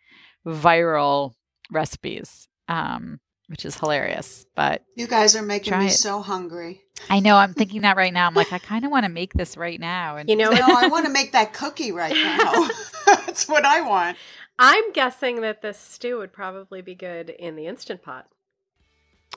viral 0.45 1.33
recipes, 1.71 2.47
um, 2.67 3.19
which 3.47 3.65
is 3.65 3.77
hilarious. 3.77 4.45
But 4.55 4.83
you 4.95 5.07
guys 5.07 5.35
are 5.35 5.41
making 5.41 5.77
me 5.77 5.87
it. 5.87 5.91
so 5.91 6.21
hungry. 6.21 6.81
I 7.09 7.19
know. 7.19 7.35
I'm 7.35 7.53
thinking 7.53 7.81
that 7.81 7.97
right 7.97 8.13
now. 8.13 8.27
I'm 8.27 8.33
like, 8.33 8.53
I 8.53 8.59
kind 8.59 8.85
of 8.85 8.91
want 8.91 9.05
to 9.05 9.09
make 9.09 9.33
this 9.33 9.57
right 9.57 9.79
now. 9.79 10.17
And 10.17 10.29
you 10.29 10.35
know, 10.35 10.51
no, 10.51 10.65
I 10.67 10.87
want 10.87 11.05
to 11.05 11.11
make 11.11 11.31
that 11.31 11.53
cookie 11.53 11.91
right 11.91 12.13
now. 12.13 12.67
That's 13.05 13.47
what 13.47 13.65
I 13.65 13.81
want. 13.81 14.17
I'm 14.59 14.91
guessing 14.93 15.41
that 15.41 15.61
this 15.61 15.79
stew 15.79 16.19
would 16.19 16.31
probably 16.31 16.81
be 16.81 16.95
good 16.95 17.29
in 17.29 17.55
the 17.55 17.65
instant 17.65 18.03
pot. 18.03 18.27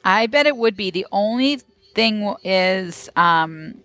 I 0.05 0.27
bet 0.27 0.47
it 0.47 0.57
would 0.57 0.77
be. 0.77 0.91
The 0.91 1.07
only 1.11 1.61
thing 1.95 2.35
is, 2.45 3.09
um, 3.17 3.83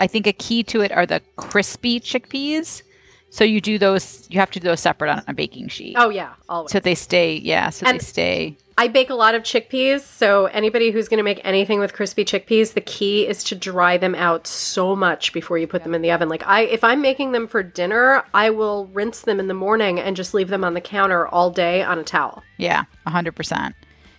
I 0.00 0.06
think 0.06 0.26
a 0.26 0.32
key 0.32 0.62
to 0.64 0.80
it 0.80 0.92
are 0.92 1.06
the 1.06 1.20
crispy 1.36 2.00
chickpeas. 2.00 2.82
So 3.30 3.44
you 3.44 3.60
do 3.60 3.78
those. 3.78 4.26
You 4.30 4.40
have 4.40 4.50
to 4.52 4.60
do 4.60 4.68
those 4.68 4.80
separate 4.80 5.10
on 5.10 5.22
a 5.26 5.34
baking 5.34 5.68
sheet. 5.68 5.96
Oh 5.98 6.08
yeah, 6.08 6.32
always. 6.48 6.72
So 6.72 6.80
they 6.80 6.94
stay. 6.94 7.36
Yeah, 7.36 7.70
so 7.70 7.86
and 7.86 8.00
they 8.00 8.04
stay. 8.04 8.56
I 8.78 8.86
bake 8.86 9.10
a 9.10 9.14
lot 9.14 9.34
of 9.34 9.42
chickpeas, 9.42 10.02
so 10.02 10.46
anybody 10.46 10.92
who's 10.92 11.08
going 11.08 11.18
to 11.18 11.24
make 11.24 11.40
anything 11.42 11.80
with 11.80 11.94
crispy 11.94 12.24
chickpeas, 12.24 12.74
the 12.74 12.80
key 12.80 13.26
is 13.26 13.42
to 13.44 13.56
dry 13.56 13.96
them 13.96 14.14
out 14.14 14.46
so 14.46 14.94
much 14.94 15.32
before 15.32 15.58
you 15.58 15.66
put 15.66 15.80
yeah. 15.80 15.86
them 15.86 15.94
in 15.94 16.02
the 16.02 16.12
oven. 16.12 16.28
Like 16.28 16.46
I, 16.46 16.60
if 16.60 16.84
I'm 16.84 17.02
making 17.02 17.32
them 17.32 17.48
for 17.48 17.60
dinner, 17.62 18.22
I 18.32 18.50
will 18.50 18.86
rinse 18.92 19.22
them 19.22 19.40
in 19.40 19.48
the 19.48 19.54
morning 19.54 19.98
and 19.98 20.14
just 20.14 20.32
leave 20.32 20.48
them 20.48 20.62
on 20.62 20.74
the 20.74 20.80
counter 20.80 21.26
all 21.26 21.50
day 21.50 21.82
on 21.82 21.98
a 21.98 22.04
towel. 22.04 22.44
Yeah, 22.56 22.84
hundred 23.06 23.34
percent. 23.34 23.74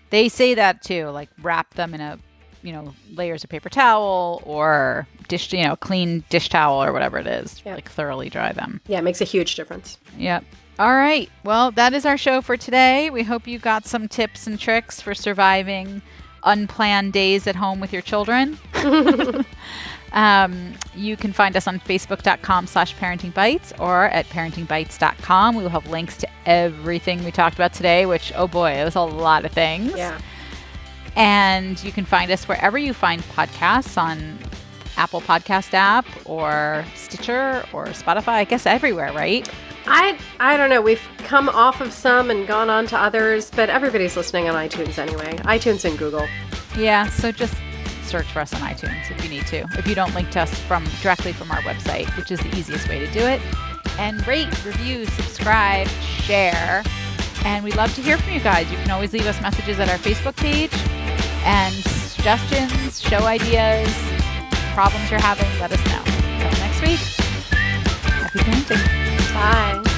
They 0.10 0.28
say 0.28 0.54
that 0.56 0.82
too. 0.82 1.08
Like 1.08 1.30
wrap 1.42 1.74
them 1.76 1.94
in 1.94 2.02
a 2.02 2.20
you 2.62 2.72
know 2.72 2.94
layers 3.14 3.44
of 3.44 3.50
paper 3.50 3.70
towel 3.70 4.42
or 4.46 5.08
dish 5.28 5.52
you 5.54 5.64
know 5.64 5.76
clean 5.76 6.24
dish 6.30 6.50
towel 6.50 6.84
or 6.84 6.92
whatever 6.92 7.18
it 7.18 7.28
is 7.28 7.62
yep. 7.66 7.76
like 7.76 7.90
thoroughly 7.90 8.30
dry 8.30 8.52
them. 8.52 8.82
Yeah 8.88 9.00
it 9.00 9.04
makes 9.04 9.22
a 9.22 9.26
huge 9.26 9.56
difference. 9.56 9.98
Yep. 10.18 10.44
All 10.78 10.94
right. 10.94 11.30
Well 11.44 11.72
that 11.72 11.94
is 11.94 12.06
our 12.06 12.18
show 12.18 12.42
for 12.42 12.58
today. 12.58 13.10
We 13.10 13.24
hope 13.24 13.48
you 13.48 13.60
got 13.60 13.86
some 13.86 14.08
tips 14.08 14.48
and 14.48 14.60
tricks 14.60 15.02
for 15.02 15.14
surviving 15.14 16.02
unplanned 16.44 17.12
days 17.14 17.48
at 17.48 17.56
home 17.56 17.80
with 17.80 17.92
your 17.92 18.02
children. 18.02 18.58
Um, 20.12 20.74
you 20.96 21.16
can 21.16 21.34
find 21.34 21.56
us 21.56 21.68
on 21.68 21.80
facebook.com 21.80 22.66
slash 22.66 22.96
parenting 22.96 23.32
bites 23.32 23.74
or 23.80 24.06
at 24.06 24.26
parentingbites.com 24.30 25.56
we 25.56 25.62
will 25.62 25.70
have 25.70 25.88
links 25.88 26.18
to 26.18 26.28
everything 26.48 27.24
we 27.24 27.32
talked 27.32 27.54
about 27.54 27.74
today 27.74 28.08
which 28.08 28.34
oh 28.36 28.48
boy 28.48 28.72
it 28.72 28.84
was 28.84 28.96
a 28.96 29.02
lot 29.02 29.46
of 29.46 29.52
things. 29.52 29.94
Yeah 29.96 30.20
and 31.16 31.82
you 31.84 31.92
can 31.92 32.06
find 32.06 32.32
us 32.32 32.48
wherever 32.48 32.78
you 32.78 32.94
find 32.94 33.22
podcasts 33.24 33.98
on 33.98 34.38
Apple 34.98 35.22
Podcast 35.22 35.74
app 35.74 36.06
or 36.26 36.86
Stitcher 36.96 37.66
or 37.74 37.86
Spotify. 37.88 38.30
I 38.30 38.44
guess 38.44 38.66
everywhere, 38.66 39.14
right? 39.14 39.50
I 39.86 40.20
I 40.40 40.58
don't 40.58 40.70
know. 40.70 40.82
We've 40.82 41.02
come 41.20 41.50
off 41.50 41.82
of 41.82 41.94
some 41.94 42.30
and 42.30 42.46
gone 42.48 42.70
on 42.70 42.86
to 42.88 42.98
others, 42.98 43.50
but 43.50 43.70
everybody's 43.70 44.16
listening 44.16 44.50
on 44.50 44.56
iTunes 44.56 44.98
anyway. 44.98 45.36
iTunes 45.44 45.86
and 45.86 45.98
Google. 45.98 46.28
Yeah, 46.78 47.08
so 47.10 47.32
just 47.32 47.56
search 48.04 48.28
for 48.28 48.40
us 48.40 48.54
on 48.54 48.62
iTunes 48.62 49.10
if 49.10 49.24
you 49.24 49.30
need 49.30 49.48
to. 49.48 49.66
If 49.78 49.88
you 49.88 49.96
don't 49.96 50.14
link 50.14 50.32
to 50.32 50.42
us 50.42 50.54
from 50.62 50.84
directly 51.02 51.32
from 51.32 51.50
our 51.52 51.62
website, 51.62 52.16
which 52.18 52.32
is 52.32 52.40
the 52.40 52.56
easiest 52.58 52.88
way 52.90 53.00
to 53.00 53.12
do 53.12 53.20
it. 53.20 53.42
And 53.98 54.26
rate, 54.28 54.48
review, 54.66 55.06
subscribe, 55.06 55.88
share. 55.88 56.84
And 57.46 57.64
we'd 57.64 57.76
love 57.76 57.94
to 57.96 58.02
hear 58.02 58.18
from 58.18 58.34
you 58.34 58.40
guys. 58.40 58.70
You 58.72 58.78
can 58.78 58.92
always 58.92 59.14
leave 59.14 59.26
us 59.26 59.42
messages 59.42 59.80
at 59.80 59.90
our 59.90 59.98
Facebook 59.98 60.36
page 60.36 60.74
and 61.44 61.74
suggestions, 61.74 63.02
show 63.02 63.20
ideas, 63.26 63.94
problems 64.74 65.10
you're 65.10 65.20
having, 65.22 65.48
let 65.60 65.72
us 65.72 65.86
know. 65.88 66.04
Until 66.06 66.60
next 66.60 66.82
week, 66.82 67.00
happy 67.50 68.40
parenting. 68.40 69.34
Bye. 69.34 69.89